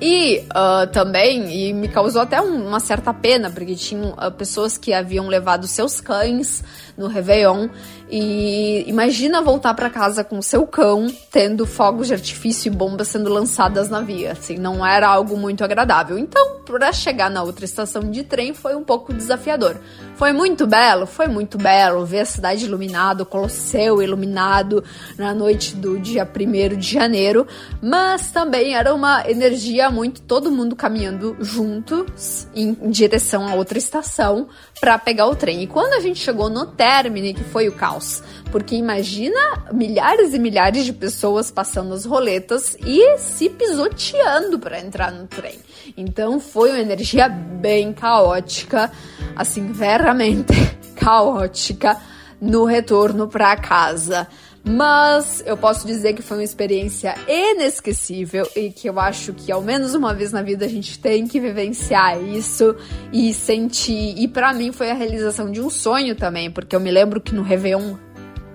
E 0.00 0.38
uh, 0.38 0.86
também, 0.92 1.50
e 1.50 1.72
me 1.72 1.88
causou 1.88 2.22
até 2.22 2.40
um, 2.40 2.68
uma 2.68 2.80
certa 2.80 3.12
pena, 3.12 3.50
porque 3.50 3.74
tinham 3.74 4.12
uh, 4.12 4.30
pessoas 4.30 4.78
que 4.78 4.92
haviam 4.92 5.26
levado 5.26 5.66
seus 5.66 6.00
cães 6.00 6.62
no 6.98 7.06
Réveillon. 7.06 7.68
E 8.10 8.84
imagina 8.88 9.42
voltar 9.42 9.74
para 9.74 9.90
casa 9.90 10.24
com 10.24 10.40
seu 10.40 10.66
cão, 10.66 11.06
tendo 11.30 11.66
fogos 11.66 12.08
de 12.08 12.14
artifício 12.14 12.72
e 12.72 12.74
bombas 12.74 13.08
sendo 13.08 13.30
lançadas 13.30 13.88
na 13.88 14.00
via. 14.00 14.32
Assim, 14.32 14.56
não 14.56 14.84
era 14.84 15.06
algo 15.06 15.36
muito 15.36 15.62
agradável. 15.62 16.18
Então, 16.18 16.58
para 16.64 16.92
chegar 16.92 17.30
na 17.30 17.42
outra 17.42 17.64
estação 17.64 18.10
de 18.10 18.22
trem 18.22 18.54
foi 18.54 18.74
um 18.74 18.82
pouco 18.82 19.12
desafiador. 19.12 19.76
Foi 20.16 20.32
muito 20.32 20.66
belo, 20.66 21.06
foi 21.06 21.28
muito 21.28 21.56
belo 21.56 22.04
ver 22.04 22.20
a 22.20 22.24
cidade 22.24 22.64
iluminada, 22.64 23.22
o 23.22 23.26
Colosseu 23.26 24.02
iluminado 24.02 24.82
na 25.16 25.32
noite 25.32 25.76
do 25.76 25.98
dia 25.98 26.28
1 26.28 26.76
de 26.76 26.92
janeiro, 26.92 27.46
mas 27.80 28.30
também 28.30 28.74
era 28.74 28.94
uma 28.94 29.28
energia 29.30 29.90
muito 29.90 30.20
todo 30.22 30.50
mundo 30.50 30.74
caminhando 30.74 31.36
juntos 31.40 32.48
em, 32.54 32.76
em 32.82 32.90
direção 32.90 33.46
a 33.46 33.54
outra 33.54 33.78
estação 33.78 34.48
para 34.80 34.98
pegar 34.98 35.26
o 35.26 35.36
trem. 35.36 35.62
E 35.62 35.66
quando 35.66 35.92
a 35.92 36.00
gente 36.00 36.18
chegou 36.18 36.48
no 36.48 36.66
término, 36.88 37.34
que 37.34 37.44
foi 37.44 37.68
o 37.68 37.72
caos, 37.72 38.22
porque 38.50 38.74
imagina 38.74 39.38
milhares 39.72 40.32
e 40.32 40.38
milhares 40.38 40.86
de 40.86 40.92
pessoas 40.92 41.50
passando 41.50 41.92
as 41.92 42.06
roletas 42.06 42.76
e 42.80 43.18
se 43.18 43.50
pisoteando 43.50 44.58
para 44.58 44.80
entrar 44.80 45.12
no 45.12 45.26
trem. 45.26 45.58
Então 45.96 46.40
foi 46.40 46.70
uma 46.70 46.78
energia 46.78 47.28
bem 47.28 47.92
caótica, 47.92 48.90
assim, 49.36 49.70
veramente 49.70 50.54
caótica 50.96 52.00
no 52.40 52.64
retorno 52.64 53.28
para 53.28 53.54
casa. 53.56 54.26
Mas 54.68 55.42
eu 55.46 55.56
posso 55.56 55.86
dizer 55.86 56.12
que 56.12 56.20
foi 56.20 56.36
uma 56.36 56.44
experiência 56.44 57.14
inesquecível 57.26 58.46
e 58.54 58.68
que 58.68 58.86
eu 58.86 59.00
acho 59.00 59.32
que 59.32 59.50
ao 59.50 59.62
menos 59.62 59.94
uma 59.94 60.12
vez 60.12 60.30
na 60.30 60.42
vida 60.42 60.66
a 60.66 60.68
gente 60.68 60.98
tem 60.98 61.26
que 61.26 61.40
vivenciar 61.40 62.22
isso 62.22 62.76
e 63.10 63.32
sentir. 63.32 64.14
E 64.18 64.28
para 64.28 64.52
mim 64.52 64.70
foi 64.70 64.90
a 64.90 64.94
realização 64.94 65.50
de 65.50 65.58
um 65.58 65.70
sonho 65.70 66.14
também, 66.14 66.50
porque 66.50 66.76
eu 66.76 66.80
me 66.80 66.90
lembro 66.90 67.18
que 67.18 67.34
no 67.34 67.40
Réveillon 67.40 67.94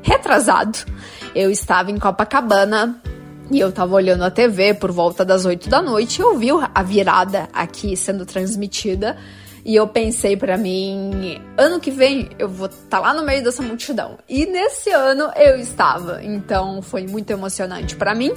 retrasado 0.04 0.78
eu 1.34 1.50
estava 1.50 1.90
em 1.90 1.98
Copacabana 1.98 3.02
e 3.50 3.60
eu 3.60 3.72
tava 3.72 3.96
olhando 3.96 4.24
a 4.24 4.30
TV 4.30 4.76
por 4.76 4.92
volta 4.92 5.26
das 5.26 5.46
8 5.46 5.68
da 5.68 5.82
noite 5.82 6.20
e 6.20 6.22
eu 6.22 6.38
vi 6.38 6.50
a 6.52 6.84
virada 6.84 7.50
aqui 7.52 7.98
sendo 7.98 8.24
transmitida. 8.24 9.18
E 9.66 9.76
eu 9.76 9.88
pensei 9.88 10.36
para 10.36 10.58
mim, 10.58 11.42
ano 11.58 11.80
que 11.80 11.90
vem 11.90 12.30
eu 12.38 12.50
vou 12.50 12.68
estar 12.68 12.98
tá 12.98 13.00
lá 13.00 13.14
no 13.14 13.24
meio 13.24 13.42
dessa 13.42 13.62
multidão. 13.62 14.18
E 14.28 14.46
nesse 14.46 14.90
ano 14.90 15.32
eu 15.38 15.58
estava. 15.58 16.22
Então 16.22 16.82
foi 16.82 17.08
muito 17.08 17.32
emocionante 17.32 17.96
para 17.96 18.14
mim. 18.14 18.34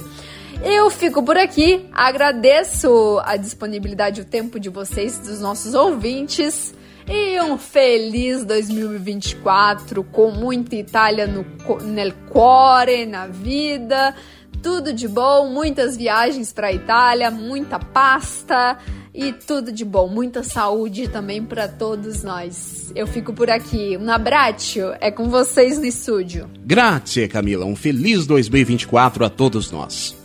Eu 0.63 0.89
fico 0.89 1.21
por 1.21 1.37
aqui, 1.37 1.85
agradeço 1.93 3.21
a 3.25 3.35
disponibilidade 3.35 4.21
e 4.21 4.23
o 4.23 4.25
tempo 4.25 4.59
de 4.59 4.69
vocês, 4.69 5.19
dos 5.19 5.39
nossos 5.39 5.73
ouvintes. 5.73 6.73
E 7.07 7.39
um 7.41 7.57
feliz 7.57 8.43
2024 8.43 10.03
com 10.05 10.31
muita 10.31 10.75
Itália 10.75 11.27
no 11.27 11.45
nel 11.83 12.11
cuore, 12.29 13.05
na 13.05 13.27
vida. 13.27 14.15
Tudo 14.63 14.91
de 14.91 15.07
bom, 15.07 15.49
muitas 15.49 15.95
viagens 15.95 16.51
para 16.51 16.73
Itália, 16.73 17.29
muita 17.29 17.77
pasta 17.79 18.77
e 19.17 19.33
tudo 19.33 19.71
de 19.71 19.83
bom, 19.83 20.07
muita 20.07 20.43
saúde 20.43 21.07
também 21.07 21.43
para 21.43 21.67
todos 21.67 22.23
nós. 22.23 22.91
Eu 22.95 23.07
fico 23.07 23.33
por 23.33 23.49
aqui. 23.49 23.97
Um 23.97 24.11
abraço, 24.11 24.79
é 25.01 25.09
com 25.09 25.27
vocês 25.27 25.79
no 25.79 25.85
estúdio. 25.85 26.47
Grazie, 26.63 27.27
Camila. 27.27 27.65
Um 27.65 27.75
feliz 27.75 28.27
2024 28.27 29.25
a 29.25 29.29
todos 29.29 29.71
nós. 29.71 30.15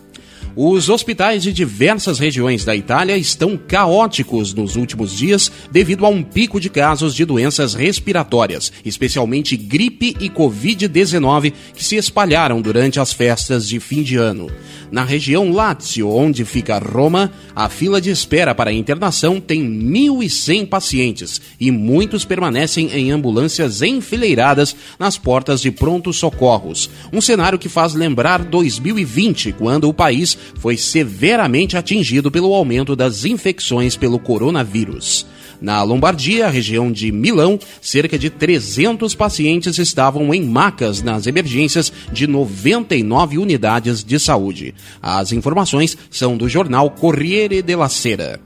Os 0.55 0.91
hospitais 0.91 1.43
de 1.43 1.51
diversas 1.51 2.19
regiões 2.19 2.63
da 2.63 2.77
Itália 2.77 3.17
estão 3.17 3.57
caóticos 3.57 4.53
nos 4.53 4.77
últimos 4.77 5.17
dias 5.17 5.51
devido 5.71 6.05
a 6.05 6.11
um 6.11 6.23
pico 6.23 6.61
de 6.61 6.69
casos 6.69 7.15
de 7.15 7.25
doenças 7.25 7.73
respiratórias, 7.73 8.71
especialmente 8.85 9.57
gripe 9.57 10.15
e 10.21 10.29
Covid-19, 10.29 11.55
que 11.75 11.83
se 11.83 11.97
espalharam 11.97 12.61
durante 12.61 13.01
as 13.01 13.15
festas 13.15 13.67
de 13.67 13.81
fim 13.81 14.03
de 14.03 14.17
ano. 14.17 14.51
Na 14.91 15.05
região 15.05 15.51
Lácio, 15.51 16.11
onde 16.11 16.45
fica 16.45 16.79
Roma, 16.79 17.33
a 17.57 17.71
fila 17.71 17.99
de 17.99 18.11
espera 18.11 18.55
para 18.55 18.69
a 18.69 18.75
internação 18.75 19.41
tem 19.41 19.67
1.100 19.67 20.67
pacientes 20.67 21.41
e 21.59 21.71
muitos 21.71 22.27
permanecem 22.27 22.91
em 22.93 23.11
ambulâncias 23.11 23.81
enfileiradas 23.81 24.77
nas 24.99 25.17
portas 25.17 25.63
de 25.63 25.71
prontos 25.71 26.19
socorros. 26.19 26.91
Um 27.11 27.23
cenário 27.23 27.59
que 27.59 27.71
faz 27.71 27.95
lembrar 27.95 28.45
2020, 28.45 29.53
quando 29.53 29.89
o 29.89 29.95
país 29.95 30.37
foi 30.59 30.77
severamente 30.77 31.77
atingido 31.77 32.31
pelo 32.31 32.55
aumento 32.55 32.95
das 32.95 33.25
infecções 33.25 33.97
pelo 33.97 34.19
coronavírus. 34.19 35.27
Na 35.63 35.81
Lombardia, 35.85 36.49
região 36.49 36.91
de 36.91 37.13
Milão, 37.13 37.57
cerca 37.81 38.19
de 38.19 38.29
300 38.29 39.15
pacientes 39.15 39.79
estavam 39.79 40.35
em 40.35 40.43
macas 40.43 41.03
nas 41.03 41.29
emergências 41.29 41.93
de 42.13 42.27
99 42.27 43.39
unidades 43.39 44.03
de 44.03 44.19
saúde. 44.19 44.75
As 45.01 45.31
informações 45.31 45.97
são 46.11 46.37
do 46.37 46.49
jornal 46.49 46.91
Corriere 46.91 47.63
della 47.63 47.89
Sera 47.89 48.41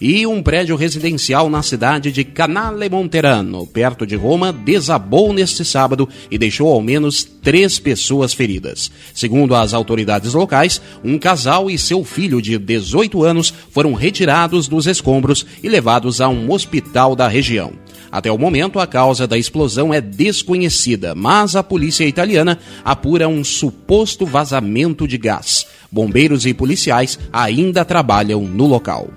e 0.00 0.26
um 0.26 0.42
prédio 0.42 0.76
residencial 0.76 1.50
na 1.50 1.62
cidade 1.62 2.10
de 2.10 2.24
Canale 2.24 2.88
Monterano, 2.88 3.66
perto 3.66 4.06
de 4.06 4.16
Roma, 4.16 4.52
desabou 4.52 5.32
neste 5.32 5.64
sábado 5.64 6.08
e 6.30 6.38
deixou 6.38 6.72
ao 6.72 6.80
menos 6.80 7.22
três 7.22 7.78
pessoas 7.78 8.32
feridas. 8.32 8.90
Segundo 9.12 9.54
as 9.54 9.74
autoridades 9.74 10.32
locais, 10.32 10.80
um 11.04 11.18
casal 11.18 11.70
e 11.70 11.76
seu 11.76 12.02
filho 12.02 12.40
de 12.40 12.56
18 12.56 13.22
anos 13.22 13.52
foram 13.70 13.92
retirados 13.92 14.66
dos 14.66 14.86
escombros 14.86 15.44
e 15.62 15.68
levados 15.68 16.20
a 16.20 16.28
um 16.28 16.50
hospital 16.50 17.14
da 17.14 17.28
região. 17.28 17.72
Até 18.10 18.32
o 18.32 18.38
momento, 18.38 18.80
a 18.80 18.86
causa 18.86 19.26
da 19.26 19.38
explosão 19.38 19.94
é 19.94 20.00
desconhecida, 20.00 21.14
mas 21.14 21.54
a 21.54 21.62
polícia 21.62 22.04
italiana 22.04 22.58
apura 22.84 23.28
um 23.28 23.44
suposto 23.44 24.26
vazamento 24.26 25.06
de 25.06 25.16
gás. 25.16 25.66
Bombeiros 25.92 26.44
e 26.44 26.52
policiais 26.52 27.18
ainda 27.32 27.84
trabalham 27.84 28.42
no 28.42 28.66
local. 28.66 29.08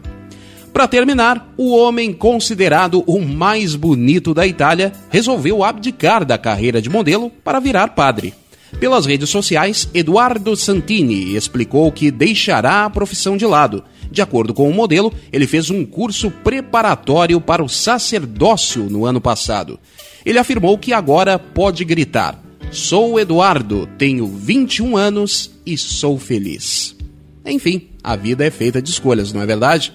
Para 0.74 0.88
terminar, 0.88 1.54
o 1.56 1.78
homem 1.78 2.12
considerado 2.12 3.04
o 3.06 3.22
mais 3.22 3.76
bonito 3.76 4.34
da 4.34 4.48
Itália 4.48 4.92
resolveu 5.12 5.64
abdicar 5.64 6.26
da 6.26 6.36
carreira 6.36 6.82
de 6.82 6.90
modelo 6.90 7.30
para 7.30 7.60
virar 7.60 7.90
padre. 7.90 8.34
Pelas 8.80 9.06
redes 9.06 9.30
sociais, 9.30 9.88
Eduardo 9.94 10.56
Santini 10.56 11.36
explicou 11.36 11.92
que 11.92 12.10
deixará 12.10 12.86
a 12.86 12.90
profissão 12.90 13.38
de 13.38 13.46
lado. 13.46 13.84
De 14.12 14.20
acordo 14.20 14.52
com 14.52 14.68
o 14.68 14.74
modelo, 14.74 15.14
ele 15.32 15.46
fez 15.46 15.70
um 15.70 15.86
curso 15.86 16.32
preparatório 16.32 17.40
para 17.40 17.64
o 17.64 17.70
sacerdócio 17.70 18.90
no 18.90 19.06
ano 19.06 19.22
passado. 19.22 19.80
Ele 20.26 20.40
afirmou 20.40 20.76
que 20.80 20.92
agora 20.92 21.38
pode 21.38 21.86
gritar: 21.86 22.44
Sou 22.72 23.20
Eduardo, 23.20 23.88
tenho 23.96 24.26
21 24.26 24.98
anos 24.98 25.52
e 25.64 25.78
sou 25.78 26.18
feliz. 26.18 26.96
Enfim, 27.46 27.90
a 28.04 28.16
vida 28.16 28.44
é 28.44 28.50
feita 28.50 28.82
de 28.82 28.90
escolhas, 28.90 29.32
não 29.32 29.42
é 29.42 29.46
verdade? 29.46 29.94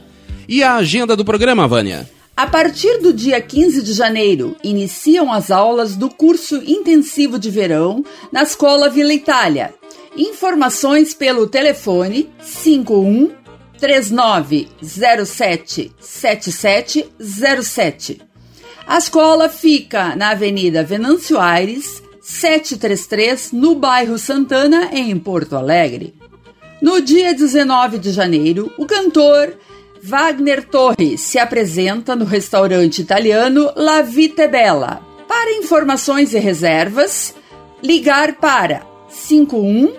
E 0.49 0.63
a 0.63 0.77
agenda 0.77 1.15
do 1.15 1.27
programa, 1.27 1.69
Vânia? 1.69 2.09
A 2.35 2.47
partir 2.47 3.03
do 3.03 3.13
dia 3.13 3.39
15 3.39 3.83
de 3.83 3.93
janeiro, 3.93 4.57
iniciam 4.65 5.31
as 5.31 5.51
aulas 5.51 5.95
do 5.95 6.09
curso 6.09 6.63
intensivo 6.67 7.39
de 7.39 7.51
verão 7.51 8.03
na 8.33 8.45
Escola 8.45 8.89
Vila 8.89 9.13
Itália. 9.13 9.75
Informações 10.17 11.13
pelo 11.13 11.47
telefone 11.47 12.31
51 12.41 13.31
3907 13.79 15.93
7707. 16.01 18.23
A 18.87 18.97
escola 18.97 19.51
fica 19.51 20.17
na 20.17 20.31
Avenida 20.31 20.83
Venâncio 20.83 21.39
Aires, 21.39 22.03
733, 22.23 23.53
no 23.53 23.75
bairro 23.75 24.17
Santana, 24.17 24.89
em 24.95 25.19
Porto 25.19 25.57
Alegre. 25.57 26.15
No 26.81 27.03
dia 27.03 27.35
19 27.35 27.99
de 27.99 28.13
janeiro, 28.13 28.73
o 28.79 28.87
cantor 28.87 29.59
Wagner 30.03 30.65
Torres 30.65 31.21
se 31.21 31.39
apresenta 31.39 32.15
no 32.15 32.25
restaurante 32.25 33.01
italiano 33.01 33.73
La 33.77 34.03
Vita 34.03 34.43
é 34.43 34.49
Bella. 34.49 35.01
Para 35.27 35.53
informações 35.57 36.33
e 36.33 36.39
reservas, 36.39 37.35
ligar 37.83 38.35
para 38.37 38.87
51 39.09 39.93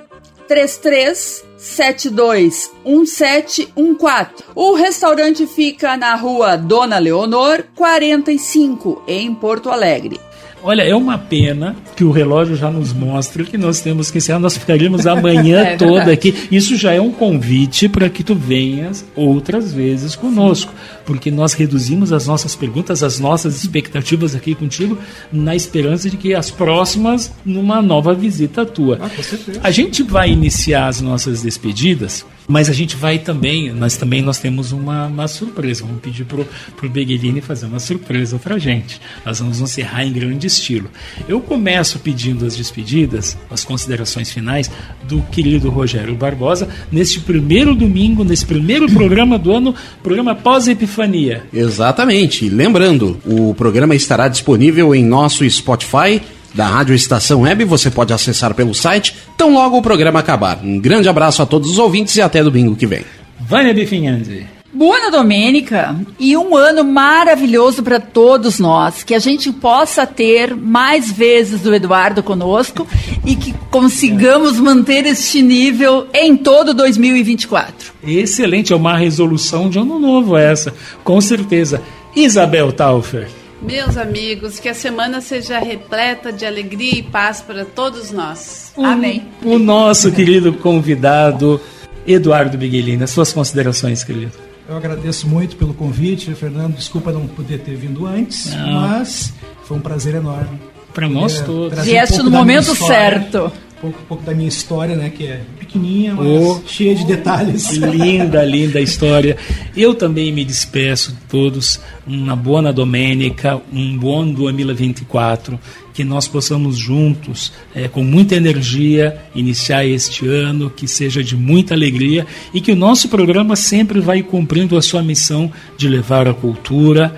33 0.47 1.45
72 1.57 2.71
1714. 2.85 4.45
O 4.55 4.73
restaurante 4.73 5.45
fica 5.45 5.95
na 5.97 6.15
rua 6.15 6.55
Dona 6.55 6.97
Leonor, 6.97 7.65
45, 7.75 9.03
em 9.07 9.33
Porto 9.35 9.69
Alegre. 9.69 10.19
Olha, 10.61 10.81
é 10.83 10.93
uma 10.95 11.17
pena 11.17 11.75
que 11.95 12.03
o 12.03 12.11
relógio 12.11 12.55
já 12.55 12.69
nos 12.69 12.91
mostra 12.93 13.43
que 13.43 13.57
nós 13.57 13.79
temos 13.81 14.11
que 14.11 14.17
encerrar. 14.17 14.39
Nós 14.39 14.57
ficaríamos 14.57 15.05
a 15.07 15.15
manhã 15.15 15.59
É 15.61 15.77
toda 15.77 16.05
verdade. 16.05 16.11
aqui. 16.11 16.35
Isso 16.51 16.75
já 16.75 16.91
é 16.93 16.99
um 16.99 17.11
convite 17.11 17.87
para 17.87 18.09
que 18.09 18.23
tu 18.23 18.35
venhas 18.35 19.05
outras 19.15 19.73
vezes 19.73 20.15
conosco. 20.15 20.73
Porque 21.05 21.31
nós 21.31 21.53
reduzimos 21.53 22.11
as 22.11 22.27
nossas 22.27 22.55
perguntas, 22.55 23.01
as 23.03 23.19
nossas 23.19 23.57
expectativas 23.63 24.35
aqui 24.35 24.53
contigo, 24.53 24.97
na 25.31 25.55
esperança 25.55 26.09
de 26.09 26.17
que 26.17 26.33
as 26.35 26.51
próximas, 26.51 27.31
numa 27.45 27.81
nova 27.81 28.13
visita 28.13 28.65
tua. 28.65 28.99
Ah, 29.01 29.09
com 29.09 29.23
certeza. 29.23 29.59
A 29.63 29.71
gente 29.71 30.03
vai 30.03 30.29
iniciar 30.29 30.87
as 30.87 31.01
nossas 31.01 31.41
despedidas, 31.41 32.25
mas 32.49 32.67
a 32.67 32.73
gente 32.73 32.95
vai 32.95 33.19
também, 33.19 33.71
nós 33.71 33.95
também 33.95 34.23
nós 34.23 34.39
temos 34.39 34.71
uma, 34.71 35.05
uma 35.05 35.27
surpresa. 35.27 35.85
Vamos 35.85 36.01
pedir 36.01 36.25
pro, 36.25 36.43
pro 36.75 36.89
Beguelini 36.89 37.41
fazer 37.41 37.67
uma 37.67 37.79
surpresa 37.79 38.39
pra 38.39 38.57
gente. 38.57 38.99
Nós 39.23 39.37
vamos 39.37 39.61
encerrar 39.61 40.03
em 40.03 40.11
grande 40.11 40.47
estilo. 40.47 40.89
Eu 41.27 41.39
começo 41.41 41.99
pedindo 41.99 42.43
as 42.47 42.57
despedidas, 42.57 43.37
as 43.51 43.63
considerações 43.63 44.31
finais 44.31 44.71
do 45.03 45.21
querido 45.31 45.69
Rogério 45.69 46.15
Barbosa, 46.15 46.67
neste 46.91 47.19
primeiro 47.19 47.75
domingo, 47.75 48.23
nesse 48.23 48.47
primeiro 48.47 48.89
programa 48.91 49.37
do 49.37 49.53
ano, 49.53 49.75
programa 50.01 50.33
pós-epifania. 50.33 51.43
Exatamente. 51.53 52.49
Lembrando, 52.49 53.19
o 53.27 53.53
programa 53.53 53.93
estará 53.93 54.27
disponível 54.27 54.95
em 54.95 55.05
nosso 55.05 55.47
Spotify 55.47 56.19
da 56.53 56.67
Rádio 56.67 56.95
Estação 56.95 57.41
Web. 57.41 57.63
Você 57.65 57.89
pode 57.89 58.13
acessar 58.13 58.53
pelo 58.53 58.73
site, 58.73 59.15
tão 59.37 59.53
logo 59.53 59.77
o 59.77 59.81
programa 59.81 60.19
acabar. 60.19 60.59
Um 60.63 60.79
grande 60.79 61.09
abraço 61.09 61.41
a 61.41 61.45
todos 61.45 61.71
os 61.71 61.77
ouvintes 61.77 62.15
e 62.15 62.21
até 62.21 62.43
domingo 62.43 62.75
que 62.75 62.87
vem. 62.87 63.03
Vânia 63.39 63.73
Bifinhandi. 63.73 64.59
Buona 64.71 65.09
Domênica 65.09 65.95
e 66.19 66.37
um 66.37 66.55
ano 66.55 66.83
maravilhoso 66.83 67.81
para 67.81 67.99
todos 67.99 68.59
nós. 68.59 69.03
Que 69.03 69.15
a 69.15 69.19
gente 69.19 69.51
possa 69.51 70.05
ter 70.05 70.55
mais 70.55 71.11
vezes 71.11 71.65
o 71.65 71.73
Eduardo 71.73 72.21
conosco 72.21 72.87
e 73.25 73.35
que 73.35 73.51
consigamos 73.71 74.59
manter 74.59 75.07
este 75.07 75.41
nível 75.41 76.07
em 76.13 76.37
todo 76.37 76.73
2024. 76.75 77.93
Excelente, 78.03 78.71
é 78.71 78.75
uma 78.75 78.95
resolução 78.95 79.69
de 79.69 79.79
ano 79.79 79.97
novo 79.97 80.37
essa, 80.37 80.73
com 81.03 81.19
certeza. 81.19 81.81
Isabel 82.15 82.71
Taufer. 82.71 83.38
Meus 83.61 83.97
amigos, 83.97 84.57
que 84.59 84.69
a 84.69 84.73
semana 84.73 85.19
seja 85.19 85.59
repleta 85.59 86.31
de 86.31 86.45
alegria 86.45 86.99
e 86.99 87.03
paz 87.03 87.41
para 87.41 87.65
todos 87.65 88.11
nós. 88.11 88.71
Amém. 88.77 89.27
O 89.43 89.59
nosso 89.59 90.11
querido 90.11 90.53
convidado, 90.53 91.59
Eduardo 92.07 92.57
Biguelini, 92.57 93.03
as 93.03 93.09
suas 93.09 93.33
considerações, 93.33 94.03
querido. 94.03 94.31
Eu 94.67 94.77
agradeço 94.77 95.27
muito 95.27 95.55
pelo 95.55 95.73
convite, 95.73 96.33
Fernando. 96.35 96.75
Desculpa 96.75 97.11
não 97.11 97.27
poder 97.27 97.59
ter 97.59 97.75
vindo 97.75 98.05
antes, 98.05 98.53
Não. 98.53 98.81
mas 98.81 99.33
foi 99.63 99.77
um 99.77 99.81
prazer 99.81 100.15
enorme. 100.15 100.59
Para 100.93 101.09
nós 101.09 101.41
todos. 101.41 101.83
Vieste 101.83 102.15
pouco 102.17 102.29
no 102.29 102.37
momento 102.37 102.75
certo. 102.75 103.51
Pouco, 103.81 103.97
pouco 104.09 104.23
da 104.23 104.33
minha 104.33 104.49
história, 104.49 104.93
né? 104.95 105.09
Que 105.09 105.25
é 105.25 105.41
pequenininha, 105.57 106.13
mas 106.13 106.27
Oh. 106.27 106.59
cheia 106.67 106.93
de 106.93 107.05
detalhes. 107.05 107.69
Linda, 107.71 108.43
linda 108.43 108.81
história. 108.81 109.37
Eu 109.75 109.93
também 109.93 110.33
me 110.33 110.43
despeço 110.43 111.13
de 111.13 111.19
todos. 111.29 111.79
Uma 112.05 112.35
boa 112.35 112.73
Domênica, 112.73 113.61
um 113.71 113.97
bom 113.97 114.27
2024. 114.27 115.57
Que 115.93 116.03
nós 116.03 116.27
possamos 116.27 116.77
juntos, 116.77 117.53
eh, 117.73 117.87
com 117.87 118.03
muita 118.03 118.35
energia, 118.35 119.17
iniciar 119.33 119.85
este 119.85 120.27
ano, 120.27 120.69
que 120.69 120.87
seja 120.87 121.23
de 121.23 121.35
muita 121.35 121.73
alegria 121.73 122.25
e 122.53 122.59
que 122.61 122.71
o 122.71 122.75
nosso 122.75 123.07
programa 123.09 123.55
sempre 123.55 123.99
vai 124.01 124.21
cumprindo 124.23 124.77
a 124.77 124.81
sua 124.81 125.01
missão 125.01 125.51
de 125.77 125.87
levar 125.87 126.27
a 126.27 126.33
cultura 126.33 127.15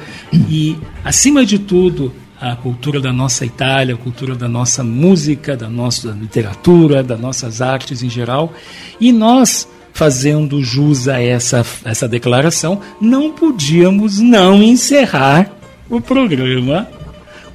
e, 0.49 0.75
acima 1.03 1.45
de 1.45 1.59
tudo, 1.59 2.11
a 2.41 2.55
cultura 2.55 2.99
da 2.99 3.13
nossa 3.13 3.45
Itália, 3.45 3.93
a 3.93 3.97
cultura 3.97 4.33
da 4.33 4.47
nossa 4.47 4.83
música, 4.83 5.55
da 5.55 5.69
nossa 5.69 6.09
literatura, 6.09 7.03
das 7.03 7.19
nossas 7.19 7.61
artes 7.61 8.01
em 8.01 8.09
geral. 8.09 8.51
E 8.99 9.11
nós, 9.11 9.69
fazendo 9.93 10.63
jus 10.63 11.07
a 11.07 11.21
essa, 11.21 11.63
essa 11.85 12.07
declaração, 12.07 12.81
não 12.99 13.31
podíamos 13.31 14.19
não 14.19 14.63
encerrar 14.63 15.51
o 15.87 16.01
programa 16.01 16.87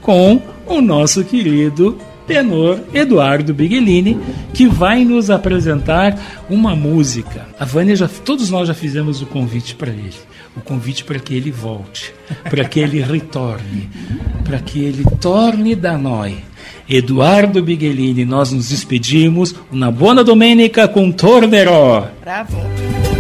com 0.01 0.41
o 0.67 0.81
nosso 0.81 1.25
querido 1.25 1.99
tenor 2.25 2.81
Eduardo 2.95 3.55
Biguelini, 3.55 4.19
que 4.53 4.67
vai 4.67 5.05
nos 5.05 5.31
apresentar 5.31 6.45
uma 6.49 6.77
música. 6.77 7.47
A 7.59 7.65
Vânia 7.65 7.97
já, 7.97 8.09
todos 8.09 8.51
nós 8.51 8.69
já 8.69 8.75
fizemos 8.75 9.21
o 9.23 9.27
convite 9.27 9.75
para 9.75 9.91
ele, 9.91 10.15
o 10.57 10.61
convite 10.61 11.05
para 11.05 11.19
que 11.19 11.35
ele 11.35 11.51
volte, 11.51 12.13
para 12.49 12.65
que 12.65 12.81
ele 12.81 13.01
retorne, 13.01 13.91
para 14.45 14.59
que 14.59 14.83
ele 14.83 15.05
torne 15.21 15.75
da 15.75 15.99
noi. 15.99 16.39
Eduardo 16.89 17.63
Biguelini, 17.63 18.25
nós 18.25 18.53
nos 18.53 18.69
despedimos. 18.69 19.55
Una 19.73 19.91
buona 19.91 20.23
domenica 20.23 20.87
com 20.87 21.11
Tornerò. 21.11 22.09
Bravo. 22.23 23.16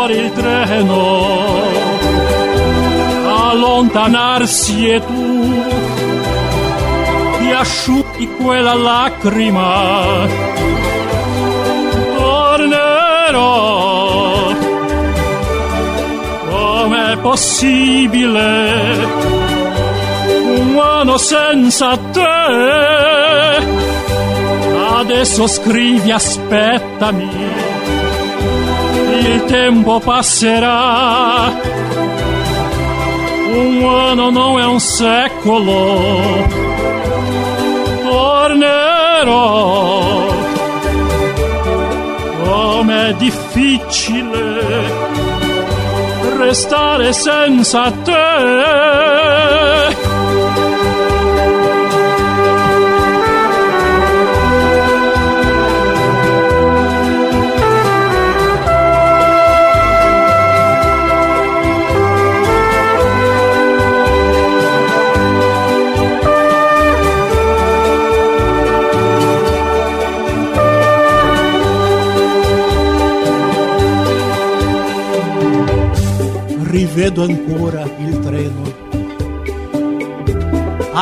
Ancora 0.00 0.18
il 0.18 0.32
treno 0.32 1.60
allontanarsi 3.50 4.88
e 4.88 5.04
tu 5.04 5.62
ti 7.36 7.50
asciughi 7.50 8.26
quella 8.42 8.72
lacrima. 8.72 10.26
Tornerò. 12.16 13.58
Com'è 16.48 17.18
possibile 17.18 19.06
uomo 20.72 21.18
senza 21.18 21.98
te? 22.10 23.68
Adesso 24.96 25.46
scrivi, 25.46 26.10
aspettami, 26.10 27.28
il 29.20 29.44
tempo 29.44 30.00
passerà. 30.00 31.52
Un 33.52 33.82
uomo 33.82 34.30
non 34.30 34.58
è 34.58 34.64
un 34.64 34.80
secolo, 34.80 36.46
tornerò. 38.02 39.58
Com'è 42.44 43.14
difficile 43.14 45.08
restare 46.38 47.12
senza 47.12 47.90
te. 48.02 49.99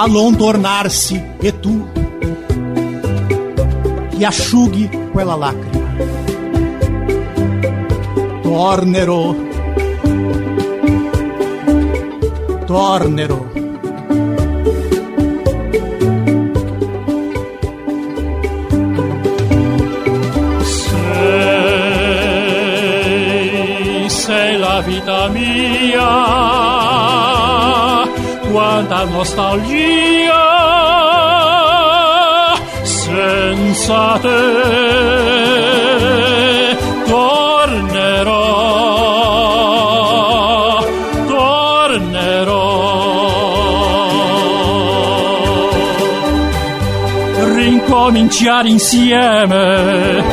Allontanarsi 0.09 1.23
e 1.39 1.61
tu 1.61 1.87
e 4.19 4.25
asciughi 4.25 4.89
quella 5.13 5.37
lacrima. 5.37 5.77
Tornerò. 8.43 9.35
Tornerò. 12.67 13.47
Sei, 23.19 24.11
sei 24.11 24.59
la 24.59 24.81
vita 24.81 25.29
mia, 25.29 26.58
quanta 28.79 29.05
nostalgia, 29.07 30.45
senza 32.83 34.19
te 34.23 34.29
tornerò, 37.07 38.39
tornerò. 41.27 42.67
Rincominciare 47.55 48.69
insieme 48.69 50.25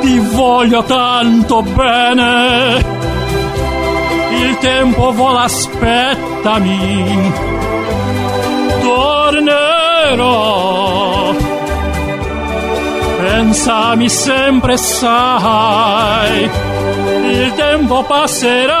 ti 0.00 0.18
voglio 0.18 0.82
tanto 0.82 1.62
bene. 1.62 2.89
Tempo 4.60 5.12
vola, 5.12 5.42
aspettami. 5.44 7.32
Tornerò. 8.82 10.30
Pensami 13.18 14.08
sempre, 14.08 14.76
sai. 14.76 16.50
Il 17.30 17.54
tempo 17.54 18.02
passerà. 18.04 18.80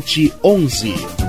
51994002711. 0.00 1.20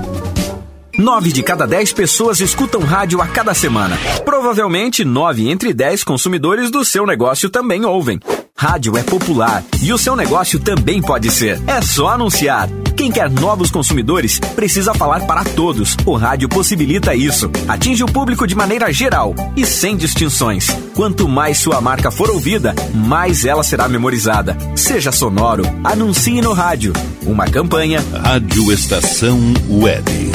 Nove 0.98 1.32
de 1.32 1.42
cada 1.42 1.66
dez 1.66 1.90
pessoas 1.92 2.40
escutam 2.40 2.82
rádio 2.82 3.22
a 3.22 3.26
cada 3.26 3.54
semana. 3.54 3.96
Provavelmente, 4.24 5.04
nove 5.04 5.48
entre 5.48 5.72
dez 5.72 6.04
consumidores 6.04 6.70
do 6.70 6.84
seu 6.84 7.06
negócio 7.06 7.48
também 7.48 7.84
ouvem. 7.84 8.20
Rádio 8.54 8.96
é 8.98 9.02
popular 9.02 9.64
e 9.82 9.92
o 9.92 9.98
seu 9.98 10.14
negócio 10.14 10.60
também 10.60 11.00
pode 11.00 11.30
ser. 11.30 11.60
É 11.66 11.80
só 11.80 12.08
anunciar. 12.08 12.68
Quem 12.96 13.10
quer 13.10 13.30
novos 13.30 13.70
consumidores 13.70 14.38
precisa 14.38 14.94
falar 14.94 15.26
para 15.26 15.44
todos. 15.44 15.96
O 16.04 16.16
rádio 16.16 16.48
possibilita 16.48 17.14
isso. 17.14 17.50
Atinge 17.68 18.04
o 18.04 18.06
público 18.06 18.46
de 18.46 18.54
maneira 18.54 18.92
geral 18.92 19.34
e 19.56 19.66
sem 19.66 19.96
distinções. 19.96 20.68
Quanto 20.94 21.28
mais 21.28 21.58
sua 21.58 21.80
marca 21.80 22.10
for 22.10 22.30
ouvida, 22.30 22.74
mais 22.94 23.44
ela 23.44 23.62
será 23.62 23.88
memorizada. 23.88 24.56
Seja 24.76 25.10
sonoro, 25.10 25.64
anuncie 25.82 26.40
no 26.40 26.52
rádio. 26.52 26.92
Uma 27.26 27.46
campanha. 27.46 28.04
Rádio 28.22 28.72
Estação 28.72 29.38
Web. 29.70 30.32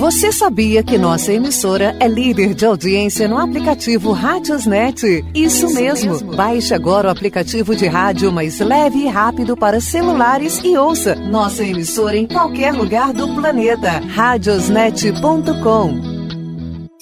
Você 0.00 0.32
sabia 0.32 0.82
que 0.82 0.96
nossa 0.96 1.30
emissora 1.30 1.94
é 2.00 2.08
líder 2.08 2.54
de 2.54 2.64
audiência 2.64 3.28
no 3.28 3.36
aplicativo 3.36 4.12
Rádiosnet? 4.12 5.22
Isso 5.34 5.74
mesmo. 5.74 6.18
Baixe 6.34 6.72
agora 6.72 7.08
o 7.08 7.10
aplicativo 7.10 7.76
de 7.76 7.86
rádio 7.86 8.32
mais 8.32 8.58
leve 8.60 9.00
e 9.00 9.06
rápido 9.06 9.54
para 9.54 9.78
celulares 9.78 10.58
e 10.64 10.74
ouça 10.74 11.14
nossa 11.14 11.62
emissora 11.62 12.16
em 12.16 12.26
qualquer 12.26 12.72
lugar 12.72 13.12
do 13.12 13.34
planeta. 13.34 14.00
Radiosnet.com 14.08 16.09